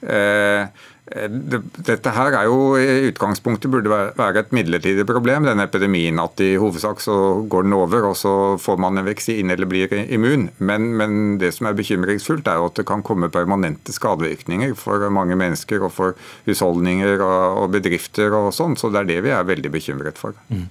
Eh, 0.00 0.66
dette 1.10 2.12
her 2.14 2.36
er 2.38 2.46
jo 2.46 2.76
i 2.78 3.08
utgangspunktet 3.08 3.72
burde 3.72 3.90
være 3.90 4.44
et 4.44 4.52
midlertidig 4.54 5.02
problem, 5.08 5.46
denne 5.48 5.66
epidemien. 5.66 6.20
At 6.22 6.38
i 6.44 6.52
hovedsak 6.60 7.02
så 7.02 7.16
går 7.50 7.66
den 7.66 7.74
over, 7.74 8.06
og 8.12 8.16
så 8.18 8.34
får 8.62 8.78
man 8.78 9.00
en 9.00 9.08
vaksine 9.08 9.56
eller 9.56 9.66
blir 9.70 9.90
immun. 10.06 10.48
Men, 10.58 10.92
men, 11.00 11.20
det 11.42 11.52
som 11.56 11.66
er 11.66 11.78
bekymringsfullt, 11.78 12.46
er 12.46 12.60
jo 12.60 12.68
at 12.70 12.78
det 12.78 12.86
kan 12.86 13.02
komme 13.02 13.30
permanente 13.32 13.94
skadevirkninger 13.96 14.76
for 14.78 15.02
mange 15.10 15.38
mennesker 15.38 15.82
og 15.82 15.94
for 15.96 16.18
husholdninger 16.46 17.24
og 17.26 17.70
bedrifter 17.74 18.36
og 18.36 18.52
sånn. 18.54 18.78
Så 18.78 18.92
det 18.94 19.02
er 19.02 19.10
det 19.10 19.22
vi 19.26 19.34
er 19.34 19.48
veldig 19.48 19.72
bekymret 19.74 20.20
for. 20.20 20.38
Mm. 20.52 20.68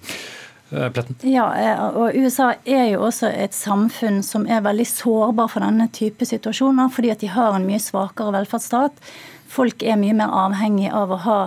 Eh, 0.72 0.88
Pletten. 0.94 1.18
Ja, 1.28 1.50
eh, 1.58 1.82
og 1.98 2.16
USA 2.16 2.54
er 2.64 2.86
jo 2.94 3.02
også 3.08 3.32
et 3.34 3.58
samfunn 3.58 4.22
som 4.24 4.46
er 4.48 4.64
veldig 4.64 4.86
sårbar 4.88 5.50
for 5.52 5.66
denne 5.66 5.90
type 5.92 6.28
situasjoner, 6.30 6.92
fordi 6.94 7.12
at 7.12 7.26
de 7.26 7.34
har 7.34 7.58
en 7.58 7.68
mye 7.68 7.82
svakere 7.82 8.36
velferdsstat 8.38 9.04
folk 9.50 9.84
er 9.84 10.00
mye 10.00 10.16
mer 10.18 10.32
avhengig 10.46 10.92
av 10.94 11.12
å 11.14 11.20
ha 11.26 11.40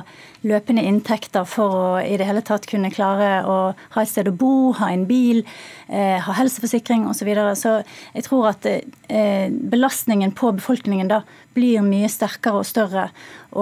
løpende 0.42 0.82
inntekter 0.82 1.46
for 1.46 1.74
å 1.78 1.84
i 2.02 2.16
det 2.18 2.26
hele 2.26 2.42
tatt 2.42 2.66
kunne 2.70 2.90
klare 2.90 3.44
å 3.46 3.58
ha 3.94 4.02
et 4.02 4.10
sted 4.10 4.26
å 4.26 4.34
bo, 4.34 4.72
ha 4.78 4.88
en 4.90 5.04
bil, 5.06 5.44
eh, 5.86 6.18
ha 6.18 6.34
helseforsikring 6.38 7.06
osv. 7.06 7.22
Så, 7.22 7.28
videre. 7.28 7.54
så 7.54 7.74
jeg 8.16 8.26
tror 8.26 8.48
at 8.50 8.66
eh, 8.66 9.46
belastningen 9.50 10.34
på 10.34 10.50
befolkningen 10.58 11.12
da 11.12 11.22
blir 11.54 11.84
mye 11.86 12.10
sterkere 12.10 12.64
og 12.64 12.66
større. 12.66 13.06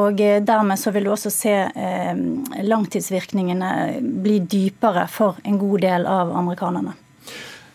Og 0.00 0.20
eh, 0.24 0.40
dermed 0.40 0.80
så 0.80 0.94
vil 0.96 1.04
du 1.04 1.12
også 1.12 1.32
se 1.34 1.54
eh, 1.68 2.24
langtidsvirkningene 2.64 4.00
bli 4.00 4.40
dypere 4.40 5.04
for 5.12 5.36
en 5.44 5.60
god 5.60 5.84
del 5.84 6.08
av 6.08 6.32
amerikanerne. 6.40 6.96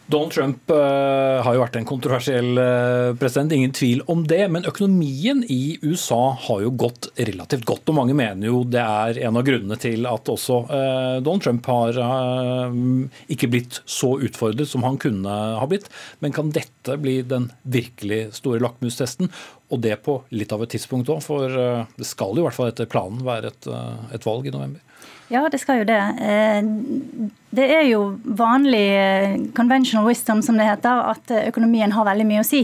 Donald 0.07 0.31
Trump 0.31 0.69
uh, 0.69 1.41
har 1.41 1.55
jo 1.55 1.61
vært 1.63 1.77
en 1.79 1.87
kontroversiell 1.89 2.59
uh, 2.59 3.15
president, 3.17 3.55
ingen 3.55 3.73
tvil 3.73 4.03
om 4.11 4.21
det. 4.29 4.43
Men 4.53 4.67
økonomien 4.69 5.41
i 5.49 5.77
USA 5.81 6.35
har 6.45 6.61
jo 6.61 6.73
gått 6.77 7.09
relativt 7.17 7.65
godt. 7.65 7.89
Og 7.89 7.97
mange 7.97 8.17
mener 8.17 8.51
jo 8.51 8.61
det 8.69 8.83
er 8.83 9.21
en 9.25 9.39
av 9.39 9.47
grunnene 9.47 9.79
til 9.81 10.05
at 10.09 10.29
også 10.29 10.59
uh, 10.69 11.17
Donald 11.25 11.45
Trump 11.45 11.65
har 11.71 11.97
ikke 13.31 13.49
blitt 13.49 13.79
så 13.89 14.15
utfordret 14.21 14.69
som 14.69 14.85
han 14.85 14.99
kunne 15.01 15.33
ha 15.59 15.65
blitt. 15.69 15.89
Men 16.21 16.35
kan 16.35 16.53
dette 16.53 16.99
bli 17.01 17.19
den 17.25 17.49
virkelig 17.63 18.27
store 18.37 18.61
lakmustesten? 18.61 19.31
Og 19.73 19.81
det 19.81 19.97
på 20.05 20.19
litt 20.37 20.53
av 20.53 20.61
et 20.61 20.75
tidspunkt 20.75 21.09
òg, 21.09 21.23
for 21.25 21.49
det 21.49 22.05
skal 22.05 22.37
jo 22.37 22.43
i 22.43 22.45
hvert 22.45 22.57
fall 22.57 22.69
etter 22.69 22.89
planen 22.89 23.23
være 23.25 23.49
et, 23.49 23.69
et 24.13 24.27
valg 24.27 24.45
i 24.45 24.53
november. 24.53 24.83
Ja, 25.27 25.47
det 25.49 25.57
skal 25.57 25.81
jo 25.81 25.85
det. 25.89 26.01
Eh, 26.21 27.29
det 27.55 27.65
er 27.73 27.87
jo 27.87 28.01
vanlig 28.37 28.83
eh, 28.93 29.37
conventional 29.57 30.05
wisdom, 30.05 30.43
som 30.45 30.59
det 30.59 30.67
heter, 30.67 31.01
at 31.15 31.31
eh, 31.33 31.47
økonomien 31.49 31.95
har 31.95 32.05
veldig 32.05 32.27
mye 32.29 32.43
å 32.43 32.45
si 32.45 32.61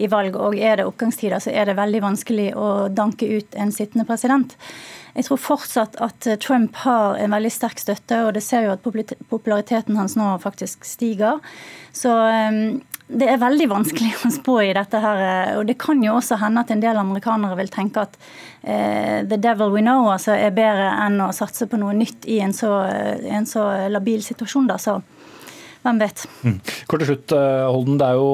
i 0.00 0.08
valg. 0.10 0.34
Og 0.34 0.58
er 0.58 0.80
det 0.80 0.88
oppgangstider, 0.90 1.38
så 1.38 1.54
er 1.54 1.70
det 1.70 1.78
veldig 1.78 2.02
vanskelig 2.02 2.48
å 2.58 2.88
danke 2.90 3.28
ut 3.30 3.54
en 3.54 3.70
sittende 3.74 4.08
president. 4.08 4.56
Jeg 5.14 5.26
tror 5.26 5.42
fortsatt 5.42 5.98
at 6.02 6.26
Trump 6.42 6.82
har 6.82 7.18
en 7.18 7.34
veldig 7.34 7.50
sterk 7.54 7.82
støtte, 7.82 8.24
og 8.26 8.34
det 8.34 8.42
ser 8.46 8.66
jo 8.66 8.74
at 8.74 8.82
populariteten 9.30 9.98
hans 9.98 10.14
nå 10.18 10.32
faktisk 10.42 10.86
stiger. 10.86 11.38
Så 11.94 12.14
det 13.10 13.26
er 13.26 13.40
veldig 13.42 13.66
vanskelig 13.70 14.12
å 14.26 14.32
spå 14.34 14.56
i 14.64 14.72
dette 14.76 15.00
her. 15.02 15.22
Og 15.58 15.66
det 15.68 15.78
kan 15.80 16.02
jo 16.04 16.16
også 16.18 16.38
hende 16.40 16.64
at 16.64 16.72
en 16.74 16.82
del 16.82 17.00
amerikanere 17.00 17.58
vil 17.58 17.72
tenke 17.72 18.04
at 18.06 18.18
eh, 18.62 19.20
the 19.28 19.38
devil 19.40 19.74
we 19.74 19.84
know 19.84 20.10
altså, 20.12 20.36
er 20.36 20.54
bedre 20.56 20.90
enn 21.06 21.20
å 21.24 21.30
satse 21.36 21.68
på 21.70 21.80
noe 21.80 21.96
nytt 21.96 22.28
i 22.30 22.40
en 22.44 22.54
så, 22.56 22.72
en 22.86 23.48
så 23.48 23.66
labil 23.90 24.22
situasjon. 24.24 24.70
Da. 24.70 24.78
Så 24.80 25.00
hvem 25.84 26.02
vet. 26.02 26.26
Mm. 26.44 26.58
Kort 26.90 27.02
til 27.02 27.14
slutt, 27.14 27.36
eh, 27.36 27.64
Holden. 27.70 28.00
Det 28.00 28.10
er 28.10 28.20
jo 28.20 28.30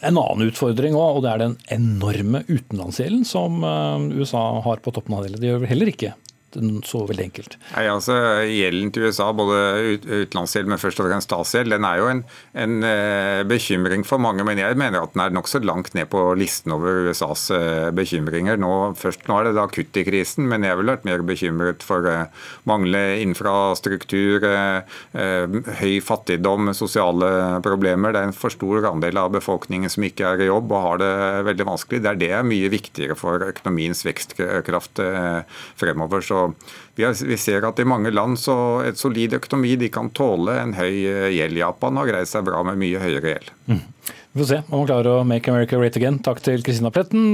en 0.00 0.16
annen 0.16 0.48
utfordring 0.48 0.96
òg, 0.96 1.18
og 1.18 1.24
det 1.24 1.32
er 1.32 1.44
den 1.44 1.56
enorme 1.76 2.42
utenlandsgjelden 2.48 3.26
som 3.28 3.62
eh, 3.64 4.08
USA 4.20 4.44
har 4.64 4.82
på 4.84 4.92
toppen 4.96 5.16
av 5.16 5.26
det. 5.26 5.40
Det 5.40 5.52
gjør 5.52 5.64
vel 5.64 5.72
heller 5.74 5.92
ikke 5.92 6.14
så 6.50 7.04
veldig 7.06 7.24
enkelt? 7.28 7.56
Nei, 7.74 7.84
altså 7.90 8.14
Gjelden 8.50 8.90
til 8.94 9.06
USA, 9.06 9.28
både 9.36 9.58
utenlandsgjeld, 9.94 10.70
men 10.70 10.80
først 10.82 11.00
og 11.00 11.06
fremst 11.06 11.30
statsgjeld, 11.30 11.70
den 11.74 11.86
er 11.86 12.00
jo 12.00 12.08
en, 12.10 12.22
en 12.58 12.76
uh, 12.82 13.42
bekymring 13.48 14.04
for 14.06 14.22
mange. 14.22 14.44
Men 14.46 14.58
jeg 14.58 14.78
mener 14.80 15.04
at 15.04 15.14
den 15.14 15.22
er 15.24 15.34
nokså 15.34 15.62
langt 15.62 15.94
ned 15.94 16.10
på 16.10 16.22
listen 16.38 16.74
over 16.74 17.06
USAs 17.06 17.46
uh, 17.54 17.90
bekymringer. 17.94 18.58
Nå, 18.60 18.72
først 18.98 19.28
nå 19.30 19.38
er 19.38 19.50
det 19.50 19.56
da 19.58 19.68
kutt 19.70 20.00
i 20.00 20.04
krisen, 20.06 20.48
men 20.50 20.66
jeg 20.66 20.80
ville 20.80 20.96
vært 20.96 21.06
mer 21.08 21.24
bekymret 21.26 21.86
for 21.86 22.08
uh, 22.08 22.48
manglende 22.68 23.20
infrastruktur, 23.20 24.44
høy 25.12 25.94
fattigdom, 26.04 26.70
sosiale 26.76 27.60
problemer. 27.64 28.12
Det 28.14 28.20
er 28.20 28.28
en 28.30 28.36
for 28.36 28.52
stor 28.52 28.86
andel 28.90 29.18
av 29.20 29.32
befolkningen 29.34 29.92
som 29.92 30.04
ikke 30.06 30.26
er 30.34 30.44
i 30.44 30.48
jobb 30.48 30.72
og 30.72 30.84
har 30.84 31.00
det 31.02 31.12
veldig 31.50 31.66
vanskelig. 31.68 32.02
Det 32.04 32.10
er 32.10 32.20
det 32.20 32.42
mye 32.48 32.70
viktigere 32.72 33.16
for 33.18 33.42
økonomiens 33.46 34.02
vekstkraft 34.06 35.02
fremover. 35.80 36.24
Så 36.24 36.39
vi, 36.96 37.04
har, 37.06 37.14
vi, 37.14 37.38
ser 37.40 37.66
at 37.68 37.80
i 37.80 37.88
mange 37.88 38.12
land 38.12 38.38
så 38.40 38.56
et 38.86 38.98
solid 39.00 39.36
økonomi 39.40 39.76
de 39.80 39.90
kan 39.92 40.10
tåle 40.16 40.56
en 40.60 40.74
høy 40.76 40.92
gjeld. 41.34 41.60
Japan 41.60 42.00
har 42.00 42.10
greid 42.10 42.30
seg 42.30 42.46
bra 42.48 42.62
med 42.66 42.80
mye 42.80 43.02
høyere 43.02 43.34
gjeld. 43.34 43.52
Mm. 43.70 43.84
Vi 44.32 44.40
får 44.40 44.46
se 44.46 44.58
om 44.68 44.78
man 44.78 44.86
klarer 44.86 45.10
å 45.10 45.22
make 45.26 45.50
America 45.50 45.78
great 45.78 45.96
again. 45.98 46.20
Takk 46.22 46.38
til 46.46 46.62
Kristina 46.62 46.92
Pletten, 46.94 47.32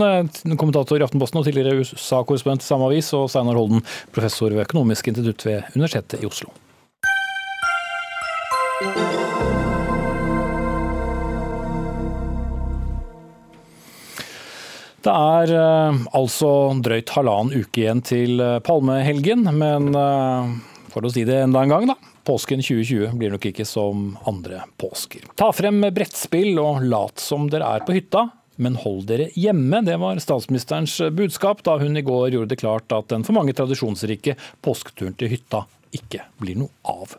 kommentator 0.57 0.97
i 0.97 1.05
Aftenposten 1.05 1.43
og 1.43 1.49
tidligere 1.49 1.83
USA-korrespondent 1.83 2.65
i 2.65 2.69
samme 2.71 2.89
avis, 2.89 3.13
og 3.17 3.29
Steinar 3.29 3.59
Holden, 3.61 3.85
professor 4.17 4.49
ved 4.49 4.65
Økonomisk 4.65 5.13
institutt 5.13 5.45
ved 5.45 5.77
Universitetet 5.77 6.25
i 6.25 6.31
Oslo. 6.31 6.55
Det 15.07 15.13
er 15.15 15.53
uh, 15.55 15.99
altså 16.19 16.49
drøyt 16.83 17.13
halvannen 17.15 17.63
uke 17.63 17.85
igjen 17.85 18.01
til 18.03 18.41
uh, 18.43 18.59
palmehelgen, 18.67 19.45
men 19.55 19.93
uh, 19.95 20.49
for 20.91 21.07
å 21.07 21.13
si 21.15 21.23
det 21.29 21.45
enda 21.45 21.63
en 21.63 21.71
gang, 21.71 21.87
da. 21.93 21.95
Påsken 22.27 22.59
2020 22.59 23.15
blir 23.15 23.31
nok 23.31 23.47
ikke 23.53 23.67
som 23.69 24.17
andre 24.27 24.65
påsker. 24.83 25.29
Ta 25.39 25.53
frem 25.55 25.79
brettspill 25.95 26.59
og 26.59 26.83
lat 26.91 27.23
som 27.23 27.47
dere 27.53 27.69
er 27.77 27.87
på 27.87 27.95
hytta. 27.95 28.25
Men 28.59 28.79
hold 28.81 29.05
dere 29.07 29.29
hjemme, 29.37 29.83
det 29.87 29.99
var 30.01 30.19
statsministerens 30.19 30.97
budskap 31.15 31.61
da 31.63 31.77
hun 31.79 32.01
i 32.01 32.03
går 32.03 32.33
gjorde 32.33 32.55
det 32.55 32.63
klart 32.63 32.91
at 32.97 33.11
den 33.13 33.23
for 33.23 33.37
mange 33.37 33.55
tradisjonsrike 33.55 34.35
påsketuren 34.65 35.15
til 35.21 35.35
hytta 35.37 35.67
ikke 35.95 36.25
blir 36.43 36.59
noe 36.59 36.73
av. 36.87 37.15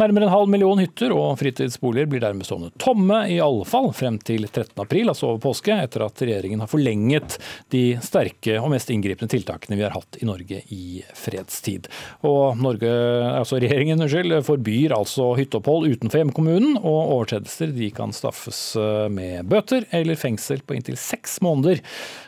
Nærmere 0.00 0.28
en 0.28 0.32
halv 0.32 0.50
million 0.52 0.80
hytter 0.80 1.12
og 1.14 1.36
fritidsboliger 1.40 2.08
blir 2.10 2.22
dermed 2.24 2.46
stående 2.48 2.72
tomme, 2.82 3.22
i 3.32 3.38
alle 3.42 3.66
fall 3.68 3.90
frem 3.96 4.18
til 4.18 4.46
13. 4.48 4.74
april, 4.82 5.10
altså 5.12 5.30
over 5.32 5.42
påske, 5.46 5.74
etter 5.86 6.06
at 6.06 6.22
regjeringen 6.24 6.62
har 6.62 6.70
forlenget 6.70 7.38
de 7.74 7.84
sterke 8.04 8.58
og 8.60 8.70
mest 8.74 8.90
inngripende 8.92 9.32
tiltakene 9.32 9.78
vi 9.78 9.86
har 9.86 9.96
hatt 9.96 10.20
i 10.20 10.28
Norge 10.28 10.62
i 10.74 11.00
fredstid. 11.16 11.90
Og 12.26 12.58
Norge, 12.60 12.92
altså 13.36 13.60
Regjeringen 13.62 14.00
unnskyld, 14.02 14.36
forbyr 14.46 14.94
altså 14.96 15.30
hytteopphold 15.38 15.88
utenfor 15.94 16.22
hjemkommunen, 16.22 16.76
og 16.82 17.16
overtredelser 17.16 17.72
de 17.76 17.90
kan 17.94 18.14
staffes 18.16 18.60
med 19.12 19.48
bøter 19.50 19.88
eller 19.96 20.18
fengsel 20.20 20.62
på 20.66 20.76
inntil 20.76 20.98
seks 21.00 21.40
måneder. 21.44 21.82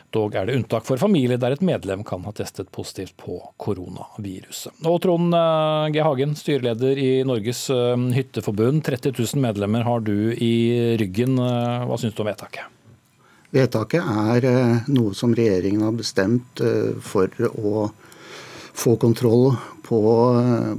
Dog 0.09 0.33
er 0.33 0.47
det 0.47 0.55
unntak 0.57 0.87
for 0.87 0.97
familie 0.97 1.37
der 1.37 1.53
et 1.53 1.61
medlem 1.65 2.01
kan 2.07 2.23
ha 2.25 2.31
testet 2.33 2.71
positivt 2.73 3.13
på 3.21 3.37
koronaviruset. 3.61 4.73
Og 4.89 4.97
Trond 5.03 5.35
eh, 5.37 5.89
G. 5.93 6.01
Hagen, 6.05 6.33
styreleder 6.39 6.97
i 6.97 7.11
Norges 7.29 7.67
eh, 7.73 7.93
hytteforbund. 8.17 8.81
30 8.87 9.13
000 9.13 9.43
medlemmer 9.43 9.85
har 9.85 10.01
du 10.01 10.33
i 10.33 10.97
ryggen. 10.97 11.37
Eh, 11.37 11.85
hva 11.85 11.99
syns 12.01 12.17
du 12.17 12.23
om 12.23 12.29
vedtaket? 12.31 12.75
Vedtaket 13.53 14.05
er 14.05 14.49
noe 14.93 15.13
som 15.17 15.33
regjeringen 15.33 15.81
har 15.81 15.93
bestemt 15.97 16.61
for 17.01 17.33
å 17.49 17.87
få 18.77 18.93
kontroll 19.01 19.55
på, 19.85 20.01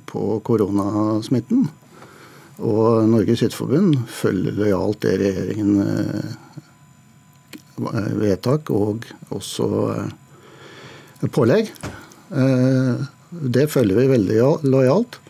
på 0.06 0.26
koronasmitten. 0.46 1.64
Og 2.62 3.08
Norges 3.10 3.42
Hytteforbund 3.42 3.96
følger 4.06 4.54
lojalt 4.54 5.02
det 5.02 5.16
regjeringen 5.18 5.82
vedtak 8.20 8.70
og 8.74 9.06
også 9.34 9.66
eh, 9.94 11.26
pålegg. 11.32 11.70
Eh, 12.30 13.02
det 13.30 13.66
følger 13.70 14.00
vi 14.00 14.06
veldig 14.10 14.38
lojalt. 14.70 15.20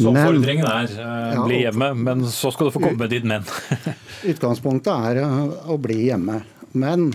Så 0.00 0.08
oppfordringen 0.08 0.64
er 0.64 0.94
uh, 0.96 1.42
bli 1.44 1.58
hjemme, 1.60 1.90
men 1.92 2.22
så 2.32 2.48
skal 2.54 2.70
du 2.70 2.72
få 2.72 2.80
komme 2.80 3.02
med 3.02 3.12
ditt 3.12 3.26
men. 3.28 3.44
Utgangspunktet 4.32 4.88
er 5.10 5.20
å 5.68 5.76
bli 5.76 6.06
hjemme. 6.06 6.38
Men 6.72 7.10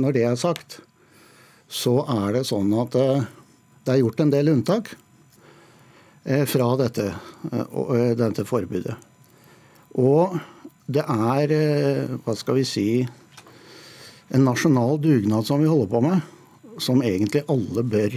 når 0.00 0.14
det 0.14 0.22
er 0.24 0.38
sagt, 0.40 0.78
så 1.68 1.98
er 2.08 2.38
det 2.38 2.44
sånn 2.48 2.70
at 2.80 2.94
det 2.94 3.92
er 3.92 4.00
gjort 4.00 4.22
en 4.22 4.32
del 4.32 4.52
unntak 4.54 4.92
fra 6.48 6.68
dette, 6.80 7.08
dette 8.16 8.46
forbudet. 8.48 8.94
Og 10.00 10.38
det 10.86 11.04
er, 11.04 11.54
hva 12.24 12.36
skal 12.38 12.60
vi 12.60 12.64
si 12.68 12.88
en 14.28 14.44
nasjonal 14.44 15.00
dugnad 15.02 15.46
som 15.46 15.60
vi 15.60 15.68
holder 15.68 15.90
på 15.90 16.00
med, 16.04 16.20
som 16.78 17.02
egentlig 17.04 17.44
alle 17.50 17.84
bør 17.86 18.16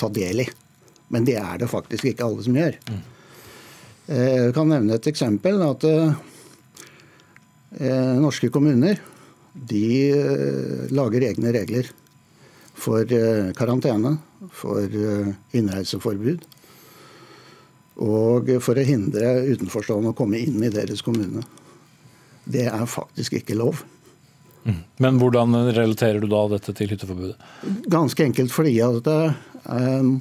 ta 0.00 0.08
del 0.12 0.44
i. 0.44 0.48
Men 1.12 1.26
det 1.28 1.36
er 1.40 1.58
det 1.60 1.70
faktisk 1.70 2.04
ikke 2.08 2.24
alle 2.24 2.44
som 2.44 2.56
gjør. 2.56 2.78
Mm. 2.88 3.02
Jeg 4.12 4.54
kan 4.56 4.68
nevne 4.68 4.96
et 4.96 5.06
eksempel. 5.06 5.62
at 5.62 5.84
eh, 5.84 6.14
Norske 8.20 8.48
kommuner 8.52 8.98
de 9.52 10.10
eh, 10.10 10.90
lager 10.90 11.28
egne 11.28 11.52
regler 11.54 11.90
for 12.74 13.04
eh, 13.04 13.52
karantene, 13.56 14.16
for 14.50 14.88
innreiseforbud. 15.54 16.42
Og 18.02 18.48
for 18.64 18.74
å 18.74 18.88
hindre 18.88 19.44
utenforstående 19.52 20.10
å 20.10 20.16
komme 20.18 20.40
inn 20.40 20.64
i 20.64 20.72
deres 20.72 21.04
kommune. 21.04 21.44
Det 22.48 22.66
er 22.66 22.86
faktisk 22.90 23.36
ikke 23.38 23.54
lov. 23.60 23.84
Men 25.02 25.18
hvordan 25.18 25.56
relaterer 25.74 26.20
du 26.22 26.28
da 26.30 26.44
dette 26.52 26.74
til 26.76 26.92
hytteforbudet? 26.92 27.34
Ganske 27.90 28.26
enkelt 28.28 28.52
fordi 28.54 28.76
at 28.84 29.00
det, 29.08 29.16
um, 29.66 30.12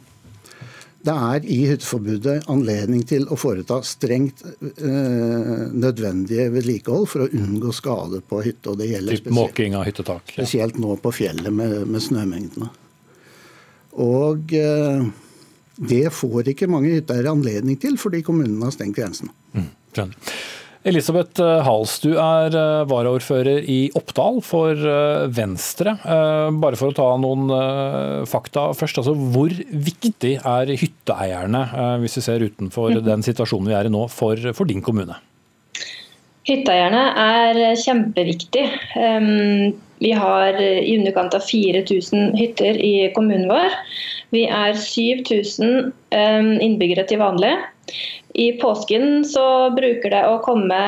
det 1.05 1.15
er 1.29 1.45
i 1.45 1.59
hytteforbudet 1.69 2.37
anledning 2.51 3.03
til 3.09 3.27
å 3.29 3.37
foreta 3.39 3.81
strengt 3.85 4.43
uh, 4.45 5.65
nødvendige 5.69 6.49
vedlikehold 6.55 7.09
for 7.09 7.25
å 7.25 7.31
unngå 7.37 7.73
skade 7.75 8.21
på 8.25 8.41
hytte. 8.45 8.73
og 8.73 8.81
det 8.81 8.91
gjelder 8.91 9.21
spesielt, 9.21 9.37
måking 9.37 9.77
av 9.77 9.85
hyttetak. 9.89 10.33
Ja. 10.33 10.39
Spesielt 10.41 10.79
nå 10.81 10.95
på 11.01 11.13
fjellet 11.21 11.53
med, 11.53 11.83
med 11.89 12.05
snømengdene. 12.05 12.71
Og 14.01 14.55
uh, 14.57 15.11
det 15.81 16.05
får 16.13 16.53
ikke 16.53 16.69
mange 16.71 16.95
hytteeiere 16.95 17.33
anledning 17.33 17.77
til 17.81 17.97
fordi 18.01 18.23
kommunene 18.25 18.65
har 18.67 18.73
stengt 18.73 18.97
grensene. 18.97 19.33
Mm, 19.53 19.69
skjønner. 19.93 20.33
Elisabeth 20.81 21.37
eh, 21.37 21.59
Hals, 21.61 21.99
du 22.01 22.15
er 22.17 22.55
eh, 22.57 22.83
varaordfører 22.89 23.67
i 23.69 23.79
Oppdal 23.97 24.39
for 24.45 24.73
eh, 24.73 25.27
Venstre. 25.29 25.93
Bare 26.01 26.79
for 26.79 26.89
å 26.89 26.95
ta 26.97 27.09
noen 27.21 27.51
fakta 28.29 28.71
først. 28.77 29.01
Altså, 29.01 29.13
hvor 29.13 29.53
viktig 29.69 30.33
er 30.39 30.71
hytteeierne, 30.81 31.61
hvis 32.01 32.17
vi 32.17 32.23
ser 32.25 32.45
utenfor 32.45 32.95
mm. 32.95 33.03
den 33.05 33.25
situasjonen 33.25 33.69
vi 33.69 33.77
er 33.77 33.89
i 33.89 33.93
nå, 33.93 34.07
for, 34.11 34.39
for 34.57 34.69
din 34.69 34.81
kommune? 34.85 35.19
Hytteeierne 36.49 37.03
er 37.21 37.61
kjempeviktig. 37.77 38.65
Vi 40.01 40.11
har 40.17 40.57
i 40.57 40.95
underkant 40.97 41.37
av 41.37 41.45
4000 41.45 42.33
hytter 42.39 42.81
i 42.81 42.95
kommunen 43.13 43.45
vår. 43.51 43.77
Vi 44.31 44.45
er 44.47 44.77
7000 44.79 45.91
innbyggere 46.63 47.05
til 47.09 47.21
vanlig. 47.21 47.53
I 48.39 48.51
påsken 48.61 49.25
så 49.27 49.45
bruker 49.75 50.13
det 50.13 50.21
å 50.23 50.39
komme 50.45 50.81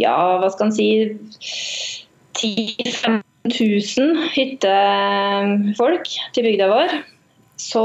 ja, 0.00 0.14
hva 0.40 0.48
skal 0.52 0.70
en 0.70 0.76
si 0.76 0.88
10 2.40 3.20
000 3.52 4.28
hyttefolk 4.32 6.14
til 6.32 6.48
bygda 6.48 6.70
vår. 6.72 6.94
Så 7.62 7.82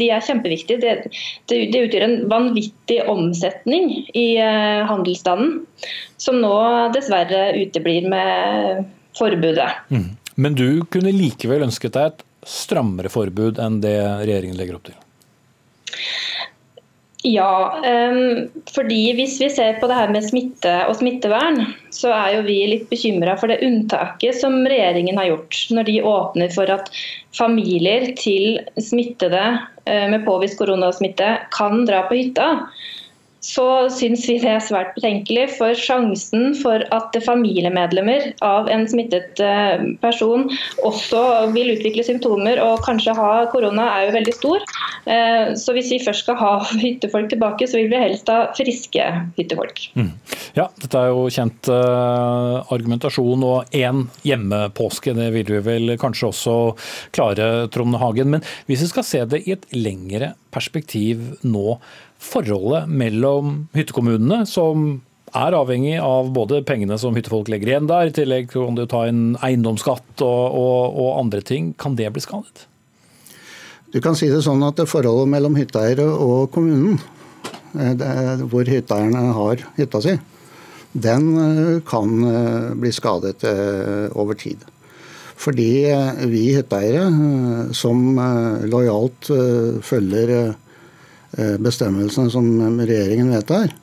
de 0.00 0.08
er 0.10 0.24
kjempeviktige. 0.24 0.80
Det, 0.82 1.12
det, 1.50 1.58
det, 1.72 1.82
utgjør 1.86 2.06
en 2.08 2.16
vanvittig 2.30 2.98
omsetning 3.10 3.92
i 4.16 4.26
uh, 4.40 4.86
handelsstanden, 4.88 5.60
som 6.18 6.40
nå 6.42 6.54
dessverre 6.96 7.52
uteblir 7.60 8.08
med 8.10 8.86
forbudet. 9.18 9.68
Mm. 9.92 10.16
Men 10.36 10.56
du 10.58 10.82
kunne 10.92 11.14
likevel 11.14 11.64
ønsket 11.68 11.94
deg 11.96 12.10
et 12.10 12.24
strammere 12.46 13.10
forbud 13.12 13.58
enn 13.62 13.80
det 13.82 13.98
regjeringen 14.22 14.58
legger 14.58 14.78
opp 14.78 14.88
til? 14.88 14.96
Ja, 17.26 17.74
um, 17.82 18.46
fordi 18.70 19.00
hvis 19.18 19.40
vi 19.40 19.48
ser 19.50 19.80
på 19.80 19.88
det 19.90 19.96
her 19.98 20.12
med 20.14 20.22
smitte 20.28 20.74
og 20.86 20.94
smittevern, 21.00 21.58
så 21.90 22.12
er 22.14 22.36
jo 22.36 22.44
vi 22.46 22.58
litt 22.70 22.84
bekymra 22.92 23.34
for 23.40 23.50
det 23.50 23.58
unntaket 23.66 24.38
som 24.38 24.60
regjeringen 24.62 25.18
har 25.18 25.32
gjort 25.32 25.58
når 25.74 25.88
de 25.88 25.96
åpner 26.06 26.52
for 26.54 26.70
at 26.70 26.92
familier 27.34 28.12
til 28.20 28.60
smittede 28.78 29.42
uh, 29.58 30.06
med 30.12 30.22
påvist 30.28 30.58
koronasmitte 30.60 31.32
kan 31.56 31.82
dra 31.88 32.04
på 32.06 32.20
hytta 32.20 32.52
så 33.44 33.88
syns 33.92 34.24
vi 34.28 34.38
det 34.42 34.50
er 34.50 34.62
svært 34.64 34.94
betenkelig. 34.96 35.46
For 35.56 35.76
sjansen 35.78 36.54
for 36.58 36.82
at 36.94 37.16
familiemedlemmer 37.24 38.32
av 38.44 38.70
en 38.72 38.86
smittet 38.90 39.40
eh, 39.42 39.84
person 40.02 40.48
også 40.86 41.22
vil 41.54 41.74
utvikle 41.76 42.04
symptomer 42.06 42.60
og 42.62 42.82
kanskje 42.86 43.14
ha 43.16 43.46
korona, 43.52 43.88
er 43.96 44.08
jo 44.08 44.16
veldig 44.16 44.36
stor. 44.36 44.66
Eh, 45.06 45.54
så 45.58 45.74
hvis 45.76 45.92
vi 45.94 46.02
først 46.02 46.26
skal 46.26 46.38
ha 46.40 46.52
hyttefolk 46.84 47.30
tilbake, 47.32 47.68
så 47.68 47.80
vil 47.80 47.92
vi 47.92 48.02
helst 48.02 48.30
ha 48.32 48.48
friske 48.56 49.06
hyttefolk. 49.38 49.84
Mm. 49.98 50.12
Ja, 50.56 50.68
dette 50.80 51.00
er 51.00 51.12
jo 51.12 51.26
kjent 51.32 51.68
uh, 51.68 52.64
argumentasjon, 52.72 53.44
og 53.44 53.76
én 53.76 54.06
hjemmepåske, 54.26 55.12
det 55.16 55.28
vil 55.34 55.50
vi 55.58 55.62
vel 55.66 55.96
kanskje 56.00 56.30
også 56.30 56.56
klare, 57.14 57.68
Trond 57.72 57.98
Hagen. 58.00 58.32
Men 58.32 58.44
hvis 58.70 58.82
vi 58.86 58.90
skal 58.90 59.06
se 59.06 59.22
det 59.28 59.44
i 59.44 59.54
et 59.56 59.66
lengre 59.76 60.32
perspektiv 60.54 61.36
nå, 61.44 61.76
forholdet 62.22 62.88
mellom 62.88 63.66
hyttekommunene, 63.76 64.44
som 64.48 65.00
er 65.36 65.56
avhengig 65.56 65.96
av 66.00 66.30
både 66.34 66.62
pengene 66.66 66.96
som 67.00 67.16
hyttefolk 67.16 67.50
legger 67.52 67.72
igjen 67.72 67.90
der, 67.90 68.08
i 68.08 68.14
tillegg 68.14 68.48
kan 68.52 68.78
du 68.78 68.86
ta 68.88 69.04
inn 69.10 69.34
eiendomsskatt 69.44 70.22
og, 70.24 70.44
og, 70.56 70.96
og 71.02 71.10
andre 71.20 71.42
ting. 71.44 71.74
Kan 71.80 71.98
det 71.98 72.08
bli 72.14 72.22
skadet? 72.24 72.66
Du 73.92 74.00
kan 74.04 74.16
si 74.18 74.28
det 74.30 74.42
sånn 74.44 74.64
at 74.66 74.78
det 74.80 74.88
forholdet 74.90 75.30
mellom 75.32 75.58
hytteeiere 75.58 76.06
og 76.06 76.50
kommunen, 76.54 76.98
hvor 78.50 78.68
hytteeierne 78.68 79.34
har 79.36 79.62
hytta 79.76 80.00
si, 80.04 80.16
den 80.96 81.26
kan 81.86 82.14
bli 82.80 82.92
skadet 82.94 83.44
over 84.16 84.38
tid. 84.40 84.62
Fordi 85.36 85.70
vi 86.32 86.44
hytteeiere, 86.56 87.10
som 87.76 88.16
lojalt 88.72 89.28
følger 89.84 90.54
bestemmelsene 91.36 92.32
som 92.32 92.46
regjeringen 92.80 93.28
vedtar, 93.34 93.74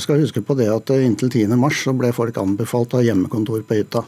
skal 0.00 0.20
huske 0.20 0.42
på 0.46 0.54
det 0.58 0.68
at 0.70 0.92
inntil 0.94 1.30
10.3 1.32 1.70
så 1.74 1.94
ble 1.96 2.12
folk 2.14 2.36
anbefalt 2.38 2.92
å 2.94 3.00
ha 3.00 3.06
hjemmekontor 3.06 3.64
på 3.66 3.78
hytta. 3.80 4.04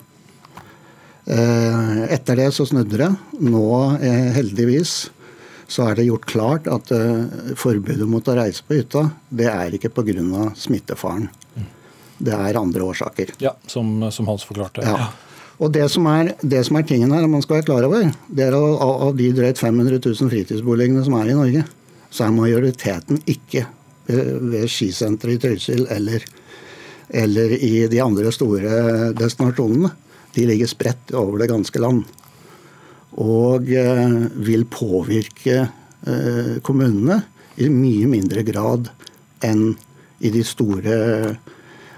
Eh, 1.25 2.13
etter 2.13 2.37
det 2.37 2.51
så 2.55 2.67
snudde 2.67 2.99
det. 2.99 3.11
Nå, 3.39 3.67
eh, 4.03 4.31
heldigvis, 4.35 5.11
så 5.71 5.87
er 5.89 5.99
det 5.99 6.09
gjort 6.09 6.27
klart 6.27 6.67
at 6.71 6.91
eh, 6.95 7.55
forbudet 7.59 8.09
mot 8.09 8.27
å 8.27 8.37
reise 8.37 8.65
på 8.67 8.81
hytta, 8.81 9.07
det 9.31 9.47
er 9.51 9.79
ikke 9.79 9.93
pga. 9.95 10.51
smittefaren. 10.57 11.29
Det 12.23 12.33
er 12.35 12.59
andre 12.59 12.83
årsaker. 12.83 13.35
Ja, 13.39 13.55
Som, 13.67 14.11
som 14.11 14.27
Hans 14.27 14.45
forklarte. 14.45 14.83
Ja. 14.83 15.11
Og 15.59 15.71
det 15.73 15.89
som, 15.91 16.07
er, 16.07 16.35
det 16.41 16.65
som 16.67 16.77
er 16.77 16.83
tingen 16.83 17.13
her, 17.13 17.27
man 17.27 17.43
skal 17.43 17.61
være 17.61 17.67
klar 17.67 17.87
over, 17.87 18.11
det 18.29 18.45
er 18.49 18.55
av, 18.55 18.83
av 19.09 19.17
de 19.17 19.31
drøyt 19.31 19.59
500 19.59 20.01
000 20.03 20.31
fritidsboligene 20.31 21.05
som 21.07 21.15
er 21.19 21.31
i 21.31 21.37
Norge, 21.39 21.65
så 22.13 22.27
er 22.27 22.37
majoriteten 22.37 23.23
ikke 23.31 23.65
ved 24.07 24.69
skisenteret 24.71 25.39
i 25.39 25.41
Trysil 25.41 25.87
eller, 25.91 26.25
eller 27.09 27.55
i 27.57 27.87
de 27.89 28.01
andre 28.05 28.33
store 28.35 29.13
destinasjonene 29.17 29.93
de 30.33 30.47
ligger 30.49 30.71
spredt 30.71 31.13
over 31.17 31.43
det 31.43 31.51
ganske 31.53 31.81
land. 31.83 32.05
Og 33.21 33.69
eh, 33.69 34.15
vil 34.41 34.65
påvirke 34.73 35.59
eh, 35.61 36.55
kommunene 36.65 37.19
i 37.61 37.69
mye 37.69 38.09
mindre 38.09 38.45
grad 38.47 38.89
enn 39.45 39.75
i 40.23 40.31
de 40.33 40.45
store 40.47 40.97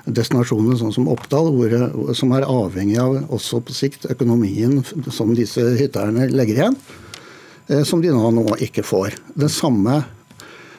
destinasjonene, 0.05 0.77
sånn 0.81 0.93
som 0.97 1.09
Oppdal, 1.13 1.53
hvor, 1.55 1.75
som 2.17 2.35
er 2.37 2.49
avhengig 2.49 2.99
av 3.01 3.21
også 3.33 3.63
på 3.65 3.77
sikt 3.77 4.09
økonomien 4.11 4.83
som 5.15 5.33
disse 5.37 5.63
hytteeierne 5.79 6.29
legger 6.33 6.61
igjen, 6.61 6.77
eh, 6.77 7.04
som 7.89 8.03
de 8.03 8.11
nå, 8.13 8.31
nå 8.37 8.59
ikke 8.67 8.83
får. 8.85 9.15
Det 9.41 9.49
samme 9.53 10.03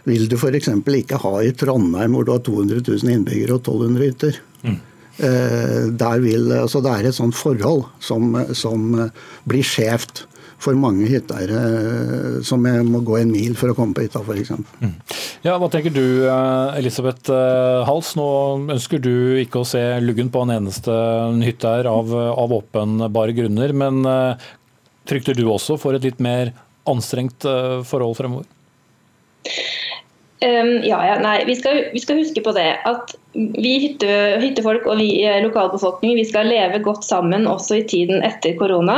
vil 0.05 0.27
du 0.29 0.38
f.eks. 0.38 0.69
ikke 0.69 1.19
ha 1.23 1.33
i 1.41 1.53
Trondheim, 1.57 2.13
hvor 2.13 2.27
du 2.27 2.36
har 2.36 2.43
200 2.45 2.83
000 2.86 3.15
innbyggere 3.15 3.57
og 3.57 3.65
1200 3.65 4.05
hytter. 4.05 4.39
Mm. 4.61 4.77
Eh, 5.15 6.15
vil, 6.21 6.49
altså 6.59 6.81
det 6.83 6.93
er 6.93 7.09
et 7.09 7.17
sånt 7.17 7.36
forhold 7.38 7.86
som, 8.03 8.33
som 8.53 8.89
blir 9.47 9.63
skjevt 9.65 10.25
for 10.61 10.75
mange 10.79 11.07
hytteeiere 11.07 11.61
eh, 11.61 12.36
som 12.47 12.63
må 12.63 13.01
gå 13.05 13.17
en 13.19 13.31
mil 13.31 13.55
for 13.59 13.71
å 13.71 13.77
komme 13.77 13.95
på 13.95 14.05
hytta 14.05 14.21
f.eks. 14.21 14.53
Mm. 14.81 14.93
Ja, 15.45 15.55
hva 15.61 15.69
tenker 15.71 15.93
du 15.95 16.27
eh, 16.27 16.77
Elisabeth 16.81 17.31
Hals? 17.88 18.13
Nå 18.19 18.27
ønsker 18.75 19.01
du 19.01 19.39
ikke 19.41 19.63
å 19.63 19.67
se 19.67 19.81
luggen 20.03 20.29
på 20.33 20.43
en 20.45 20.53
eneste 20.59 20.93
hytteeier 21.41 21.89
av, 21.89 22.13
av 22.13 22.59
åpenbare 22.59 23.36
grunner, 23.38 23.73
men 23.73 24.03
frykter 25.05 25.38
du 25.38 25.45
også 25.47 25.79
for 25.81 25.97
et 25.97 26.05
litt 26.05 26.21
mer 26.23 26.53
anstrengt 26.89 27.47
forhold 27.89 28.17
fremover? 28.19 28.49
Um, 30.43 30.83
ja, 30.83 30.97
ja, 31.07 31.13
nei, 31.23 31.45
vi 31.47 31.55
skal, 31.55 31.77
vi 31.93 31.99
skal, 32.03 32.17
huske 32.19 32.41
på 32.43 32.51
det 32.53 32.67
at 32.86 33.13
vi 33.33 33.71
hytte, 33.79 34.09
hyttefolk 34.43 34.83
og 34.91 34.99
vi 34.99 35.23
lokalbefolkning 35.41 36.17
vi 36.19 36.25
skal 36.27 36.49
leve 36.51 36.81
godt 36.83 37.07
sammen 37.07 37.47
også 37.47 37.79
i 37.79 37.86
tiden 37.88 38.19
etter 38.19 38.57
korona. 38.59 38.97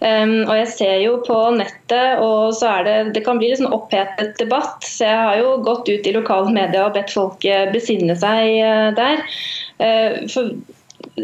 Um, 0.00 0.48
og 0.48 0.54
Jeg 0.56 0.70
ser 0.72 0.96
jo 1.04 1.18
på 1.26 1.36
nettet, 1.58 2.24
og 2.24 2.56
så 2.56 2.72
er 2.78 2.88
det, 2.88 2.96
det 3.18 3.24
kan 3.28 3.38
bli 3.38 3.52
litt 3.52 3.60
sånn 3.60 3.76
opphetet 3.76 4.40
debatt. 4.40 4.80
Så 4.88 5.04
jeg 5.04 5.20
har 5.20 5.38
jo 5.42 5.54
gått 5.68 5.92
ut 5.92 6.08
i 6.08 6.16
lokale 6.16 6.50
medier 6.56 6.88
og 6.88 6.96
bedt 6.96 7.12
folk 7.12 7.44
besinne 7.76 8.16
seg 8.18 8.96
der. 8.98 9.24
Uh, 9.84 10.24
for 10.32 10.56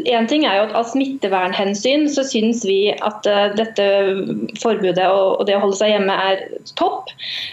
en 0.05 0.29
ting 0.29 0.45
er 0.47 0.59
jo 0.59 0.65
at 0.67 0.75
Av 0.77 0.89
smittevernhensyn 0.91 2.07
så 2.13 2.25
syns 2.27 2.65
vi 2.67 2.93
at 2.95 3.29
uh, 3.29 3.49
dette 3.57 3.87
forbudet 4.61 5.07
og, 5.07 5.45
det 5.49 5.57
å 5.57 5.63
holde 5.65 5.79
seg 5.79 5.95
hjemme 5.95 6.17
er 6.31 6.43
topp. 6.79 7.13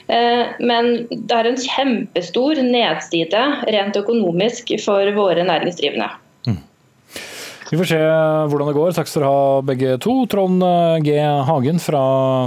Uh, 0.09 0.51
men 0.63 1.05
det 1.11 1.37
er 1.37 1.49
en 1.49 1.59
kjempestor 1.59 2.59
nedside 2.63 3.45
rent 3.69 3.99
økonomisk 3.99 4.75
for 4.83 5.07
våre 5.15 5.45
næringsdrivende. 5.47 6.09
Mm. 6.49 6.59
Vi 7.71 7.79
får 7.79 7.89
se 7.93 8.01
hvordan 8.01 8.69
det 8.69 8.75
går. 8.77 8.97
Takk 8.97 9.09
skal 9.09 9.23
dere 9.23 9.31
ha 9.33 9.61
begge 9.69 9.95
to. 10.03 10.17
Trond 10.29 10.65
G. 11.05 11.15
Hagen, 11.47 11.79
fra, 11.81 12.03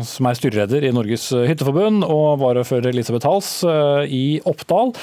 som 0.07 0.29
er 0.29 0.39
styreleder 0.39 0.87
i 0.87 0.93
Norges 0.95 1.31
Hytteforbund, 1.35 2.05
og 2.05 2.39
varafører 2.45 2.93
Elisabeth 2.93 3.27
Hals 3.27 3.51
i 4.13 4.39
Oppdal. 4.47 4.95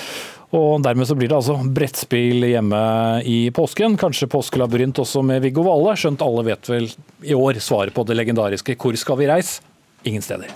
Og 0.54 0.84
Dermed 0.86 1.08
så 1.10 1.16
blir 1.18 1.32
det 1.32 1.38
altså 1.40 1.56
brettspill 1.66 2.46
hjemme 2.46 2.80
i 3.26 3.48
påsken. 3.56 3.98
Kanskje 3.98 4.30
påskelabyrint 4.30 5.00
også 5.02 5.24
med 5.26 5.42
Viggo 5.42 5.66
Valle, 5.66 5.96
skjønt 5.98 6.22
alle 6.22 6.46
vet 6.52 6.70
vel 6.70 6.92
i 7.26 7.34
år 7.34 7.58
svaret 7.58 7.94
på 7.94 8.06
det 8.06 8.18
legendariske 8.20 8.78
'Hvor 8.78 8.98
skal 8.98 9.18
vi 9.18 9.28
reise?' 9.28 9.62
Ingen 10.06 10.22
steder. 10.22 10.52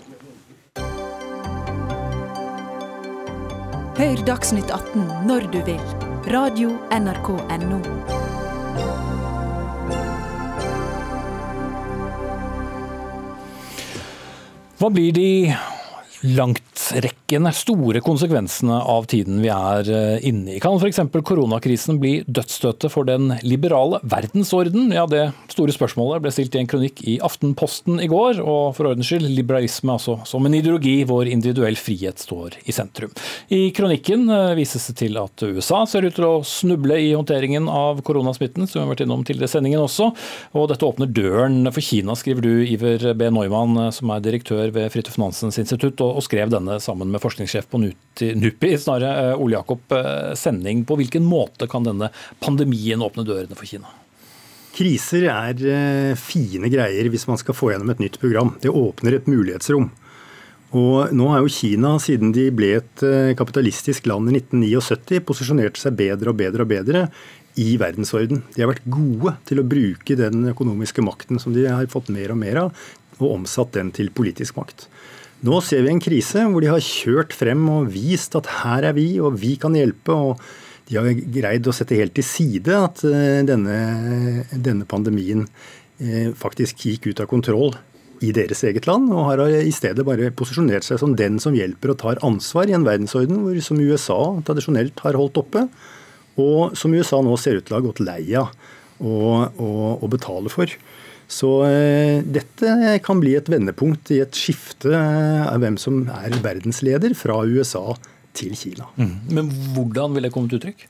Hør 3.97 4.25
Dagsnytt 4.25 4.69
18 4.69 5.07
når 5.25 5.49
du 5.51 5.61
vil. 5.65 5.81
Radio 6.29 6.75
NRK 6.91 7.29
Radio.nrk.no. 7.33 7.79
Hva 14.77 14.89
blir 14.93 15.15
de 15.15 15.29
langtrekkende, 16.36 17.51
store 17.55 18.01
konsekvensene 18.03 18.78
av 18.89 19.05
tiden 19.11 19.39
vi 19.43 19.49
er 19.53 19.89
eh, 19.91 20.28
inne 20.28 20.55
i. 20.55 20.59
Kan 20.63 20.78
f.eks. 20.80 20.99
koronakrisen 21.28 21.99
bli 22.01 22.19
dødsstøtet 22.28 22.91
for 22.93 23.07
den 23.07 23.32
liberale 23.45 24.01
verdensorden? 24.03 24.91
Ja, 24.95 25.05
Det 25.07 25.30
store 25.53 25.75
spørsmålet 25.75 26.23
ble 26.25 26.34
stilt 26.34 26.55
i 26.55 26.61
en 26.61 26.69
kronikk 26.69 27.03
i 27.07 27.17
Aftenposten 27.23 28.01
i 28.03 28.09
går. 28.11 28.41
Og 28.43 28.75
for 28.78 28.89
ordens 28.89 29.09
skyld, 29.09 29.30
liberalisme 29.32 29.95
altså 29.95 30.17
som 30.28 30.45
en 30.47 30.57
ideologi 30.57 30.99
hvor 31.07 31.30
individuell 31.30 31.78
frihet 31.80 32.19
står 32.23 32.59
i 32.67 32.75
sentrum. 32.75 33.13
I 33.53 33.69
kronikken 33.75 34.28
eh, 34.34 34.55
vises 34.59 34.89
det 34.89 34.97
til 35.03 35.19
at 35.21 35.45
USA 35.47 35.84
ser 35.89 36.07
ut 36.07 36.17
til 36.17 36.28
å 36.28 36.43
snuble 36.47 36.99
i 36.99 37.13
håndteringen 37.13 37.69
av 37.71 38.01
koronasmitten, 38.07 38.67
som 38.67 38.82
vi 38.82 38.86
har 38.86 38.91
vært 38.93 39.05
innom 39.05 39.23
tidligere 39.28 39.51
i 39.51 39.55
sendingen 39.55 39.86
også. 39.86 40.11
Og 40.57 40.67
dette 40.71 40.88
åpner 40.88 41.11
døren 41.11 41.69
for 41.71 41.84
Kina, 41.84 42.15
skriver 42.17 42.45
du, 42.45 42.53
Iver 42.67 43.11
B. 43.17 43.32
Neumann, 43.34 43.78
eh, 43.86 43.93
som 43.95 44.11
er 44.13 44.23
direktør 44.25 44.73
ved 44.75 44.91
Fridtjof 44.93 45.19
Nansens 45.21 45.59
institutt 45.61 46.01
og 46.03 46.16
skrev 46.24 46.51
denne 46.51 46.80
sammen 46.84 47.11
med 47.13 47.22
forskningssjef 47.24 47.70
på 47.72 47.82
NUPI, 47.82 48.74
snarere 48.82 49.32
eh, 49.32 49.39
Ole 49.41 49.57
Jakob 49.57 49.95
eh, 49.95 50.34
Sending. 50.39 50.84
På 50.88 50.97
hvilken 50.99 51.26
måte 51.28 51.70
kan 51.70 51.86
denne 51.88 52.11
pandemien 52.43 53.03
åpne 53.03 53.26
dørene 53.28 53.57
for 53.57 53.70
Kina? 53.70 53.91
Kriser 54.78 55.30
er 55.34 55.63
eh, 55.72 56.18
fine 56.20 56.72
greier 56.74 57.09
hvis 57.13 57.28
man 57.30 57.39
skal 57.41 57.57
få 57.57 57.72
gjennom 57.74 57.93
et 57.93 58.03
nytt 58.03 58.20
program. 58.22 58.55
Det 58.63 58.74
åpner 58.74 59.18
et 59.18 59.32
mulighetsrom. 59.32 59.89
Og 60.78 61.13
nå 61.15 61.30
har 61.32 61.45
jo 61.45 61.51
Kina, 61.53 61.93
siden 62.03 62.34
de 62.36 62.49
ble 62.51 62.74
et 62.82 63.03
kapitalistisk 63.39 64.09
land 64.11 64.28
i 64.28 64.41
1979, 64.41 65.22
posisjonert 65.24 65.80
seg 65.80 65.95
bedre 65.95 66.34
og 66.34 66.41
bedre 66.41 66.65
og 66.65 66.74
bedre 66.74 67.03
i 67.57 67.78
verdensorden. 67.80 68.43
De 68.53 68.63
har 68.63 68.70
vært 68.70 68.86
gode 68.91 69.34
til 69.47 69.61
å 69.61 69.65
bruke 69.68 70.18
den 70.20 70.49
økonomiske 70.51 71.03
makten 71.05 71.41
som 71.41 71.55
de 71.55 71.65
har 71.65 71.89
fått 71.91 72.11
mer 72.13 72.34
og 72.34 72.41
mer 72.41 72.61
av, 72.65 72.84
og 73.18 73.32
omsatt 73.39 73.74
den 73.78 73.89
til 73.95 74.11
politisk 74.13 74.59
makt. 74.59 74.86
Nå 75.45 75.59
ser 75.61 75.83
vi 75.85 75.91
en 75.93 76.01
krise 76.01 76.47
hvor 76.49 76.63
de 76.63 76.69
har 76.71 76.81
kjørt 76.81 77.35
frem 77.38 77.67
og 77.69 77.91
vist 77.93 78.33
at 78.39 78.47
her 78.63 78.88
er 78.89 78.95
vi, 78.97 79.19
og 79.21 79.35
vi 79.38 79.53
kan 79.61 79.75
hjelpe. 79.77 80.15
og 80.15 80.41
De 80.89 80.97
har 80.97 81.11
greid 81.13 81.67
å 81.69 81.75
sette 81.75 81.97
helt 81.99 82.15
til 82.17 82.25
side 82.25 82.73
at 82.73 83.03
eh, 83.05 83.43
denne, 83.45 84.47
denne 84.53 84.88
pandemien 84.89 85.45
eh, 86.01 86.33
faktisk 86.33 86.88
gikk 86.88 87.11
ut 87.11 87.21
av 87.21 87.29
kontroll 87.29 87.75
i 88.25 88.31
deres 88.33 88.63
eget 88.65 88.88
land, 88.89 89.11
og 89.13 89.27
har 89.27 89.43
i 89.61 89.73
stedet 89.75 90.01
bare 90.07 90.31
posisjonert 90.33 90.88
seg 90.88 90.97
som 90.97 91.13
den 91.13 91.38
som 91.38 91.53
hjelper 91.53 91.93
og 91.93 91.99
tar 92.01 92.23
ansvar 92.25 92.65
i 92.65 92.73
en 92.73 92.88
verdensorden 92.88 93.43
hvor, 93.43 93.59
som 93.61 93.77
USA 93.77 94.21
tradisjonelt 94.47 95.03
har 95.05 95.19
holdt 95.19 95.38
oppe, 95.38 95.67
og 96.41 96.73
som 96.77 96.95
USA 96.97 97.21
nå 97.21 97.38
ser 97.38 97.59
ut 97.59 97.67
til 97.67 97.75
å 97.75 97.77
ha 97.77 97.85
gått 97.85 98.01
lei 98.01 98.23
av 98.38 98.49
å 98.97 100.09
betale 100.09 100.49
for. 100.49 100.73
Så 101.28 101.49
eh, 101.67 102.23
dette 102.23 102.99
kan 103.03 103.19
bli 103.19 103.36
et 103.36 103.49
vendepunkt 103.51 104.13
i 104.15 104.21
et 104.23 104.36
skifte 104.38 104.93
av 104.95 105.59
hvem 105.63 105.75
som 105.80 106.05
er 106.21 106.38
verdensleder 106.43 107.15
fra 107.19 107.41
USA 107.43 107.97
til 108.38 108.55
Kina. 108.55 108.88
Mm. 108.95 109.15
Men 109.36 109.51
hvordan 109.75 110.15
vil 110.15 110.28
det 110.28 110.32
komme 110.36 110.51
til 110.51 110.61
uttrykk? 110.61 110.88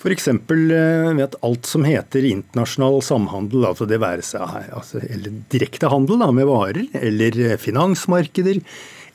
F.eks. 0.00 0.28
Eh, 0.32 0.40
ved 0.48 1.24
at 1.26 1.38
alt 1.44 1.68
som 1.68 1.84
heter 1.84 2.24
internasjonal 2.24 3.02
samhandel, 3.04 3.68
altså 3.68 3.88
det 3.88 4.00
være 4.00 4.24
seg 4.24 4.70
altså, 4.70 5.02
eller 5.04 5.42
direkte 5.52 5.92
handel 5.92 6.24
da, 6.24 6.30
med 6.32 6.48
varer, 6.48 6.86
eller 6.96 7.40
eh, 7.44 7.58
finansmarkeder, 7.60 8.62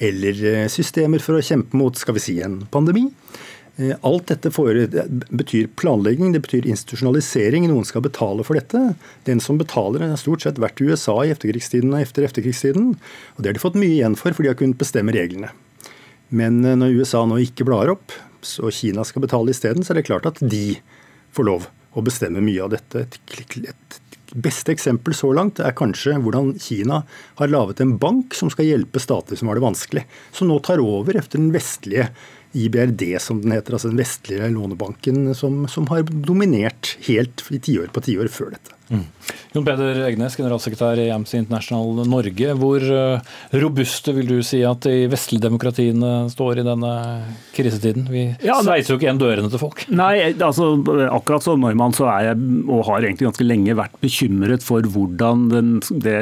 eller 0.01 0.67
systemer 0.73 1.21
for 1.21 1.37
å 1.37 1.45
kjempe 1.45 1.77
mot 1.77 1.97
skal 1.97 2.15
vi 2.17 2.23
si, 2.23 2.39
en 2.41 2.63
pandemi, 2.73 3.03
Eh, 3.11 3.50
alt 4.05 4.29
dette 4.31 4.51
for, 4.53 4.77
betyr 5.29 5.69
planlegging, 5.79 6.33
det 6.35 6.43
betyr 6.45 6.67
institusjonalisering. 6.69 7.67
Noen 7.69 7.87
skal 7.87 8.03
betale 8.05 8.45
for 8.47 8.59
dette. 8.59 8.95
Den 9.27 9.41
som 9.43 9.59
betaler, 9.61 10.03
har 10.05 10.19
stort 10.19 10.45
sett 10.45 10.61
vært 10.61 10.81
USA 10.83 11.17
i 11.25 11.33
efterkrigstiden 11.33 11.93
og 11.93 12.03
etter 12.03 12.27
efterkrigstiden. 12.27 12.93
Og 13.35 13.41
det 13.41 13.51
har 13.51 13.57
de 13.57 13.63
fått 13.63 13.79
mye 13.79 13.97
igjen 13.97 14.17
for, 14.19 14.35
for 14.35 14.45
de 14.45 14.51
har 14.53 14.59
kunnet 14.59 14.79
bestemme 14.81 15.15
reglene. 15.15 15.51
Men 16.31 16.63
eh, 16.65 16.77
når 16.79 17.01
USA 17.01 17.25
nå 17.27 17.41
ikke 17.43 17.67
blar 17.67 17.91
opp, 17.91 18.15
og 18.63 18.73
Kina 18.73 19.05
skal 19.05 19.25
betale 19.25 19.53
isteden, 19.53 19.85
så 19.85 19.93
er 19.93 20.01
det 20.01 20.07
klart 20.07 20.29
at 20.29 20.39
de 20.41 20.79
får 21.35 21.47
lov 21.47 21.67
å 21.93 22.03
bestemme 22.05 22.41
mye 22.43 22.63
av 22.63 22.71
dette. 22.73 23.05
Et 23.05 23.99
beste 24.31 24.71
eksempel 24.71 25.15
så 25.15 25.31
langt 25.35 25.59
er 25.59 25.75
kanskje 25.75 26.15
hvordan 26.23 26.53
Kina 26.61 27.01
har 27.39 27.51
laget 27.51 27.83
en 27.83 27.97
bank 28.01 28.35
som 28.37 28.51
skal 28.51 28.69
hjelpe 28.69 29.01
stater 29.03 29.39
som 29.39 29.51
har 29.51 29.59
det 29.59 29.65
vanskelig. 29.65 30.05
Som 30.35 30.51
nå 30.51 30.59
tar 30.63 30.83
over 30.83 31.19
efter 31.19 31.41
den 31.41 31.51
vestlige 31.55 32.09
IBRD, 32.57 33.05
som 33.23 33.41
den 33.43 33.55
heter, 33.55 33.77
altså 33.77 33.91
den 33.91 34.01
vestlige 34.01 34.49
lånebanken, 34.51 35.31
som, 35.37 35.63
som 35.71 35.87
har 35.91 36.03
dominert 36.11 36.95
helt 37.07 37.43
i 37.51 37.59
tiår 37.63 37.91
på 37.95 38.03
tiår 38.05 38.31
før 38.31 38.55
dette. 38.57 38.75
Mm. 38.91 39.05
Jon 39.51 39.65
Peder 39.67 39.97
Egnes, 40.05 40.35
generalsekretær 40.39 40.99
i 41.01 41.09
Amnesty 41.11 41.39
International 41.39 42.05
Norge. 42.07 42.53
Hvor 42.59 42.83
eh, 42.83 43.31
robuste 43.59 44.13
vil 44.15 44.29
du 44.29 44.37
si 44.47 44.61
at 44.67 44.85
de 44.85 45.09
vestlige 45.11 45.43
demokratiene 45.43 46.29
står 46.31 46.61
i 46.61 46.65
denne 46.67 46.91
krisetiden? 47.55 48.07
Vi 48.11 48.25
ja, 48.47 48.59
sveiser 48.63 48.93
jo 48.93 48.99
ikke 48.99 49.09
igjen 49.09 49.21
dørene 49.21 49.51
til 49.51 49.61
folk. 49.61 49.83
Nei, 49.91 50.31
altså 50.31 50.73
akkurat 51.11 51.43
som 51.43 51.59
Neumann 51.63 51.95
så 51.95 52.07
er 52.13 52.31
jeg, 52.31 52.51
og 52.67 52.85
har 52.89 53.03
egentlig 53.03 53.27
ganske 53.27 53.47
lenge 53.47 53.77
vært 53.79 53.97
bekymret 54.03 54.63
for 54.63 54.87
hvordan 54.93 55.47
den, 55.51 55.73
det 56.03 56.19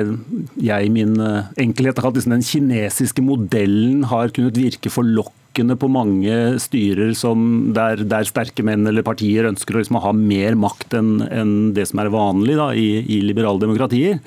jeg 0.58 0.90
i 0.90 0.94
min 0.94 1.18
eh, 1.22 1.52
enkelhet 1.66 2.00
har 2.00 2.10
kalt 2.10 2.18
liksom 2.18 2.38
den 2.38 2.46
kinesiske 2.46 3.26
modellen 3.26 4.08
har 4.10 4.34
kunnet 4.34 4.58
virke 4.58 4.94
for 4.94 5.06
lokk 5.06 5.36
på 5.60 5.90
mange 5.92 6.60
styrer 6.62 7.14
som 7.18 7.74
der, 7.74 8.04
der, 8.08 8.24
sterke 8.24 8.64
menn 8.64 8.88
eller 8.88 9.04
partier 9.04 9.44
ønsker 9.50 9.76
å 9.76 9.82
liksom 9.82 9.98
ha 10.00 10.12
mer 10.14 10.56
makt 10.56 10.94
enn 10.94 11.22
en 11.26 11.74
det 11.74 11.88
som 11.90 12.00
er 12.00 12.12
vanlig 12.14 12.56
da, 12.60 12.70
i, 12.76 13.00
i 13.08 13.22
liberale 13.24 13.62
demokratier. 13.62 14.20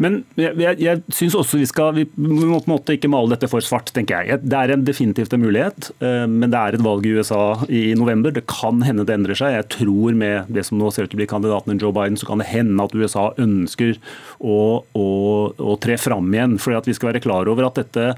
Men 0.00 0.22
jeg, 0.40 0.56
jeg, 0.80 1.02
synes 1.12 1.36
også 1.36 1.58
vi 1.60 1.66
skal 1.68 1.92
vi 1.98 2.06
må 2.16 2.56
på 2.62 2.64
en 2.64 2.72
måte 2.72 2.96
ikke 2.96 3.10
male 3.12 3.34
dette 3.34 3.50
for 3.52 3.64
svart, 3.64 3.92
tenker 3.92 4.24
jeg. 4.24 4.40
Det 4.48 4.56
er 4.56 4.72
en 4.72 4.84
definitivt 4.86 5.34
en 5.36 5.42
mulighet, 5.44 5.90
eh, 6.00 6.24
men 6.24 6.48
det 6.48 6.56
er 6.56 6.76
et 6.76 6.84
valg 6.84 7.04
i 7.04 7.12
USA 7.18 7.42
i 7.68 7.82
november. 7.98 8.32
Det 8.32 8.46
kan 8.48 8.80
hende 8.86 9.04
det 9.04 9.18
endrer 9.18 9.36
seg. 9.36 9.58
Jeg 9.58 9.68
tror 9.76 10.16
med 10.16 10.48
det 10.48 10.64
som 10.68 10.80
nå 10.80 10.88
ser 10.88 11.04
ut 11.04 11.12
til 11.12 11.18
å 11.18 11.22
bli 11.22 11.28
kandidaten 11.30 11.80
Joe 11.80 11.92
Biden, 11.96 12.16
så 12.20 12.30
kan 12.30 12.40
det 12.40 12.48
hende 12.48 12.86
at 12.86 12.96
USA 12.96 13.26
ønsker 13.40 13.98
å, 14.40 14.60
å, 14.96 15.08
å 15.52 15.76
tre 15.84 15.98
fram 16.00 16.32
igjen. 16.32 16.56
fordi 16.62 16.80
at 16.80 16.88
Vi 16.88 16.96
skal 16.96 17.12
være 17.12 17.24
klar 17.26 17.50
over 17.52 17.68
at 17.68 17.82
dette 17.82 18.14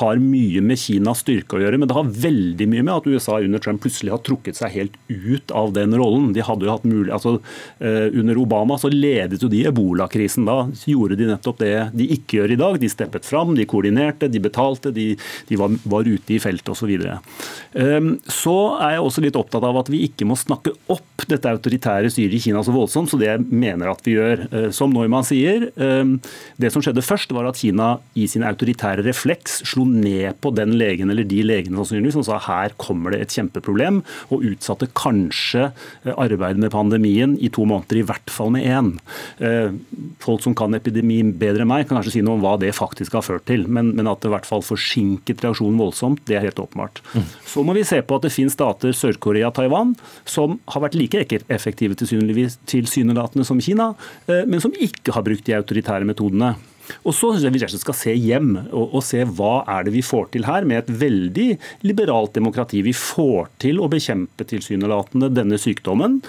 har 0.00 0.20
mye 0.22 0.62
med 0.62 0.78
Kinas 0.78 1.22
styrke 1.24 1.58
å 1.58 1.62
gjøre, 1.62 1.78
men 1.78 1.90
det 1.90 1.96
har 1.96 2.10
veldig 2.26 2.68
mye 2.70 2.86
med 2.86 2.94
at 2.96 3.08
USA 3.10 3.38
under 3.38 3.62
Trump 3.62 3.82
plutselig 3.84 4.14
har 4.14 4.22
trukket 4.26 4.58
seg 4.58 4.74
helt 4.74 4.98
ut 5.06 5.54
av 5.54 5.72
den 5.78 5.94
rollen. 5.98 6.32
De 6.34 6.44
hadde 6.46 6.66
jo 6.66 6.74
hatt 6.74 6.86
mulig, 6.86 7.10
altså 7.14 7.38
eh, 7.78 8.10
Under 8.20 8.38
Obama 8.38 8.78
så 8.80 8.90
ledet 8.90 9.42
jo 9.42 9.50
de 9.50 9.64
ebolakrisen. 9.70 10.46
Da 10.48 10.66
gjorde 10.90 11.19
de 11.20 11.28
nettopp 11.30 11.60
det 11.60 11.74
de 11.96 12.06
ikke 12.16 12.40
gjør 12.40 12.54
i 12.54 12.58
dag. 12.60 12.78
De 12.80 12.90
steppet 12.90 13.26
fram, 13.28 13.54
de 13.56 13.66
koordinerte, 13.68 14.30
de 14.30 14.42
betalte, 14.42 14.92
de, 14.94 15.12
de 15.48 15.58
var, 15.60 15.72
var, 15.84 16.08
ute 16.08 16.36
i 16.36 16.40
feltet 16.42 16.72
osv. 16.72 16.90
Så, 16.90 17.16
um, 17.76 18.12
så 18.30 18.56
er 18.80 18.96
jeg 18.96 19.04
også 19.06 19.24
litt 19.24 19.38
opptatt 19.38 19.66
av 19.66 19.80
at 19.80 19.90
vi 19.92 20.02
ikke 20.08 20.28
må 20.28 20.38
snakke 20.38 20.74
opp 20.90 21.26
dette 21.30 21.50
autoritære 21.50 22.10
styret 22.12 22.38
i 22.38 22.42
Kina 22.42 22.62
så 22.64 22.74
voldsomt, 22.74 23.10
så 23.12 23.18
det 23.20 23.28
jeg 23.28 23.44
mener 23.50 23.92
at 23.92 24.02
vi 24.06 24.16
gjør. 24.16 24.46
Uh, 24.52 24.68
som 24.74 24.92
Neumann 24.94 25.26
sier, 25.26 25.68
um, 25.76 26.16
det 26.60 26.72
som 26.74 26.84
skjedde 26.84 27.04
først, 27.04 27.34
var 27.36 27.50
at 27.50 27.60
Kina 27.60 27.92
i 28.18 28.26
sin 28.30 28.46
autoritære 28.46 29.04
refleks 29.06 29.60
slo 29.70 29.84
ned 29.88 30.38
på 30.42 30.52
den 30.56 30.76
legen 30.80 31.12
eller 31.12 31.26
de 31.28 31.42
legene 31.46 31.86
som 32.10 32.24
sa 32.24 32.38
her 32.42 32.72
kommer 32.80 33.12
det 33.12 33.22
et 33.24 33.34
kjempeproblem, 33.36 34.00
og 34.32 34.44
utsatte 34.46 34.88
kanskje 34.98 35.68
uh, 35.70 36.14
arbeidet 36.16 36.62
med 36.62 36.72
pandemien 36.74 37.36
i 37.40 37.50
to 37.52 37.66
måneder, 37.68 38.00
i 38.00 38.06
hvert 38.06 38.32
fall 38.32 38.52
med 38.54 38.66
én. 38.66 38.92
Uh, 39.42 39.76
folk 40.22 40.42
som 40.44 40.54
kan 40.56 40.74
epidemi 40.76 41.09
mye 41.10 41.26
bedre 41.40 41.66
enn 41.66 41.70
meg, 41.70 41.86
kan 41.88 41.98
kanskje 41.98 42.14
si 42.16 42.24
noe 42.24 42.38
om 42.38 42.44
hva 42.44 42.56
det 42.62 42.72
faktisk 42.76 43.18
har 43.18 43.26
ført 43.26 43.46
til. 43.50 43.66
Men, 43.68 43.92
men 43.98 44.08
at 44.10 44.22
det 44.22 44.30
i 44.30 44.34
hvert 44.34 44.48
fall 44.48 44.64
forsinket 44.64 45.44
reaksjonen 45.44 45.80
voldsomt, 45.80 46.22
det 46.30 46.38
er 46.38 46.46
helt 46.46 46.62
åpenbart. 46.62 47.02
Mm. 47.12 47.28
Så 47.52 47.66
må 47.66 47.76
vi 47.76 47.86
se 47.88 48.00
på 48.06 48.18
at 48.20 48.26
det 48.26 48.34
finnes 48.34 48.56
stater, 48.56 48.94
Sør-Korea, 48.96 49.52
Taiwan, 49.54 49.96
som 50.28 50.58
har 50.70 50.86
vært 50.86 50.98
like 50.98 51.42
effektive 51.50 51.98
tilsynelatende 51.98 53.46
som 53.46 53.60
Kina, 53.62 53.92
eh, 54.30 54.46
men 54.46 54.62
som 54.62 54.74
ikke 54.74 55.14
har 55.16 55.26
brukt 55.26 55.46
de 55.48 55.58
autoritære 55.58 56.08
metodene. 56.08 56.54
Og 57.04 57.14
så 57.16 57.32
synes 57.32 57.46
jeg 57.46 57.54
vi 57.56 57.82
skal 57.82 57.96
se 57.96 58.14
hjem 58.14 58.52
og, 58.70 58.86
og, 58.86 59.02
se 59.04 59.24
hva 59.24 59.64
er 59.70 59.86
det 59.86 59.94
vi 59.94 60.04
får 60.04 60.30
til 60.34 60.46
her, 60.48 60.66
med 60.68 60.82
et 60.82 60.92
veldig 61.02 61.48
liberalt 61.86 62.34
demokrati. 62.36 62.82
Vi 62.86 62.94
får 62.96 63.50
til 63.62 63.80
å 63.82 63.88
bekjempe 63.90 64.46
tilsynelatende 64.48 65.30
denne 65.32 65.58
sykdommen 65.60 66.20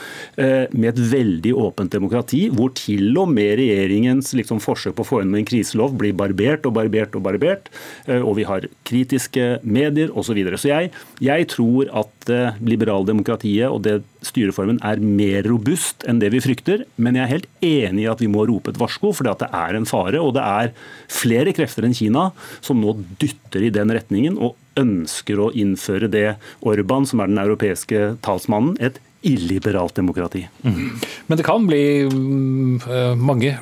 eh, 0.41 0.67
med 0.71 0.93
et 0.93 1.01
veldig 1.11 1.53
åpent 1.67 1.93
demokrati, 1.93 2.45
hvor 2.53 2.73
til 2.77 3.11
og 3.21 3.31
med 3.33 3.57
regjeringens 3.61 4.33
liksom, 4.37 4.61
forsøk 4.63 4.97
på 4.97 5.05
å 5.05 5.11
få 5.11 5.21
inn 5.23 5.35
en 5.37 5.47
kriselov 5.47 5.95
blir 5.99 6.15
barbert 6.17 6.67
og 6.67 6.75
barbert 6.77 7.17
og 7.17 7.25
barbert. 7.27 7.71
Eh, 8.07 8.21
og 8.21 8.37
vi 8.39 8.47
har 8.47 8.67
kritiske 8.87 9.53
medier 9.63 10.11
osv. 10.11 10.31
Så, 10.31 10.35
videre. 10.37 10.55
så 10.55 10.69
jeg, 10.69 10.91
jeg 11.19 11.47
tror 11.51 11.89
at 11.91 12.11
det 12.29 12.39
eh, 12.39 12.59
liberale 12.63 13.11
og 13.11 13.81
det 13.83 13.97
styreformen 14.25 14.79
er 14.85 15.01
mer 15.01 15.45
robust 15.49 16.05
enn 16.09 16.21
det 16.21 16.31
vi 16.33 16.41
frykter. 16.43 16.85
Men 17.01 17.17
jeg 17.17 17.25
er 17.25 17.33
helt 17.35 17.49
enig 17.65 18.05
i 18.05 18.09
at 18.11 18.21
vi 18.23 18.29
må 18.31 18.45
rope 18.49 18.73
et 18.73 18.79
varsko, 18.81 19.13
for 19.17 19.27
det 19.27 19.49
er 19.49 19.77
en 19.77 19.87
fare. 19.89 20.21
Og 20.21 20.35
det 20.37 20.45
er 20.45 20.73
flere 21.11 21.53
krefter 21.57 21.87
enn 21.87 21.97
Kina 21.97 22.29
som 22.63 22.81
nå 22.81 22.95
dytter 23.21 23.67
i 23.67 23.73
den 23.73 23.93
retningen 23.93 24.37
og 24.41 24.57
ønsker 24.79 25.41
å 25.41 25.51
innføre 25.57 26.09
det 26.11 26.27
Orban, 26.63 27.07
som 27.07 27.19
er 27.19 27.31
den 27.31 27.41
europeiske 27.41 28.15
talsmannen, 28.23 28.77
et 28.79 29.01
illiberalt 29.21 29.95
demokrati. 29.95 30.47
Mm. 30.63 30.99
Men 31.27 31.37
det 31.37 31.45
kan 31.45 31.67
bli 31.67 32.03
mm, 32.09 32.81
eh, 32.89 33.15
mange 33.15 33.53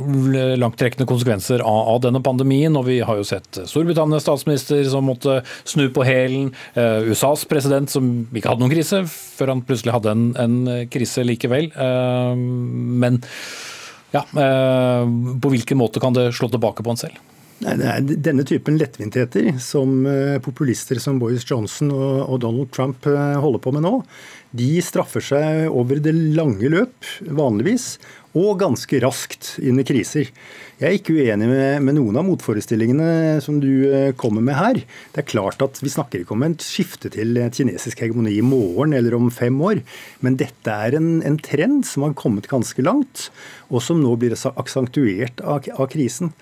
langtrekkende 0.59 1.07
konsekvenser 1.09 1.63
av, 1.65 1.99
denne 2.03 2.21
pandemien. 2.23 2.75
og 2.79 2.85
Vi 2.87 2.99
har 3.03 3.19
jo 3.19 3.27
sett 3.27 3.61
Storbritannias 3.67 4.23
statsminister 4.23 4.83
som 4.87 5.07
måtte 5.09 5.41
snu 5.67 5.89
på 5.93 6.05
hælen. 6.07 6.51
Uh, 6.77 7.11
USAs 7.11 7.43
president 7.49 7.91
som 7.91 8.07
ikke 8.31 8.51
hadde 8.51 8.63
noen 8.63 8.73
krise, 8.73 9.01
før 9.09 9.53
han 9.53 9.65
plutselig 9.67 9.97
hadde 9.97 10.13
en, 10.15 10.29
en 10.39 10.59
krise 10.91 11.25
likevel. 11.27 11.71
Uh, 11.75 12.35
men 12.35 13.19
ja, 14.15 14.23
på 14.25 15.51
hvilken 15.53 15.77
måte 15.77 16.01
kan 16.01 16.15
det 16.15 16.31
slå 16.33 16.47
tilbake 16.49 16.81
på 16.81 16.89
han 16.89 16.97
selv? 16.97 17.19
Nei, 17.59 17.73
det 17.75 17.87
er 17.91 18.05
denne 18.29 18.45
typen 18.47 18.77
lettvintheter 18.79 19.57
som 19.59 20.05
populister 20.45 20.95
som 21.03 21.17
Boris 21.19 21.43
Johnson 21.43 21.91
og 21.91 22.37
Donald 22.45 22.69
Trump 22.71 23.03
holder 23.03 23.59
på 23.59 23.73
med 23.75 23.83
nå, 23.83 23.97
de 24.49 24.79
straffer 24.81 25.21
seg 25.21 25.67
over 25.69 25.99
det 26.01 26.15
lange 26.33 26.71
løp, 26.73 27.05
vanligvis, 27.21 27.99
og 28.37 28.59
ganske 28.61 28.99
raskt 29.01 29.55
i 29.61 29.73
kriser. 29.85 30.29
Jeg 30.79 30.87
er 30.87 30.95
ikke 30.97 31.15
uenig 31.17 31.49
med, 31.49 31.83
med, 31.85 31.95
noen 31.97 32.17
av 32.17 32.25
motforestillingene 32.27 33.39
som 33.45 33.57
du 33.61 33.89
eh, 33.89 34.13
kommer 34.17 34.41
med 34.45 34.57
her. 34.57 34.79
Det 35.13 35.21
er 35.21 35.27
klart 35.29 35.61
at 35.65 35.81
Vi 35.81 35.91
snakker 35.91 36.21
ikke 36.21 36.35
om 36.37 36.45
et 36.45 36.65
skifte 36.65 37.11
til 37.13 37.37
kinesisk 37.53 38.01
hegemoni 38.05 38.37
i 38.37 38.45
morgen 38.45 38.93
eller 38.97 39.17
om 39.17 39.29
fem 39.33 39.57
år. 39.65 39.81
Men 40.25 40.37
dette 40.39 40.71
er 40.71 40.97
en, 40.97 41.19
en 41.25 41.37
trend 41.41 41.85
som 41.89 42.05
har 42.05 42.17
kommet 42.17 42.49
ganske 42.49 42.85
langt, 42.85 43.27
og 43.69 43.83
som 43.85 44.01
nå 44.01 44.15
blir 44.21 44.37
aksentuert 44.37 45.41
av, 45.41 45.65
av 45.77 45.89
krisen. 45.93 46.33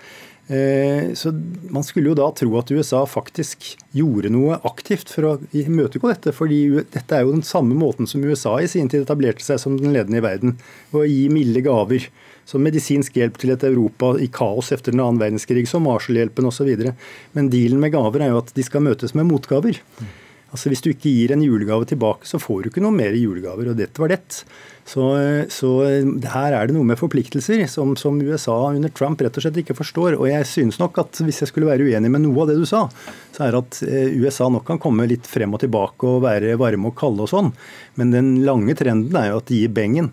Eh, 0.48 1.12
så 1.12 1.32
Man 1.70 1.84
skulle 1.84 2.08
jo 2.08 2.16
da 2.16 2.30
tro 2.32 2.54
at 2.56 2.70
USA 2.72 3.02
faktisk 3.06 3.74
gjorde 3.92 4.30
noe 4.32 4.56
aktivt 4.64 5.10
for 5.12 5.26
å 5.28 5.32
imøtegå 5.52 6.08
dette. 6.08 6.32
fordi 6.32 6.60
dette 6.80 7.16
er 7.16 7.26
jo 7.26 7.34
den 7.34 7.44
samme 7.44 7.76
måten 7.76 8.08
som 8.08 8.24
USA 8.24 8.56
i 8.60 8.68
sin 8.68 8.88
tid 8.88 9.04
etablerte 9.04 9.44
seg 9.44 9.60
som 9.60 9.76
den 9.76 9.92
ledende 9.92 10.18
i 10.18 10.24
verden. 10.24 10.56
Ved 10.90 11.04
å 11.04 11.08
gi 11.08 11.28
milde 11.28 11.60
gaver. 11.60 12.08
Som 12.48 12.64
medisinsk 12.64 13.12
hjelp 13.12 13.36
til 13.36 13.50
et 13.52 13.64
Europa 13.64 14.14
i 14.16 14.26
kaos 14.32 14.72
etter 14.72 14.94
den 14.94 15.02
annen 15.04 15.20
verdenskrig, 15.20 15.66
som 15.68 15.84
Marshall-hjelpen 15.84 16.48
osv. 16.48 16.70
Men 17.36 17.50
dealen 17.52 17.82
med 17.82 17.92
gaver 17.92 18.24
er 18.24 18.32
jo 18.32 18.40
at 18.40 18.54
de 18.56 18.64
skal 18.64 18.86
møtes 18.86 19.12
med 19.12 19.28
motgaver. 19.28 19.82
Altså 20.48 20.70
Hvis 20.72 20.80
du 20.80 20.90
ikke 20.94 21.12
gir 21.12 21.34
en 21.34 21.44
julegave 21.44 21.84
tilbake, 21.88 22.24
så 22.28 22.40
får 22.40 22.62
du 22.62 22.70
ikke 22.70 22.82
noe 22.84 22.96
mer 22.96 23.12
julegaver. 23.12 23.68
Og 23.68 23.76
dette 23.76 24.00
var 24.00 24.08
det. 24.14 24.22
Så, 24.88 25.04
så 25.52 25.70
her 26.32 26.54
er 26.56 26.68
det 26.68 26.72
noe 26.72 26.86
med 26.88 26.96
forpliktelser 26.96 27.66
som, 27.68 27.92
som, 28.00 28.16
USA 28.24 28.54
under 28.70 28.88
Trump 28.96 29.20
rett 29.20 29.36
og 29.36 29.44
slett 29.44 29.60
ikke 29.60 29.76
forstår. 29.76 30.16
Og 30.16 30.30
jeg 30.30 30.48
synes 30.48 30.80
nok 30.80 31.02
at 31.02 31.20
hvis 31.20 31.42
jeg 31.44 31.50
skulle 31.50 31.68
være 31.68 31.84
uenig 31.84 32.08
med 32.14 32.24
noe 32.24 32.46
av 32.46 32.48
det 32.48 32.56
du 32.62 32.64
sa, 32.68 32.86
så 33.36 33.44
er 33.44 33.52
det 33.52 33.60
at 33.66 33.82
eh, 33.84 34.16
USA 34.16 34.48
nok 34.48 34.64
kan 34.70 34.80
komme 34.80 35.04
litt 35.10 35.28
frem 35.28 35.52
og 35.52 35.60
tilbake 35.60 36.08
og 36.08 36.24
være 36.24 36.56
varme 36.60 36.88
og 36.88 36.96
kalde 36.96 37.26
og 37.26 37.32
sånn. 37.34 37.52
Men 38.00 38.16
den 38.16 38.32
lange 38.48 38.76
trenden 38.78 39.20
er 39.20 39.34
jo 39.34 39.42
at 39.42 39.52
de 39.52 39.60
gir 39.60 39.76
bengen. 39.76 40.08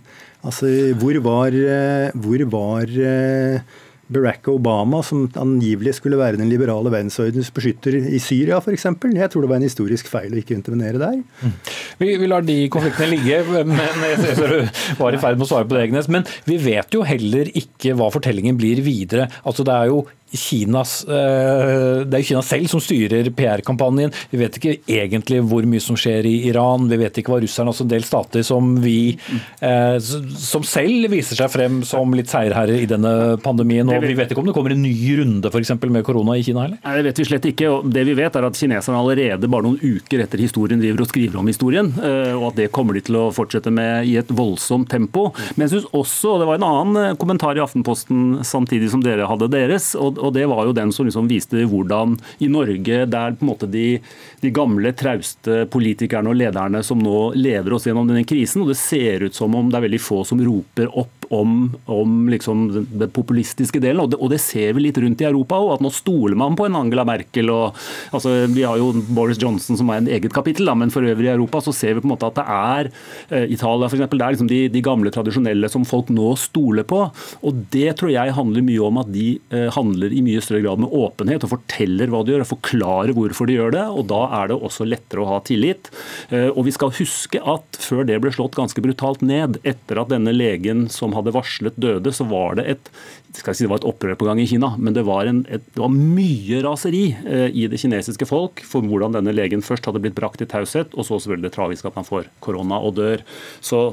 Altså, 0.45 0.67
hvor 0.99 1.15
var, 1.23 1.55
eh, 1.55 2.11
hvor 2.19 2.43
var 2.51 2.91
eh, 2.91 3.63
Barack 4.07 4.47
Obama, 4.51 5.01
som 5.03 5.23
angivelig 5.41 5.95
skulle 5.97 6.19
være 6.19 6.37
den 6.37 6.49
liberale 6.51 6.91
verdensordens 6.93 7.49
beskytter 7.53 7.97
i 7.97 8.19
Syria 8.21 8.59
f.eks. 8.61 8.85
Jeg 8.85 9.31
tror 9.33 9.45
det 9.45 9.49
var 9.49 9.57
en 9.57 9.65
historisk 9.65 10.09
feil 10.11 10.35
å 10.35 10.41
ikke 10.41 10.57
intervenere 10.57 11.01
der. 11.01 11.21
Mm. 11.41 11.55
Vi, 12.01 12.11
vi, 12.21 12.29
lar 12.29 12.45
de 12.45 12.57
konfliktene 12.73 13.09
ligge, 13.15 13.41
men 13.65 14.05
jeg 14.11 14.35
ser 14.37 14.53
du 14.53 14.99
var 14.99 15.15
i 15.15 15.21
ferd 15.21 15.39
med 15.39 15.47
å 15.47 15.49
svare 15.49 15.69
på 15.69 15.77
det, 15.77 15.87
Egnes. 15.87 16.11
Men 16.11 16.27
vi 16.45 16.59
vet 16.61 16.93
jo 16.93 17.05
heller 17.07 17.49
ikke 17.57 17.95
hva 17.97 18.11
fortellingen 18.13 18.59
blir 18.59 18.83
videre. 18.85 19.29
Altså 19.43 19.65
Det 19.65 19.73
er 19.73 19.89
jo 19.93 20.03
Kinas, 20.33 21.03
eh, 21.07 22.03
det 22.05 22.19
er 22.19 22.25
Kina 22.25 22.41
selv 22.43 22.67
som 22.71 22.81
styrer 22.83 23.27
PR-kampanjen. 23.35 24.13
Vi 24.31 24.39
vet 24.39 24.57
ikke 24.57 24.73
egentlig 24.89 25.41
hvor 25.45 25.65
mye 25.69 25.83
som 25.83 25.97
skjer 25.99 26.25
i 26.27 26.35
Iran. 26.49 26.89
Vi 26.89 26.97
vet 26.99 27.21
ikke 27.21 27.33
hva 27.33 27.41
russerne 27.43 27.71
Altså 27.75 27.85
en 27.85 27.91
del 27.91 28.03
stater 28.05 28.43
som 28.45 28.75
vi 28.81 29.17
eh, 29.59 29.95
som 29.99 30.63
selv 30.65 31.09
viser 31.11 31.39
seg 31.39 31.49
frem 31.51 31.79
som 31.87 32.13
litt 32.15 32.29
seierherrer 32.31 32.83
i 32.83 32.89
denne 32.89 33.35
pandemien. 33.43 33.89
Og 33.89 34.05
vi 34.05 34.15
vet 34.17 34.31
ikke 34.31 34.43
om 34.43 34.49
det 34.49 34.55
kommer 34.55 34.75
en 34.75 34.83
ny 34.83 34.93
runde 35.19 35.51
for 35.51 35.61
eksempel, 35.61 35.91
med 35.93 36.05
korona 36.05 36.37
i 36.37 36.43
Kina 36.45 36.65
heller? 36.65 36.79
Nei, 36.83 36.95
Det 36.99 37.05
vet 37.09 37.21
vi 37.21 37.27
slett 37.29 37.47
ikke. 37.51 37.71
Det 37.91 38.05
vi 38.07 38.17
vet 38.17 38.37
er 38.37 38.47
at 38.47 38.59
Kineserne 38.59 39.01
allerede 39.01 39.49
bare 39.51 39.67
noen 39.67 39.79
uker 39.81 40.23
etter 40.23 40.41
historien 40.41 40.81
driver 40.81 41.05
og 41.05 41.11
skriver 41.11 41.41
om 41.41 41.49
historien. 41.51 41.91
Eh, 41.99 42.33
og 42.35 42.51
at 42.51 42.61
det 42.61 42.71
kommer 42.75 42.97
de 42.97 43.05
til 43.05 43.19
å 43.19 43.27
fortsette 43.35 43.73
med 43.73 44.09
i 44.09 44.17
et 44.21 44.31
voldsomt 44.35 44.89
tempo. 44.91 45.29
Men 45.55 45.65
jeg 45.65 45.75
synes 45.75 45.89
også, 45.91 46.35
og 46.35 46.43
det 46.43 46.49
var 46.49 46.61
en 46.61 46.69
annen 46.69 47.19
kommentar 47.21 47.57
i 47.57 47.63
Aftenposten 47.63 48.45
samtidig 48.45 48.91
som 48.93 49.03
dere 49.05 49.29
hadde 49.29 49.51
deres. 49.53 49.93
og 49.95 50.14
og 50.17 50.33
Det 50.35 50.45
var 50.49 50.65
jo 50.65 50.75
den 50.75 50.91
som 50.95 51.07
liksom 51.07 51.29
viste 51.29 51.65
hvordan 51.69 52.17
i 52.43 52.49
Norge, 52.51 53.05
der 53.05 53.35
på 53.35 53.45
en 53.45 53.51
måte 53.51 53.69
de, 53.71 53.99
de 54.41 54.51
gamle, 54.53 54.93
trauste 54.97 55.63
politikerne 55.71 56.31
og 56.31 56.39
lederne 56.39 56.83
som 56.85 57.01
nå 57.01 57.31
leder 57.37 57.75
oss 57.75 57.87
gjennom 57.87 58.07
denne 58.09 58.25
krisen, 58.27 58.63
og 58.63 58.73
det 58.73 58.79
ser 58.79 59.27
ut 59.27 59.35
som 59.35 59.55
om 59.55 59.71
det 59.71 59.79
er 59.79 59.87
veldig 59.87 60.01
få 60.01 60.23
som 60.27 60.41
roper 60.43 60.91
opp 60.91 61.24
om, 61.33 61.73
om 61.91 62.29
liksom 62.31 62.67
den 62.73 63.11
populistiske 63.13 63.81
delen. 63.83 64.03
Og 64.03 64.13
det, 64.13 64.19
og 64.21 64.31
det, 64.33 64.41
ser 64.45 64.75
vi 64.75 64.85
litt 64.87 64.99
rundt 65.01 65.21
i 65.23 65.27
Europa 65.27 65.59
òg, 65.61 65.75
at 65.75 65.83
nå 65.85 65.91
stoler 65.93 66.37
man 66.39 66.57
på 66.57 66.67
en 66.67 66.77
Angela 66.77 67.05
Merkel. 67.07 67.49
og 67.53 67.77
altså, 68.15 68.35
Vi 68.51 68.65
har 68.65 68.79
jo 68.81 68.91
Boris 69.15 69.39
Johnson 69.41 69.79
som 69.79 69.89
er 69.89 70.03
en 70.03 70.11
eget 70.11 70.33
kapittel, 70.35 70.69
da, 70.69 70.75
men 70.77 70.93
for 70.93 71.05
øvrig 71.05 71.29
i 71.29 71.33
Europa 71.33 71.63
så 71.65 71.73
ser 71.75 71.95
vi 71.95 72.03
på 72.03 72.09
en 72.09 72.15
måte 72.15 72.29
at 72.29 72.37
det 72.39 72.45
er 72.45 72.91
eh, 73.31 73.53
Italia 73.55 73.89
for 73.89 73.97
eksempel, 73.97 74.21
det 74.21 74.27
er 74.27 74.35
liksom 74.35 74.51
de, 74.51 74.61
de, 74.71 74.83
gamle, 74.85 75.13
tradisjonelle 75.13 75.69
som 75.71 75.85
folk 75.87 76.11
nå 76.13 76.33
stoler 76.39 76.85
på. 76.87 77.01
Og 77.45 77.63
Det 77.73 77.95
tror 77.99 78.13
jeg 78.13 78.35
handler 78.37 78.65
mye 78.65 78.85
om 78.85 79.01
at 79.01 79.11
de 79.13 79.27
eh, 79.53 79.69
handler 79.73 80.13
i 80.13 80.23
mye 80.25 80.43
større 80.43 80.63
grad 80.65 80.83
med 80.83 80.93
åpenhet 80.93 81.45
og 81.45 81.53
forteller 81.55 82.11
hva 82.11 82.23
de 82.25 82.35
gjør, 82.35 82.45
og 82.45 82.53
forklarer 82.53 83.15
hvorfor 83.17 83.49
de 83.49 83.57
gjør 83.57 83.75
det. 83.77 83.85
og 83.89 84.07
Da 84.11 84.21
er 84.41 84.51
det 84.51 84.59
også 84.59 84.87
lettere 84.87 85.23
å 85.23 85.29
ha 85.33 85.41
tillit. 85.45 85.89
Eh, 86.29 86.49
og 86.51 86.65
vi 86.67 86.75
skal 86.75 86.93
huske 86.95 87.41
at 87.41 87.81
før 87.81 88.05
det 88.07 88.19
ble 88.23 88.33
slått 88.35 88.57
ganske 88.57 88.83
brutalt 88.83 89.23
ned, 89.25 89.59
etter 89.67 90.01
at 90.01 90.11
denne 90.13 90.33
legen 90.35 90.85
som 90.93 91.14
hadde 91.15 91.33
varslet 91.35 91.77
døde, 91.81 92.13
så 92.13 92.27
var 92.29 92.59
det 92.59 92.67
et 92.75 92.91
skal 93.39 93.51
jeg 93.51 93.59
si 93.59 93.65
det 93.65 93.71
var 93.71 93.81
et 93.81 93.89
opprør 93.89 94.17
på 94.19 94.27
gang 94.29 94.39
i 94.41 94.47
Kina, 94.49 94.71
men 94.79 94.95
det 94.95 95.05
var, 95.07 95.27
en, 95.29 95.43
et, 95.51 95.63
det 95.75 95.81
var 95.81 95.91
mye 95.93 96.61
raseri 96.65 97.05
eh, 97.25 97.47
i 97.51 97.67
det 97.71 97.81
kinesiske 97.81 98.27
folk 98.29 98.63
for 98.67 98.85
hvordan 98.85 99.17
denne 99.17 99.35
legen 99.35 99.65
først 99.65 99.87
hadde 99.89 100.01
blitt 100.03 100.17
brakt 100.17 100.43
i 100.43 100.49
taushet, 100.49 100.95
og 100.95 101.07
så 101.07 101.19
selvfølgelig 101.19 101.49
det 101.49 101.55
tragiske 101.57 101.91
at 101.91 101.99
han 101.99 102.07
får 102.07 102.29
korona 102.45 102.81
og 102.81 102.97
dør. 102.99 103.25
Så 103.63 103.87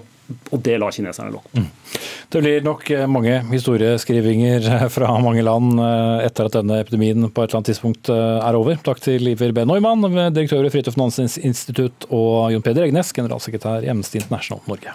og 0.54 0.60
det 0.64 0.76
lar 0.78 0.94
kineserne 0.94 1.32
lov. 1.34 1.42
Mm. 1.52 1.66
Det 2.32 2.40
blir 2.40 2.62
nok 2.64 2.86
eh, 2.94 3.08
mange 3.10 3.34
historieskrivinger 3.50 4.68
eh, 4.78 4.84
fra 4.94 5.10
mange 5.20 5.42
land 5.44 5.82
etter 6.24 6.48
at 6.48 6.56
denne 6.56 6.78
epidemien 6.80 7.26
på 7.26 7.42
et 7.42 7.50
eller 7.50 7.60
annet 7.60 7.72
tidspunkt 7.72 8.08
er 8.14 8.56
over. 8.56 8.78
Takk 8.86 9.02
til 9.04 9.34
Iver 9.34 9.52
B. 9.52 9.66
Neumann, 9.68 10.06
direktør 10.32 10.64
i 10.64 10.72
Fridtjof 10.72 10.96
Nansens 11.00 11.36
institutt, 11.42 12.06
og 12.08 12.52
Jon 12.54 12.64
Peder 12.64 12.86
Egnes, 12.86 13.12
generalsekretær 13.16 13.84
i 13.84 13.92
Amnesty 13.92 14.22
International 14.22 14.62
Norge. 14.70 14.94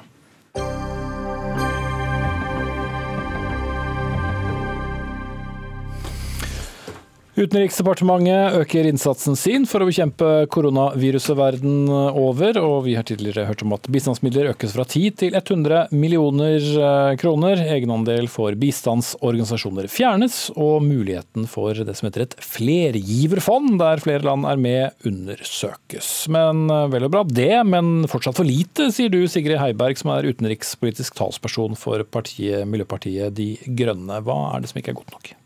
Utenriksdepartementet 7.37 8.55
øker 8.57 8.87
innsatsen 8.89 9.35
sin 9.37 9.67
for 9.69 9.83
å 9.83 9.85
bekjempe 9.85 10.47
koronaviruset 10.49 11.37
verden 11.37 11.85
over, 11.85 12.57
og 12.57 12.87
vi 12.87 12.95
har 12.97 13.05
tidligere 13.05 13.45
hørt 13.45 13.61
om 13.61 13.75
at 13.75 13.85
bistandsmidler 13.93 14.49
økes 14.55 14.73
fra 14.73 14.81
10 14.87 15.13
til 15.21 15.37
100 15.37 15.93
millioner 15.93 16.57
eh, 16.57 17.11
kroner. 17.21 17.61
Egenandel 17.61 18.25
for 18.33 18.57
bistandsorganisasjoner 18.57 19.85
fjernes, 19.85 20.47
og 20.57 20.81
muligheten 20.87 21.45
for 21.45 21.77
det 21.77 21.99
som 21.99 22.09
heter 22.09 22.25
et 22.25 22.37
flergiverfond, 22.41 23.75
der 23.85 24.01
flere 24.01 24.25
land 24.25 24.49
er 24.49 24.57
med, 24.57 24.97
undersøkes. 25.05 26.11
Men 26.33 26.65
eh, 26.73 26.87
vel 26.89 27.05
og 27.05 27.17
bra 27.19 27.25
det, 27.29 27.53
men 27.69 28.07
fortsatt 28.09 28.41
for 28.41 28.49
lite, 28.49 28.89
sier 28.89 29.13
du 29.13 29.21
Sigrid 29.29 29.61
Heiberg, 29.61 30.01
som 30.01 30.17
er 30.17 30.25
utenrikspolitisk 30.25 31.21
talsperson 31.21 31.77
for 31.77 32.01
partiet, 32.01 32.65
Miljøpartiet 32.65 33.37
De 33.37 33.53
Grønne. 33.77 34.23
Hva 34.25 34.47
er 34.55 34.65
det 34.65 34.73
som 34.73 34.81
ikke 34.81 34.97
er 34.97 35.05
godt 35.05 35.19
nok? 35.19 35.37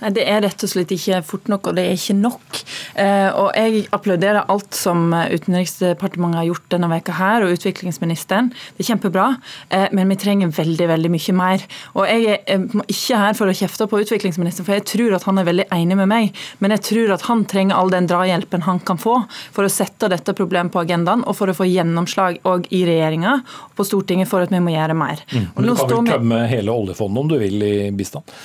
Nei, 0.00 0.10
Det 0.16 0.24
er 0.28 0.42
rett 0.44 0.64
og 0.64 0.70
slett 0.70 0.92
ikke 0.92 1.22
fort 1.26 1.48
nok, 1.50 1.70
og 1.70 1.76
det 1.78 1.86
er 1.86 1.96
ikke 1.96 2.16
nok. 2.18 2.60
Eh, 2.94 3.28
og 3.32 3.52
Jeg 3.56 3.86
applauderer 3.96 4.44
alt 4.52 4.74
som 4.76 5.12
Utenriksdepartementet 5.12 6.40
har 6.40 6.48
gjort 6.50 6.68
denne 6.74 6.90
veka 6.90 7.16
her, 7.16 7.44
og 7.44 7.56
utviklingsministeren. 7.56 8.50
Det 8.76 8.84
er 8.84 8.90
kjempebra, 8.92 9.26
eh, 9.70 9.88
men 9.92 10.08
vi 10.08 10.18
trenger 10.20 10.52
veldig 10.52 10.88
veldig 10.92 11.10
mye 11.10 11.36
mer. 11.36 11.66
Og 11.94 12.06
Jeg 12.06 12.26
er 12.26 12.38
eh, 12.46 12.66
ikke 12.86 13.20
her 13.22 13.34
for 13.38 13.46
å 13.46 13.56
kjefte 13.56 13.88
på 13.88 14.02
utviklingsministeren, 14.04 14.66
for 14.66 14.76
jeg 14.76 14.86
tror 14.86 15.16
at 15.16 15.24
han 15.24 15.38
er 15.38 15.48
veldig 15.48 15.68
enig 15.72 15.96
med 15.96 16.08
meg. 16.08 16.44
Men 16.60 16.76
jeg 16.76 16.84
tror 16.90 17.14
at 17.14 17.26
han 17.30 17.44
trenger 17.44 17.76
all 17.76 17.90
den 17.90 18.08
drahjelpen 18.10 18.66
han 18.66 18.80
kan 18.80 19.00
få 19.00 19.18
for 19.52 19.64
å 19.64 19.72
sette 19.72 20.10
dette 20.12 20.34
problemet 20.36 20.72
på 20.72 20.82
agendaen, 20.84 21.24
og 21.26 21.36
for 21.38 21.50
å 21.50 21.56
få 21.56 21.68
gjennomslag 21.68 22.40
òg 22.44 22.68
i 22.70 22.84
regjeringa 22.86 23.40
og 23.40 23.74
på 23.76 23.86
Stortinget 23.86 24.30
for 24.30 24.44
at 24.44 24.52
vi 24.52 24.60
må 24.62 24.74
gjøre 24.74 24.96
mer. 24.96 25.22
Mm. 25.32 25.50
Og 25.54 25.66
du 25.66 25.74
kan 25.74 25.90
vel 25.92 26.14
tømme 26.14 26.40
hele 26.50 26.72
oljefondet 26.72 27.22
om 27.22 27.30
du 27.30 27.38
vil 27.40 27.62
i 27.66 27.74
bistand? 27.96 28.36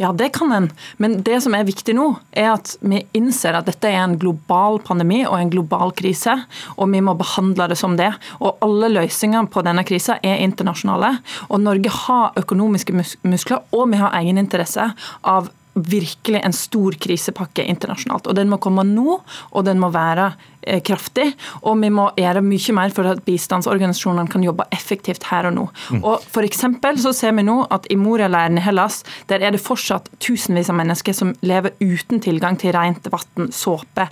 Ja, 0.00 0.12
det 0.12 0.28
kan 0.28 0.52
en. 0.52 0.70
Men 0.96 1.18
det 1.22 1.42
som 1.44 1.52
er 1.52 1.66
viktig 1.68 1.92
nå, 1.92 2.06
er 2.32 2.54
at 2.54 2.70
vi 2.80 3.02
innser 3.12 3.58
at 3.58 3.66
dette 3.68 3.90
er 3.90 3.98
en 4.00 4.14
global 4.16 4.78
pandemi 4.80 5.18
og 5.26 5.36
en 5.36 5.52
global 5.52 5.92
krise, 5.92 6.38
og 6.80 6.88
vi 6.88 7.02
må 7.04 7.12
behandle 7.20 7.66
det 7.68 7.76
som 7.76 7.98
det. 8.00 8.08
Og 8.40 8.56
alle 8.64 8.88
løsningene 8.94 9.52
på 9.52 9.60
denne 9.66 9.84
krisa 9.84 10.16
er 10.24 10.40
internasjonale. 10.40 11.18
Og 11.50 11.60
Norge 11.66 11.92
har 12.06 12.32
økonomiske 12.40 12.96
muskler, 12.96 13.60
og 13.76 13.90
vi 13.92 14.00
har 14.00 14.16
egeninteresse 14.22 14.88
av 15.20 15.52
virkelig 15.74 16.40
en 16.44 16.54
stor 16.56 16.96
krisepakke 17.00 17.64
internasjonalt. 17.64 18.26
Og 18.26 18.36
Den 18.36 18.50
må 18.50 18.58
komme 18.62 18.84
nå, 18.86 19.20
og 19.50 19.64
den 19.64 19.80
må 19.80 19.90
være 19.94 20.32
eh, 20.62 20.80
kraftig. 20.82 21.30
Og 21.62 21.78
vi 21.80 21.90
må 21.94 22.08
gjøre 22.18 22.42
mye 22.44 22.76
mer 22.76 22.94
for 22.94 23.10
at 23.10 23.22
bistandsorganisasjonene 23.26 24.30
kan 24.32 24.44
jobbe 24.44 24.66
effektivt 24.74 25.28
her 25.30 25.50
og 25.50 25.56
nå. 25.56 25.66
Mm. 25.90 26.04
Og 26.04 26.26
for 26.26 26.46
så 26.50 27.12
ser 27.16 27.32
vi 27.36 27.46
nå 27.46 27.62
at 27.70 27.86
I 27.90 27.96
Moria-leiren 27.96 28.58
i 28.58 28.64
Hellas 28.64 29.02
der 29.30 29.40
er 29.40 29.54
det 29.54 29.62
fortsatt 29.62 30.10
tusenvis 30.20 30.70
av 30.70 30.78
mennesker 30.80 31.12
som 31.16 31.34
lever 31.40 31.72
uten 31.80 32.20
tilgang 32.20 32.58
til 32.58 32.74
rent 32.74 33.06
vann, 33.12 33.52
såpe, 33.52 34.08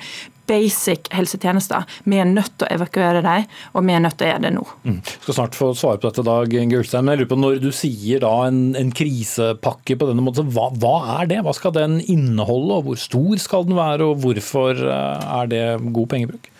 basic 0.49 1.11
helsetjenester. 1.15 1.87
Vi 2.09 2.19
er 2.21 2.29
nødt 2.29 2.55
til 2.57 2.69
å 2.69 2.73
evakuere 2.79 3.23
dem, 3.25 3.47
og 3.75 3.87
vi 3.87 3.95
er 3.95 4.03
nødt 4.05 4.19
til 4.19 4.29
å 4.29 4.33
gjøre 4.33 4.45
det 4.47 4.53
nå. 4.57 4.65
Mm. 4.85 4.99
Jeg 4.99 5.25
skal 5.27 5.39
snart 5.41 5.59
få 5.59 5.71
svare 5.79 6.01
på 6.01 6.11
dette, 6.11 6.27
Dag 6.29 6.53
Gulstein, 6.73 7.07
men 7.07 7.15
jeg 7.15 7.23
lurer 7.23 7.33
på 7.33 7.41
når 7.41 7.63
du 7.63 7.71
sier 7.75 8.25
da 8.25 8.35
en, 8.49 8.63
en 8.79 8.93
krisepakke 8.95 9.99
på 9.99 10.11
denne 10.11 10.25
måten, 10.25 10.51
hva, 10.55 10.69
hva, 10.81 10.97
er 11.19 11.33
det? 11.33 11.43
Hva 11.47 11.55
skal 11.57 11.77
den 11.77 11.99
inneholde, 12.05 12.81
og 12.81 12.89
hvor 12.89 13.01
stor 13.01 13.43
skal 13.43 13.69
den 13.69 13.79
være, 13.79 14.09
og 14.09 14.23
hvorfor 14.25 14.85
eh, 14.85 15.29
er 15.41 15.53
det 15.53 15.65
god 15.95 16.15
pengebruk? 16.15 16.51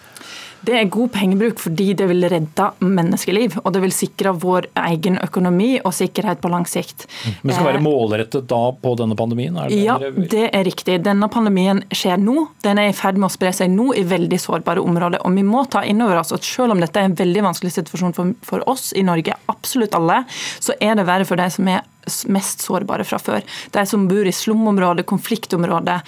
Det 0.67 0.75
er 0.75 0.89
god 0.93 1.13
pengebruk 1.15 1.61
fordi 1.63 1.93
det 1.99 2.09
vil 2.11 2.27
redde 2.31 2.69
menneskeliv. 2.83 3.59
Og 3.63 3.73
det 3.75 3.83
vil 3.85 3.95
sikre 3.95 4.33
vår 4.37 4.69
egen 4.89 5.19
økonomi 5.23 5.71
og 5.79 5.95
sikkerhet 5.97 6.43
på 6.43 6.51
lang 6.53 6.67
sikt. 6.69 7.07
Men 7.43 7.53
det 7.53 7.59
skal 7.59 7.69
være 7.71 7.81
eh, 7.81 7.87
målrettet 7.87 8.49
da 8.51 8.63
på 8.83 8.95
denne 8.99 9.17
pandemien? 9.19 9.59
Det 9.69 9.81
ja, 9.83 9.99
det 10.01 10.47
er 10.49 10.67
riktig. 10.67 11.01
Denne 11.07 11.31
pandemien 11.33 11.83
skjer 11.95 12.21
nå. 12.23 12.49
Den 12.67 12.83
er 12.83 12.91
i 12.91 12.97
ferd 12.97 13.21
med 13.21 13.31
å 13.31 13.35
spre 13.35 13.53
seg 13.57 13.73
nå 13.75 13.93
i 13.99 14.05
veldig 14.09 14.41
sårbare 14.43 14.83
områder. 14.85 15.23
Og 15.27 15.37
vi 15.39 15.47
må 15.47 15.65
ta 15.71 15.85
inn 15.87 16.03
over 16.05 16.23
oss 16.23 16.35
at 16.37 16.47
selv 16.47 16.75
om 16.75 16.83
dette 16.83 17.01
er 17.01 17.11
en 17.11 17.19
veldig 17.19 17.47
vanskelig 17.51 17.77
situasjon 17.79 18.17
for, 18.17 18.35
for 18.47 18.67
oss 18.71 18.91
i 18.99 19.07
Norge, 19.07 19.37
absolutt 19.53 19.97
alle, 19.99 20.23
så 20.59 20.77
er 20.83 20.99
det 20.99 21.07
verre 21.09 21.29
for 21.29 21.41
de 21.41 21.49
som 21.53 21.71
er 21.71 21.87
mest 22.33 22.65
sårbare 22.65 23.07
fra 23.07 23.19
før. 23.23 23.45
De 23.75 23.85
som 23.87 24.07
bor 24.11 24.27
i 24.27 24.35
slumområder, 24.35 25.07
konfliktområder, 25.09 26.05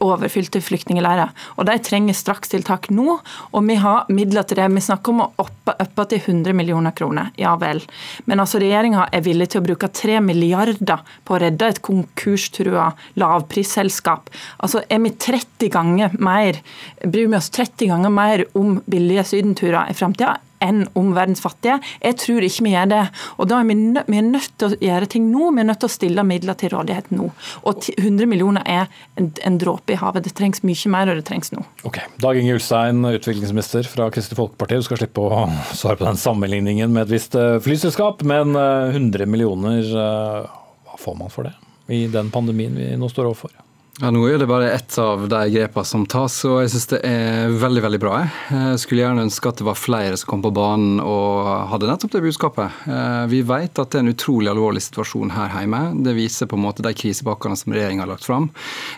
overfylte 0.00 0.62
flyktningleirer. 0.64 1.32
Og 1.56 1.66
De 1.68 1.76
trenger 1.84 2.16
strakstiltak 2.16 2.90
nå, 2.94 3.18
og 3.52 3.66
vi 3.68 3.78
har 3.80 4.10
midler 4.12 4.46
til 4.46 4.60
det. 4.60 4.68
Vi 4.74 4.84
snakker 4.84 5.14
om 5.14 5.24
å 5.24 5.30
oppe, 5.44 5.74
oppe 5.74 6.06
til 6.10 6.22
100 6.22 6.56
millioner 6.56 6.94
kroner. 6.96 7.30
Ja 7.40 7.54
vel. 7.60 7.82
Men 8.26 8.42
altså 8.42 8.60
regjeringa 8.62 9.08
er 9.12 9.24
villig 9.26 9.50
til 9.52 9.62
å 9.62 9.66
bruke 9.68 9.90
3 10.00 10.20
milliarder 10.24 11.04
på 11.24 11.36
å 11.36 11.40
redde 11.44 11.70
et 11.70 11.82
konkurstrua 11.84 12.90
lavprisselskap. 13.20 14.30
Altså 14.58 14.84
er 14.88 15.02
vi 15.04 15.14
30 15.16 15.72
ganger 15.72 16.20
mer, 16.20 16.60
bryr 17.04 17.30
vi 17.30 17.38
oss 17.38 17.50
30 17.54 17.90
ganger 17.92 18.14
mer 18.14 18.46
om 18.58 18.78
billige 18.90 19.26
sydenturer 19.32 19.90
i 19.90 19.96
framtida 19.96 20.38
enn 20.64 20.84
om 20.98 21.12
verdens 21.16 21.42
fattige. 21.42 21.78
Jeg 22.02 22.18
tror 22.20 22.46
ikke 22.46 22.66
vi 22.66 22.74
gjør 22.74 22.90
det. 22.90 23.02
Og 23.40 23.48
da 23.50 23.60
er 23.60 23.68
vi, 23.68 23.76
nø 23.78 24.04
vi 24.10 24.18
er 24.20 24.26
nødt 24.26 24.52
til 24.60 24.68
å 24.68 24.78
gjøre 24.84 25.08
ting 25.10 25.28
nå. 25.32 25.50
Vi 25.56 25.62
er 25.62 25.68
nødt 25.70 25.80
til 25.82 25.90
å 25.90 25.94
stille 25.94 26.24
midler 26.26 26.58
til 26.60 26.72
rådighet 26.74 27.10
nå. 27.14 27.30
Og 27.68 27.88
100 27.96 28.28
millioner 28.30 28.66
er 28.68 28.90
en, 29.20 29.30
en 29.46 29.58
dråpe 29.60 29.94
i 29.94 30.00
havet. 30.00 30.26
Det 30.26 30.34
trengs 30.38 30.64
mye 30.66 30.92
mer, 30.92 31.12
og 31.12 31.20
det 31.20 31.26
trengs 31.28 31.52
nå. 31.54 31.64
Ok. 31.88 32.00
Dag 32.22 32.38
Inge 32.40 32.58
Ulstein, 32.58 33.02
utviklingsminister 33.08 33.88
fra 33.90 34.10
Kristelig 34.12 34.40
Folkeparti. 34.40 34.80
Du 34.80 34.88
skal 34.88 35.02
slippe 35.02 35.24
å 35.24 35.46
svare 35.72 36.00
på 36.00 36.08
den 36.08 36.20
sammenligningen 36.20 36.92
med 36.92 37.06
et 37.06 37.14
visst 37.14 37.36
eh, 37.38 37.58
flyselskap, 37.64 38.24
men 38.26 38.54
100 38.56 39.24
eh, 39.24 39.30
millioner, 39.30 39.80
eh, 39.80 40.60
hva 40.90 41.00
får 41.00 41.18
man 41.18 41.32
for 41.32 41.48
det? 41.48 41.56
I 41.90 42.04
den 42.10 42.30
pandemien 42.30 42.76
vi 42.76 42.92
nå 42.98 43.08
står 43.10 43.32
overfor? 43.32 43.54
Ja, 44.00 44.08
Nå 44.08 44.22
er 44.32 44.38
det 44.40 44.46
bare 44.48 44.70
ett 44.72 44.94
av 44.98 45.26
de 45.28 45.38
grepene 45.52 45.84
som 45.84 46.06
tas, 46.08 46.38
og 46.48 46.62
jeg 46.62 46.70
syns 46.72 46.86
det 46.88 46.98
er 47.04 47.50
veldig 47.60 47.82
veldig 47.84 47.98
bra. 48.00 48.22
Jeg 48.48 48.78
skulle 48.80 49.02
gjerne 49.02 49.26
ønske 49.26 49.50
at 49.50 49.58
det 49.60 49.66
var 49.66 49.76
flere 49.76 50.16
som 50.16 50.30
kom 50.30 50.44
på 50.46 50.52
banen 50.56 51.02
og 51.04 51.68
hadde 51.68 51.90
nettopp 51.90 52.14
det 52.14 52.22
budskapet. 52.24 52.78
Eh, 52.88 53.26
vi 53.28 53.42
vet 53.44 53.76
at 53.76 53.92
det 53.92 53.98
er 54.00 54.06
en 54.06 54.12
utrolig 54.14 54.48
alvorlig 54.54 54.80
situasjon 54.86 55.34
her 55.34 55.52
hjemme. 55.52 55.82
Det 56.06 56.14
viser 56.16 56.48
på 56.48 56.56
en 56.56 56.64
måte 56.64 56.84
de 56.86 56.94
krisepakkene 56.96 57.58
som 57.60 57.74
regjeringa 57.76 58.06
har 58.06 58.12
lagt 58.14 58.24
fram. 58.24 58.46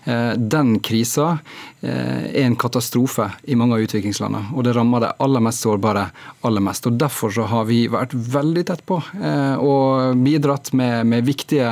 Eh, 0.06 0.36
den 0.38 0.76
krisa 0.86 1.32
eh, 1.82 2.22
er 2.28 2.46
en 2.46 2.54
katastrofe 2.54 3.26
i 3.50 3.58
mange 3.58 3.80
av 3.80 3.88
utviklingslandene, 3.88 4.54
og 4.54 4.68
det 4.68 4.76
rammer 4.78 5.02
de 5.02 5.10
aller 5.26 5.46
mest 5.48 5.66
sårbare 5.66 6.06
aller 6.46 6.62
mest. 6.62 6.86
Og 6.86 7.02
Derfor 7.02 7.34
så 7.34 7.48
har 7.50 7.66
vi 7.66 7.80
vært 7.90 8.14
veldig 8.14 8.66
tett 8.70 8.86
på 8.86 9.00
og 9.02 10.22
bidratt 10.22 10.70
med, 10.76 11.06
med 11.08 11.26
viktige 11.26 11.66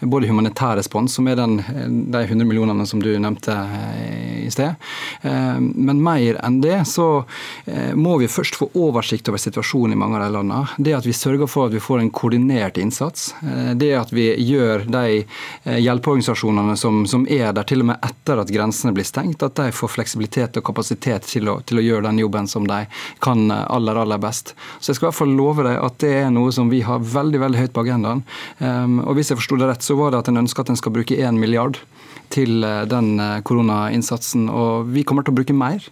både 0.00 0.28
humanitær 0.30 0.76
respons, 0.78 1.16
som 1.16 1.28
er 1.28 1.38
den 1.38 1.58
de 2.06 2.22
100 2.22 2.44
millionene 2.44 2.86
som 2.86 3.02
du 3.02 3.18
nevnte 3.18 3.52
eh, 3.52 4.46
i 4.46 4.50
sted. 4.50 4.74
Eh, 5.22 5.58
men 5.58 6.02
mer 6.02 6.38
enn 6.44 6.60
det 6.62 6.84
så 6.86 7.24
eh, 7.64 7.94
må 7.98 8.16
vi 8.20 8.28
først 8.30 8.58
få 8.60 8.68
oversikt 8.78 9.28
over 9.28 9.42
situasjonen 9.42 9.96
i 9.96 9.98
mange 9.98 10.20
av 10.20 10.26
de 10.26 10.36
landene. 10.36 10.76
Det 10.78 10.94
at 10.94 11.08
vi 11.08 11.14
sørger 11.16 11.50
for 11.50 11.66
at 11.66 11.74
vi 11.74 11.82
får 11.82 12.04
en 12.04 12.12
koordinert 12.14 12.78
innsats. 12.78 13.32
Det 13.74 13.90
at 13.98 14.12
vi 14.14 14.28
gjør 14.42 14.84
de 14.90 15.24
hjelpeorganisasjonene 15.64 16.76
som, 16.78 17.02
som 17.10 17.26
er 17.30 17.50
der 17.56 17.66
til 17.66 17.82
og 17.82 17.90
med 17.90 18.06
etter 18.06 18.40
at 18.42 18.52
grensene 18.54 18.94
blir 18.94 19.06
stengt, 19.06 19.42
at 19.42 19.58
de 19.58 19.74
får 19.74 19.94
fleksibilitet 19.96 20.60
og 20.60 20.66
kapasitet 20.68 21.26
til 21.26 21.50
å, 21.50 21.58
til 21.66 21.80
å 21.80 21.84
gjøre 21.84 22.06
den 22.08 22.20
jobben 22.22 22.46
som 22.50 22.66
de 22.68 22.84
kan 23.24 23.50
aller, 23.50 23.98
aller 24.02 24.20
best. 24.22 24.54
Så 24.78 24.92
jeg 24.92 25.00
skal 25.00 25.08
i 25.08 25.10
hvert 25.10 25.20
fall 25.22 25.34
love 25.38 25.66
deg 25.66 25.80
at 25.80 25.98
det 26.02 26.12
er 26.22 26.30
noe 26.34 26.54
som 26.54 26.70
vi 26.70 26.84
har 26.86 27.02
veldig 27.02 27.42
veldig 27.42 27.64
høyt 27.64 27.74
på 27.74 27.86
agendaen. 27.86 28.22
Og 29.02 29.16
hvis 29.18 29.32
jeg 29.32 29.40
forsto 29.40 29.58
det 29.60 29.70
rett, 29.72 29.86
så 29.86 29.98
var 29.98 30.12
det 30.12 30.22
at 30.22 30.30
en 30.32 30.44
ønsker 30.44 30.62
at 30.62 30.72
en 30.72 30.78
skal 30.78 30.94
bruke 30.94 31.18
1 31.18 31.40
milliard 31.40 31.80
til 32.34 32.64
eh, 32.66 32.84
den 32.90 33.16
eh, 33.22 33.40
koronainnsatsen. 33.46 34.48
Og 34.50 34.90
vi 34.94 35.04
kommer 35.06 35.26
til 35.26 35.34
å 35.34 35.38
bruke 35.40 35.56
mer. 35.56 35.84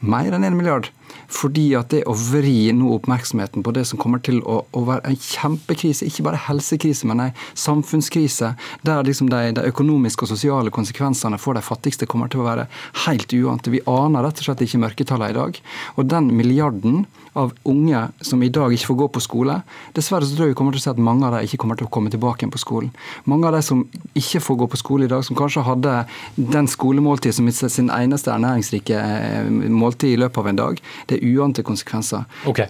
Mer 0.00 0.34
enn 0.34 0.46
1 0.46 0.58
milliard. 0.58 0.90
Fordi 1.28 1.66
at 1.78 1.90
det 1.92 2.04
å 2.08 2.14
vri 2.16 2.70
nå 2.76 2.90
oppmerksomheten 2.96 3.64
på 3.64 3.74
det 3.76 3.84
som 3.88 4.00
kommer 4.00 4.22
til 4.24 4.40
å, 4.48 4.60
å 4.72 4.84
være 4.88 5.10
en 5.10 5.18
kjempekrise, 5.18 6.08
ikke 6.08 6.26
bare 6.28 6.40
helsekrise, 6.48 7.08
men 7.08 7.22
en 7.26 7.36
samfunnskrise, 7.58 8.54
der 8.86 9.06
liksom 9.06 9.30
de, 9.32 9.42
de, 9.58 9.66
økonomiske 9.68 10.24
og 10.24 10.32
sosiale 10.32 10.72
konsekvensene 10.74 11.40
for 11.40 11.58
de 11.58 11.64
fattigste 11.64 12.08
kommer 12.08 12.32
til 12.32 12.42
å 12.42 12.48
være 12.48 12.68
helt 13.06 13.32
uante. 13.36 13.72
Vi 13.74 13.84
aner 13.88 14.24
rett 14.24 14.42
og 14.42 14.48
slett 14.48 14.64
ikke 14.64 14.82
mørketallene 14.84 15.34
i 15.34 15.38
dag. 15.38 15.62
Og 15.96 16.08
den 16.08 16.32
milliarden 16.36 17.06
av 17.38 17.52
unge 17.68 18.00
som 18.24 18.42
i 18.42 18.50
dag 18.52 18.72
ikke 18.74 18.90
får 18.90 18.98
gå 19.02 19.08
på 19.14 19.22
skole, 19.22 19.60
dessverre 19.96 20.26
så 20.26 20.34
tror 20.34 20.48
jeg 20.48 20.54
vi 20.54 20.58
kommer 20.58 20.74
til 20.74 20.82
å 20.82 20.84
se 20.86 20.92
at 20.94 21.02
mange 21.08 21.26
av 21.26 21.36
dem 21.36 21.46
ikke 21.46 21.60
kommer 21.62 21.78
til 21.78 21.86
å 21.86 21.92
komme 21.92 22.10
tilbake 22.12 22.42
igjen 22.42 22.54
på 22.54 22.62
skolen. 22.62 22.90
Mange 23.30 23.48
av 23.48 23.54
de 23.54 23.62
som 23.64 23.84
ikke 24.18 24.42
får 24.42 24.58
gå 24.62 24.68
på 24.72 24.80
skole 24.80 25.06
i 25.06 25.12
dag, 25.12 25.22
som 25.26 25.38
kanskje 25.38 25.66
hadde 25.66 25.94
den 26.36 26.70
skolemåltid 26.70 27.36
som 27.36 27.50
sin 27.52 27.92
eneste 27.94 28.32
ernæringsrike 28.34 28.98
eh, 28.98 29.52
måltid 29.70 30.16
i 30.16 30.20
løpet 30.24 30.42
av 30.42 30.50
en 30.50 30.60
dag, 30.62 30.82
det 31.08 31.18
er 31.18 31.38
uante 31.38 31.62
konsekvenser. 31.66 32.26
Ok, 32.50 32.62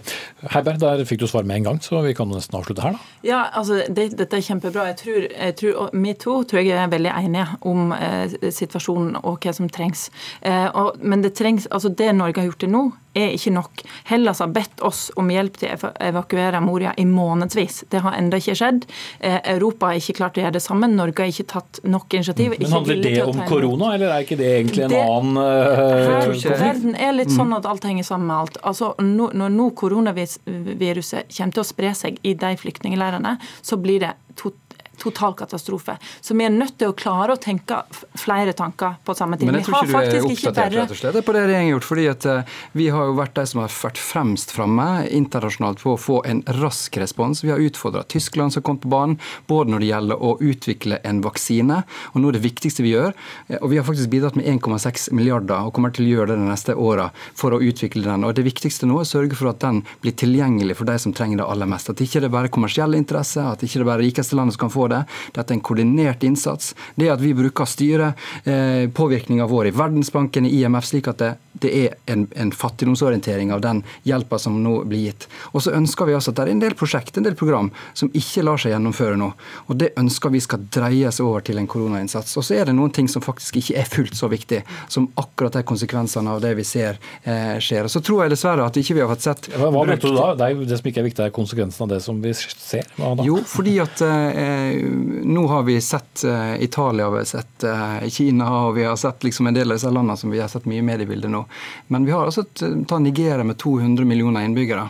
Heiberg, 0.53 0.79
der 0.81 1.03
fikk 1.09 1.23
du 1.23 1.27
svar 1.27 1.47
med 1.47 1.59
en 1.59 1.69
gang, 1.69 1.81
så 1.83 2.01
vi 2.05 2.13
kan 2.17 2.29
nesten 2.31 2.59
avslutte 2.59 2.85
her, 2.85 2.97
da. 2.97 3.17
Ja, 3.25 3.41
altså, 3.53 3.81
det, 3.89 4.11
Dette 4.19 4.37
er 4.37 4.45
kjempebra. 4.45 4.87
Jeg 4.91 4.97
tror, 5.03 5.27
jeg 5.27 5.55
tror, 5.59 5.89
Vi 5.93 6.13
to 6.13 6.43
tror 6.43 6.63
jeg 6.63 6.77
er 6.77 6.91
veldig 6.91 7.11
enige 7.11 7.47
om 7.67 7.93
eh, 7.95 8.37
situasjonen 8.51 9.19
og 9.23 9.39
hva 9.43 9.53
som 9.55 9.69
trengs. 9.69 10.09
Eh, 10.41 10.67
og, 10.73 10.99
men 11.01 11.23
det 11.23 11.33
trengs, 11.39 11.67
altså 11.71 11.89
det 11.89 12.13
Norge 12.15 12.41
har 12.41 12.49
gjort 12.49 12.63
til 12.63 12.73
nå, 12.73 12.83
er 13.19 13.35
ikke 13.35 13.53
nok. 13.55 13.83
Hellas 14.09 14.41
har 14.43 14.51
bedt 14.53 14.83
oss 14.85 15.07
om 15.19 15.29
hjelp 15.31 15.59
til 15.61 15.73
å 15.73 15.91
evakuere 16.09 16.61
Moria 16.63 16.93
i 16.97 17.05
månedsvis. 17.09 17.83
Det 17.91 18.03
har 18.05 18.17
ennå 18.17 18.39
ikke 18.39 18.55
skjedd. 18.59 18.85
Eh, 19.19 19.39
Europa 19.55 19.91
har 19.91 19.99
ikke 20.01 20.17
klart 20.21 20.39
å 20.39 20.43
gjøre 20.43 20.57
det 20.57 20.63
sammen. 20.63 20.95
Norge 20.99 21.25
har 21.25 21.33
ikke 21.33 21.47
tatt 21.53 21.81
nok 21.83 22.13
initiativ. 22.13 22.55
Men 22.57 22.71
Handler 22.79 23.01
det 23.03 23.15
om 23.23 23.41
korona, 23.49 23.93
eller 23.95 24.13
er 24.13 24.27
ikke 24.27 24.39
det 24.39 24.51
egentlig 24.59 24.85
en 24.87 24.93
det, 24.93 25.03
annen 25.03 25.37
uh, 25.37 26.59
Verden 26.59 26.95
er 26.95 27.13
litt 27.17 27.33
sånn 27.33 27.53
at 27.57 27.67
alt 27.69 27.85
henger 27.87 28.07
sammen 28.07 28.29
med 28.29 28.37
alt. 28.45 28.61
Altså, 28.63 28.93
Når 28.99 29.53
nå 29.55 29.69
koronaviruset 29.79 31.29
kommer 31.35 31.57
til 31.57 31.63
å 31.63 31.67
spre 31.67 31.93
seg 31.97 32.19
i 32.23 32.35
de 32.39 32.55
flyktningleirene, 32.59 33.37
så 33.65 33.79
blir 33.81 34.03
det 34.05 34.15
totalt 34.39 34.68
total 34.99 35.35
katastrofe. 35.39 35.97
Så 36.21 36.35
vi 36.37 36.45
er 36.45 36.53
nødt 36.53 36.77
til 36.79 36.91
å 36.91 36.95
klare 36.97 37.35
å 37.35 37.41
tenke 37.41 37.81
flere 38.19 38.53
tanker 38.57 38.99
på 39.05 39.15
samme 39.17 39.37
tid. 39.39 39.49
Men 39.49 39.59
jeg 39.59 39.67
tror 39.69 39.85
ikke 39.85 40.03
du 40.09 40.17
er 40.19 40.27
oppdatert 40.29 40.75
rett 40.77 40.93
og 40.93 40.99
slett 40.99 41.19
på 41.25 41.35
det 41.35 41.43
regjeringen 41.45 41.71
har 41.71 41.77
gjort. 41.77 41.87
fordi 41.89 42.07
at 42.11 42.25
eh, 42.25 42.57
Vi 42.73 42.89
har 42.93 43.09
jo 43.09 43.15
vært 43.17 43.35
de 43.39 43.45
som 43.49 43.61
har 43.63 43.73
vært 43.73 44.01
fremst 44.01 44.53
framme 44.55 44.87
internasjonalt 45.07 45.83
på 45.83 45.95
å 45.95 45.99
få 45.99 46.21
en 46.29 46.43
rask 46.59 46.97
respons. 47.01 47.43
Vi 47.43 47.51
har 47.53 47.63
utfordra 47.63 48.03
Tyskland 48.03 48.53
som 48.53 48.65
kom 48.65 48.79
på 48.81 48.91
banen, 48.91 49.17
både 49.47 49.73
når 49.73 49.83
det 49.83 49.91
gjelder 49.91 50.23
å 50.23 50.35
utvikle 50.39 50.99
en 51.07 51.21
vaksine, 51.25 51.81
og 52.13 52.21
nå 52.21 52.31
er 52.31 52.39
det 52.39 52.45
viktigste 52.45 52.85
vi 52.85 52.95
gjør. 52.95 53.15
Eh, 53.47 53.57
og 53.61 53.69
Vi 53.69 53.79
har 53.79 53.87
faktisk 53.87 54.11
bidratt 54.11 54.35
med 54.39 54.45
1,6 54.49 55.11
milliarder 55.15 55.67
og 55.67 55.73
kommer 55.77 55.93
til 55.95 56.07
å 56.07 56.13
gjøre 56.13 56.33
det 56.33 56.41
de 56.41 56.49
neste 56.49 56.75
åra 56.75 57.09
for 57.37 57.55
å 57.55 57.61
utvikle 57.61 58.03
den. 58.05 58.25
Og 58.27 58.35
Det 58.35 58.45
viktigste 58.45 58.87
nå 58.89 58.99
er 58.99 59.07
å 59.07 59.09
sørge 59.09 59.37
for 59.37 59.51
at 59.51 59.61
den 59.63 59.83
blir 60.03 60.15
tilgjengelig 60.15 60.77
for 60.79 60.89
de 60.89 60.97
som 60.99 61.13
trenger 61.15 61.41
det 61.41 61.47
aller 61.47 61.69
mest. 61.69 61.89
At 61.89 62.01
ikke 62.03 62.21
det 62.21 62.29
er 62.29 62.35
bare 62.35 62.51
kommersielle 62.53 62.99
interesser, 62.99 63.45
at 63.45 63.63
ikke 63.63 63.83
det 63.83 63.93
er 63.93 64.03
rikeste 64.03 64.37
landet 64.37 64.55
som 64.55 64.65
kan 64.65 64.73
få 64.73 64.88
det. 64.91 65.03
Dette 65.35 65.53
er 65.53 65.57
en 65.57 65.65
koordinert 65.65 66.23
innsats. 66.27 66.73
Det 66.95 67.09
at 67.11 67.21
vi 67.21 67.33
bruker 67.37 67.69
styre, 67.69 68.13
eh, 68.43 68.87
påvirkninga 68.89 69.47
vår 69.49 69.71
i 69.71 69.75
Verdensbanken, 69.75 70.45
i 70.45 70.61
IMF, 70.61 70.85
slik 70.85 71.07
at 71.11 71.21
det, 71.21 71.33
det 71.59 71.71
er 71.85 71.95
en, 72.05 72.27
en, 72.35 72.51
fattigdomsorientering 72.51 73.51
av 73.53 73.61
den 73.61 73.81
hjelpa 74.07 74.39
som 74.39 74.57
nå 74.63 74.83
blir 74.89 75.09
gitt. 75.09 75.27
Og 75.51 75.63
så 75.63 75.73
ønsker 75.75 76.07
vi 76.07 76.15
altså 76.17 76.31
at 76.31 76.39
det 76.39 76.45
er 76.45 76.53
en 76.53 76.63
del 76.63 76.75
prosjekt, 76.79 77.17
en 77.17 77.27
del 77.27 77.37
program, 77.39 77.71
som 77.93 78.11
ikke 78.15 78.43
lar 78.45 78.61
seg 78.61 78.73
gjennomføre 78.73 79.17
nå. 79.19 79.31
Og 79.67 79.79
det 79.79 79.91
ønsker 79.99 80.33
vi 80.33 80.43
skal 80.43 80.65
dreies 80.71 81.19
over 81.23 81.43
til 81.45 81.59
en 81.59 81.67
koronainnsats. 81.69 82.35
Og 82.39 82.45
så 82.45 82.59
er 82.59 82.69
det 82.69 82.77
noen 82.77 82.93
ting 82.95 83.09
som 83.11 83.23
faktisk 83.25 83.59
ikke 83.61 83.77
er 83.81 83.89
fullt 83.89 84.17
så 84.17 84.29
viktig 84.31 84.61
som 84.87 85.09
akkurat 85.19 85.59
de 85.59 85.65
konsekvensene 85.67 86.35
av 86.35 86.43
det 86.43 86.53
vi 86.59 86.67
ser 86.67 86.99
eh, 87.23 87.57
skjer. 87.59 87.87
Og 87.87 87.93
så 87.93 88.03
tror 88.05 88.23
jeg 88.23 88.35
dessverre 88.35 88.67
at 88.67 88.79
ikke 88.79 88.97
vi 88.97 89.03
har 89.03 89.11
fått 89.11 89.27
sett 89.27 89.49
hva 89.59 89.71
mente 89.85 90.07
du 90.07 90.15
da? 90.15 90.33
Det, 90.37 90.49
er, 90.49 90.63
det 90.69 90.79
som 90.79 90.89
ikke 90.91 91.01
er 91.03 91.07
viktig, 91.09 91.25
er 91.25 91.35
konsekvensen 91.35 91.85
av 91.85 91.93
det 91.93 91.99
som 92.05 92.19
vi 92.23 92.33
ser? 92.37 92.87
Jo, 93.25 93.39
fordi 93.47 93.75
at 93.83 94.03
eh, 94.05 94.78
nå 95.23 95.47
har 95.47 95.63
vi 95.67 95.77
sett 95.81 96.23
uh, 96.25 96.63
Italia, 96.63 97.09
vi 97.09 97.17
har 97.17 97.25
sett 97.25 97.65
Kina 98.13 98.49
og 98.65 98.75
vi 98.77 98.85
har 98.87 98.95
sett 98.99 99.23
liksom 99.23 99.47
en 99.47 99.57
del 99.57 99.71
av 99.71 99.77
disse 99.77 99.91
landene 99.91 100.17
som 100.17 100.31
vi 100.31 100.39
har 100.39 100.51
sett 100.51 100.67
mye 100.69 100.83
i 100.83 100.85
mediebildet 100.85 101.31
nå. 101.31 101.43
Men 101.87 102.05
vi 102.05 102.15
har 102.15 102.25
altså 102.25 102.45
ta 102.87 102.99
Nigeria 102.99 103.43
med 103.43 103.57
200 103.57 104.05
millioner 104.05 104.47
innbyggere. 104.47 104.89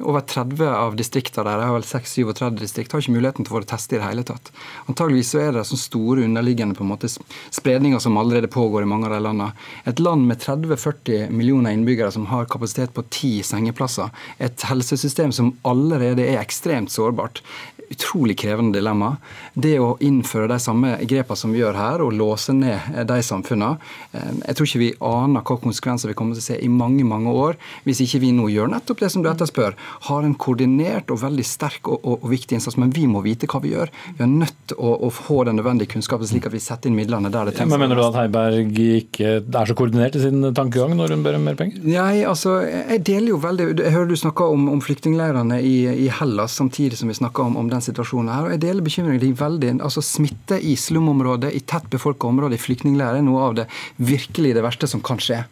Over 0.00 0.20
30 0.20 0.68
av 0.68 0.96
distriktene 0.96 1.44
der, 1.46 1.60
jeg 1.60 1.70
har 1.70 1.76
vel 1.76 1.86
6-37 1.86 2.60
distrikt, 2.60 2.92
har 2.94 3.02
ikke 3.02 3.14
muligheten 3.14 3.46
til 3.46 3.52
å 3.52 3.56
få 3.56 3.62
det 3.64 3.70
testet 3.72 3.96
i 3.96 4.00
det 4.00 4.06
hele 4.06 4.24
tatt. 4.26 4.52
Antageligvis 4.88 5.32
så 5.34 5.42
er 5.42 5.56
det 5.56 5.64
sånne 5.68 5.84
store 5.84 6.26
underliggende 6.28 6.78
på 6.78 6.84
en 6.86 6.92
måte 6.92 7.10
spredninger 7.10 8.00
som 8.02 8.16
allerede 8.20 8.50
pågår 8.52 8.86
i 8.86 8.90
mange 8.90 9.10
av 9.10 9.16
de 9.16 9.22
landene. 9.26 9.50
Et 9.90 10.00
land 10.00 10.24
med 10.28 10.40
30-40 10.44 11.34
millioner 11.34 11.76
innbyggere 11.76 12.12
som 12.14 12.28
har 12.32 12.48
kapasitet 12.50 12.94
på 12.96 13.04
ti 13.12 13.34
sengeplasser, 13.46 14.08
et 14.38 14.64
helsesystem 14.70 15.34
som 15.36 15.52
allerede 15.68 16.24
er 16.24 16.40
ekstremt 16.40 16.92
sårbart, 16.94 17.42
utrolig 17.90 18.38
krevende 18.38 18.78
dilemma. 18.78 19.16
Det 19.54 19.74
å 19.82 19.96
innføre 20.04 20.48
de 20.52 20.58
samme 20.62 20.92
grepene 21.10 21.38
som 21.38 21.50
vi 21.50 21.58
gjør 21.58 21.78
her, 21.78 22.04
og 22.04 22.14
låse 22.14 22.54
ned 22.54 23.00
de 23.08 23.18
samfunnene 23.26 23.80
eh, 24.14 24.30
Jeg 24.46 24.56
tror 24.56 24.68
ikke 24.68 24.82
vi 24.82 24.90
aner 25.10 25.44
hva 25.46 25.56
konsekvenser 25.58 26.12
vi 26.12 26.16
kommer 26.18 26.38
til 26.38 26.44
å 26.44 26.48
se 26.52 26.58
i 26.62 26.70
mange 26.70 27.04
mange 27.06 27.32
år 27.34 27.58
hvis 27.84 28.02
ikke 28.04 28.22
vi 28.22 28.32
nå 28.36 28.46
gjør 28.52 28.70
nettopp 28.70 29.02
det 29.02 29.10
som 29.12 29.24
du 29.24 29.30
etterspør. 29.30 29.74
Har 30.08 30.26
en 30.26 30.34
koordinert 30.40 31.10
og 31.12 31.20
veldig 31.22 31.44
sterk 31.46 31.88
og, 31.90 32.00
og, 32.04 32.24
og 32.24 32.30
viktig 32.32 32.56
innsats. 32.56 32.78
Men 32.80 32.92
vi 32.94 33.06
må 33.10 33.22
vite 33.24 33.48
hva 33.50 33.60
vi 33.62 33.72
gjør. 33.74 33.92
Vi 34.16 34.24
er 34.24 34.30
nødt 34.30 34.56
til 34.70 34.78
å, 34.78 34.94
å, 35.06 35.10
få 35.14 35.42
den 35.48 35.58
nødvendige 35.60 35.94
kunnskapen, 35.94 36.28
slik 36.28 36.48
at 36.48 36.54
vi 36.54 36.62
setter 36.62 36.90
inn 36.90 36.98
midlene 36.98 37.32
der 37.32 37.50
det 37.50 37.56
trengs. 37.58 37.72
Men 37.72 37.84
Mener 37.84 37.98
du 37.98 38.04
at 38.06 38.18
Heiberg 38.18 38.80
ikke 38.80 39.36
er 39.42 39.70
så 39.70 39.76
koordinert 39.78 40.16
i 40.18 40.24
sin 40.24 40.42
tankegang 40.56 40.94
når 40.98 41.16
hun 41.16 41.24
ber 41.26 41.38
om 41.38 41.46
mer 41.48 41.58
penger? 41.58 41.82
Nei, 41.86 42.22
altså, 42.28 42.58
jeg 42.66 43.02
deler 43.08 43.34
jo 43.34 43.40
veldig 43.42 43.68
Jeg 43.80 43.94
hører 43.94 44.10
du 44.10 44.16
snakker 44.18 44.54
om, 44.54 44.68
om 44.72 44.82
flyktningleirene 44.84 45.60
i, 45.64 45.76
i, 46.06 46.08
Hellas 46.20 46.56
samtidig 46.60 46.98
som 47.00 47.10
vi 47.10 47.18
snakker 47.18 47.46
om, 47.46 47.56
om 47.60 47.70
den 47.70 47.84
situasjonen 47.84 48.32
her. 48.32 48.48
og 48.48 48.56
Jeg 48.56 48.64
deler 48.66 48.86
bekymringen 48.86 49.22
din 49.22 49.38
veldig. 49.38 49.76
Altså 49.80 50.04
Smitte 50.04 50.58
i 50.60 50.76
slumområder, 50.78 51.54
i 51.54 51.62
tett 51.64 51.88
befolka 51.92 52.28
områder, 52.28 52.58
i 52.58 52.62
flyktningleirer 52.62 53.20
er 53.20 53.26
noe 53.26 53.46
av 53.48 53.56
det 53.60 53.70
virkelig 54.00 54.54
det 54.56 54.64
verste 54.64 54.90
som 54.90 55.02
kan 55.04 55.20
skje. 55.22 55.44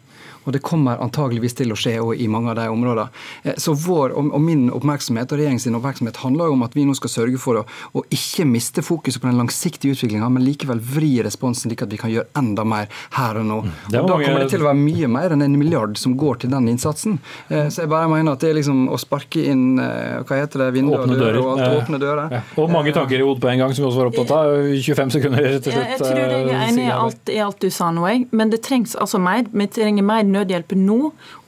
Og 0.45 0.55
det 0.55 0.63
kommer 0.65 1.01
antageligvis 1.03 1.57
til 1.59 1.73
å 1.73 1.77
skje 1.79 1.97
i 2.19 2.27
mange 2.31 2.53
av 2.53 2.59
de 2.59 2.67
områdene. 2.71 3.09
Eh, 3.43 3.57
så 3.57 3.73
vår 3.77 4.15
og 4.17 4.39
min 4.43 4.67
oppmerksomhet 4.73 5.31
og 5.31 5.41
regjeringens 5.41 5.67
oppmerksomhet 5.69 6.21
handler 6.23 6.49
jo 6.49 6.57
om 6.57 6.65
at 6.67 6.75
vi 6.77 6.85
nå 6.87 6.95
skal 6.97 7.13
sørge 7.13 7.41
for 7.41 7.61
å, 7.61 7.65
å 7.93 8.03
ikke 8.13 8.47
miste 8.49 8.83
fokuset 8.85 9.21
på 9.21 9.29
den 9.29 9.39
langsiktige 9.39 9.95
utviklinga, 9.95 10.29
men 10.33 10.45
likevel 10.45 10.81
vri 10.83 11.17
responsen 11.25 11.69
slik 11.69 11.83
at 11.85 11.91
vi 11.91 11.99
kan 12.01 12.11
gjøre 12.13 12.29
enda 12.39 12.65
mer 12.67 12.89
her 13.17 13.39
og 13.41 13.47
nå. 13.49 13.59
Mm. 13.65 13.73
Og 13.89 14.09
Da 14.09 14.17
kommer 14.19 14.43
det 14.43 14.49
til 14.53 14.63
å 14.63 14.69
være 14.69 14.79
mye 14.79 15.09
mer 15.11 15.35
enn 15.35 15.45
en 15.45 15.57
milliard 15.59 15.97
som 15.99 16.15
går 16.19 16.43
til 16.43 16.53
den 16.53 16.69
innsatsen. 16.71 17.19
Eh, 17.49 17.67
så 17.69 17.83
jeg 17.83 17.91
bare 17.91 18.09
mener 18.11 18.35
at 18.35 18.43
det 18.43 18.51
er 18.53 18.59
liksom 18.59 18.87
å 18.91 18.99
sparke 19.01 19.43
inn 19.51 19.79
eh, 19.81 20.19
hva 20.25 20.41
heter 20.41 20.65
det, 20.65 20.69
vinduer 20.77 21.05
og 21.05 21.15
dører, 21.15 21.39
og 21.43 21.51
alt, 21.55 21.83
åpne 21.83 22.01
dører. 22.01 22.35
Ja. 22.39 22.41
Og 22.61 22.71
mange 22.73 22.93
tanker 22.95 23.19
i 23.19 23.25
hodet 23.25 23.43
på 23.43 23.51
en 23.51 23.63
gang, 23.63 23.75
som 23.75 23.85
vi 23.85 23.89
også 23.91 24.03
var 24.03 24.11
opptatt 24.11 24.35
av. 24.35 24.55
25 24.79 25.13
sekunder 25.17 25.49
til 25.59 25.75
slutt. 25.75 25.93
Jeg 25.93 26.01
tror 26.01 26.19
jeg 26.19 26.41
er 26.41 26.65
enig 26.67 26.85
i 26.85 26.93
alt, 26.93 27.33
i 27.33 27.39
alt 27.43 27.61
du 27.61 27.69
sa 27.73 27.89
nå, 27.93 28.07
men 28.35 28.53
det 28.53 28.61
trengs 28.65 28.95
altså 28.99 29.21
mer. 29.21 29.45
Vi 29.49 29.67
trenger 29.73 30.05
mer 30.05 30.25
nødhjelp 30.31 30.75
nå, 30.79 30.97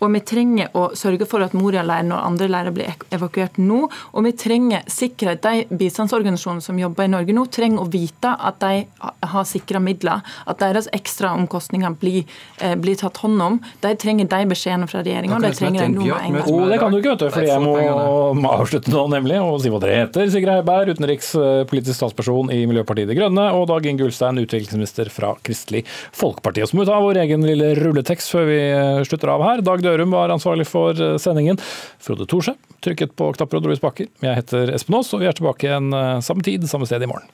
og 0.02 0.14
vi 0.16 0.22
trenger 0.26 0.72
å 0.78 0.88
sørge 0.98 1.28
for 1.30 1.44
at 1.46 1.56
Moria-leiren 1.58 2.12
og 2.16 2.24
andre 2.26 2.50
leirer 2.52 2.76
blir 2.76 3.06
evakuert 3.14 3.60
nå. 3.62 3.84
Og 4.16 4.26
vi 4.26 4.34
trenger 4.38 4.86
sikkerhet. 4.92 5.42
De 5.42 5.78
bistandsorganisasjonene 5.78 6.66
som 6.66 6.80
jobber 6.80 7.08
i 7.08 7.12
Norge 7.14 7.36
nå, 7.36 7.46
trenger 7.54 7.84
å 7.84 7.90
vite 7.92 8.32
at 8.32 8.60
de 8.64 8.86
har 9.32 9.48
sikra 9.48 9.82
midler, 9.84 10.24
at 10.50 10.62
deres 10.62 10.90
ekstraomkostninger 10.96 11.96
blir, 12.02 12.26
eh, 12.60 12.76
blir 12.76 12.98
tatt 13.00 13.18
hånd 13.24 13.42
om. 13.42 13.60
De 13.82 13.94
trenger 13.96 14.30
de 14.30 14.42
beskjedene 14.52 14.90
fra 14.90 15.04
regjeringa, 15.04 15.38
og 15.38 15.46
de 15.46 15.54
trenger 15.58 15.88
de 15.88 15.96
nå 15.96 16.06
med 16.06 16.18
en 16.18 16.40
gang. 16.40 16.52
Oh, 16.52 16.68
det 16.70 16.80
kan 16.82 16.92
du 16.92 17.00
ikke, 17.00 17.16
vet 17.16 17.26
du, 17.26 17.30
for 17.30 17.42
jeg 17.42 17.62
må 17.62 18.52
avslutte 18.52 18.92
nå, 18.94 19.06
nemlig, 19.14 19.40
og 19.42 19.62
si 19.62 19.72
hva 19.72 19.82
dere 19.84 20.06
heter. 20.06 20.30
Sigrid 20.32 20.54
Heiberg, 20.54 20.96
utenrikspolitisk 20.96 21.98
statsperson 21.98 22.52
i 22.54 22.64
Miljøpartiet 22.70 23.10
De 23.10 23.18
Grønne, 23.18 23.48
og 23.58 23.68
Dag 23.72 23.86
Inge 23.86 24.08
Ulstein, 24.08 24.42
utviklingsminister 24.42 25.12
fra 25.14 25.34
Kristelig 25.46 25.86
Folkeparti. 26.18 26.64
Og 26.64 26.72
så 26.72 26.78
må 26.78 26.86
vi 26.86 26.92
ta 26.92 27.00
vår 27.02 27.22
egen 27.26 27.46
lille 27.46 27.74
rulletekst 27.80 28.32
før 28.34 28.48
vi 28.50 28.60
eh, 28.72 29.04
slutter 29.08 29.34
av 29.34 29.44
her. 29.46 29.62
Dag 29.66 29.84
Dørum 29.84 30.16
var 30.16 30.34
ansvarlig 30.34 30.66
for 30.70 30.96
eh, 30.96 31.18
sendingen. 31.22 31.60
Frode 32.02 32.28
Thorsø 32.32 32.56
trykket 32.82 33.14
på 33.20 33.30
knapper 33.36 33.60
og 33.60 33.68
dro 33.68 33.76
i 33.76 33.78
spaker. 33.78 34.10
Jeg 34.24 34.40
heter 34.40 34.74
Espen 34.74 34.98
Aas, 34.98 35.12
og 35.14 35.22
vi 35.22 35.30
er 35.30 35.38
tilbake 35.38 35.68
igjen 35.68 35.94
samme 36.26 36.42
tid, 36.42 36.66
samme 36.66 36.88
sted 36.90 37.06
i 37.06 37.12
morgen. 37.12 37.30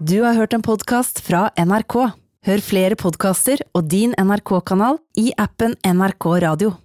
Du 0.00 0.22
har 0.24 0.34
hørt 0.34 0.56
en 0.56 0.64
podkast 0.64 1.20
fra 1.22 1.50
NRK. 1.60 1.94
Hør 2.48 2.62
flere 2.64 2.96
podkaster 2.96 3.60
og 3.76 3.90
din 3.92 4.16
NRK-kanal 4.16 4.96
i 5.20 5.28
appen 5.36 5.76
NRK 5.84 6.32
Radio. 6.40 6.78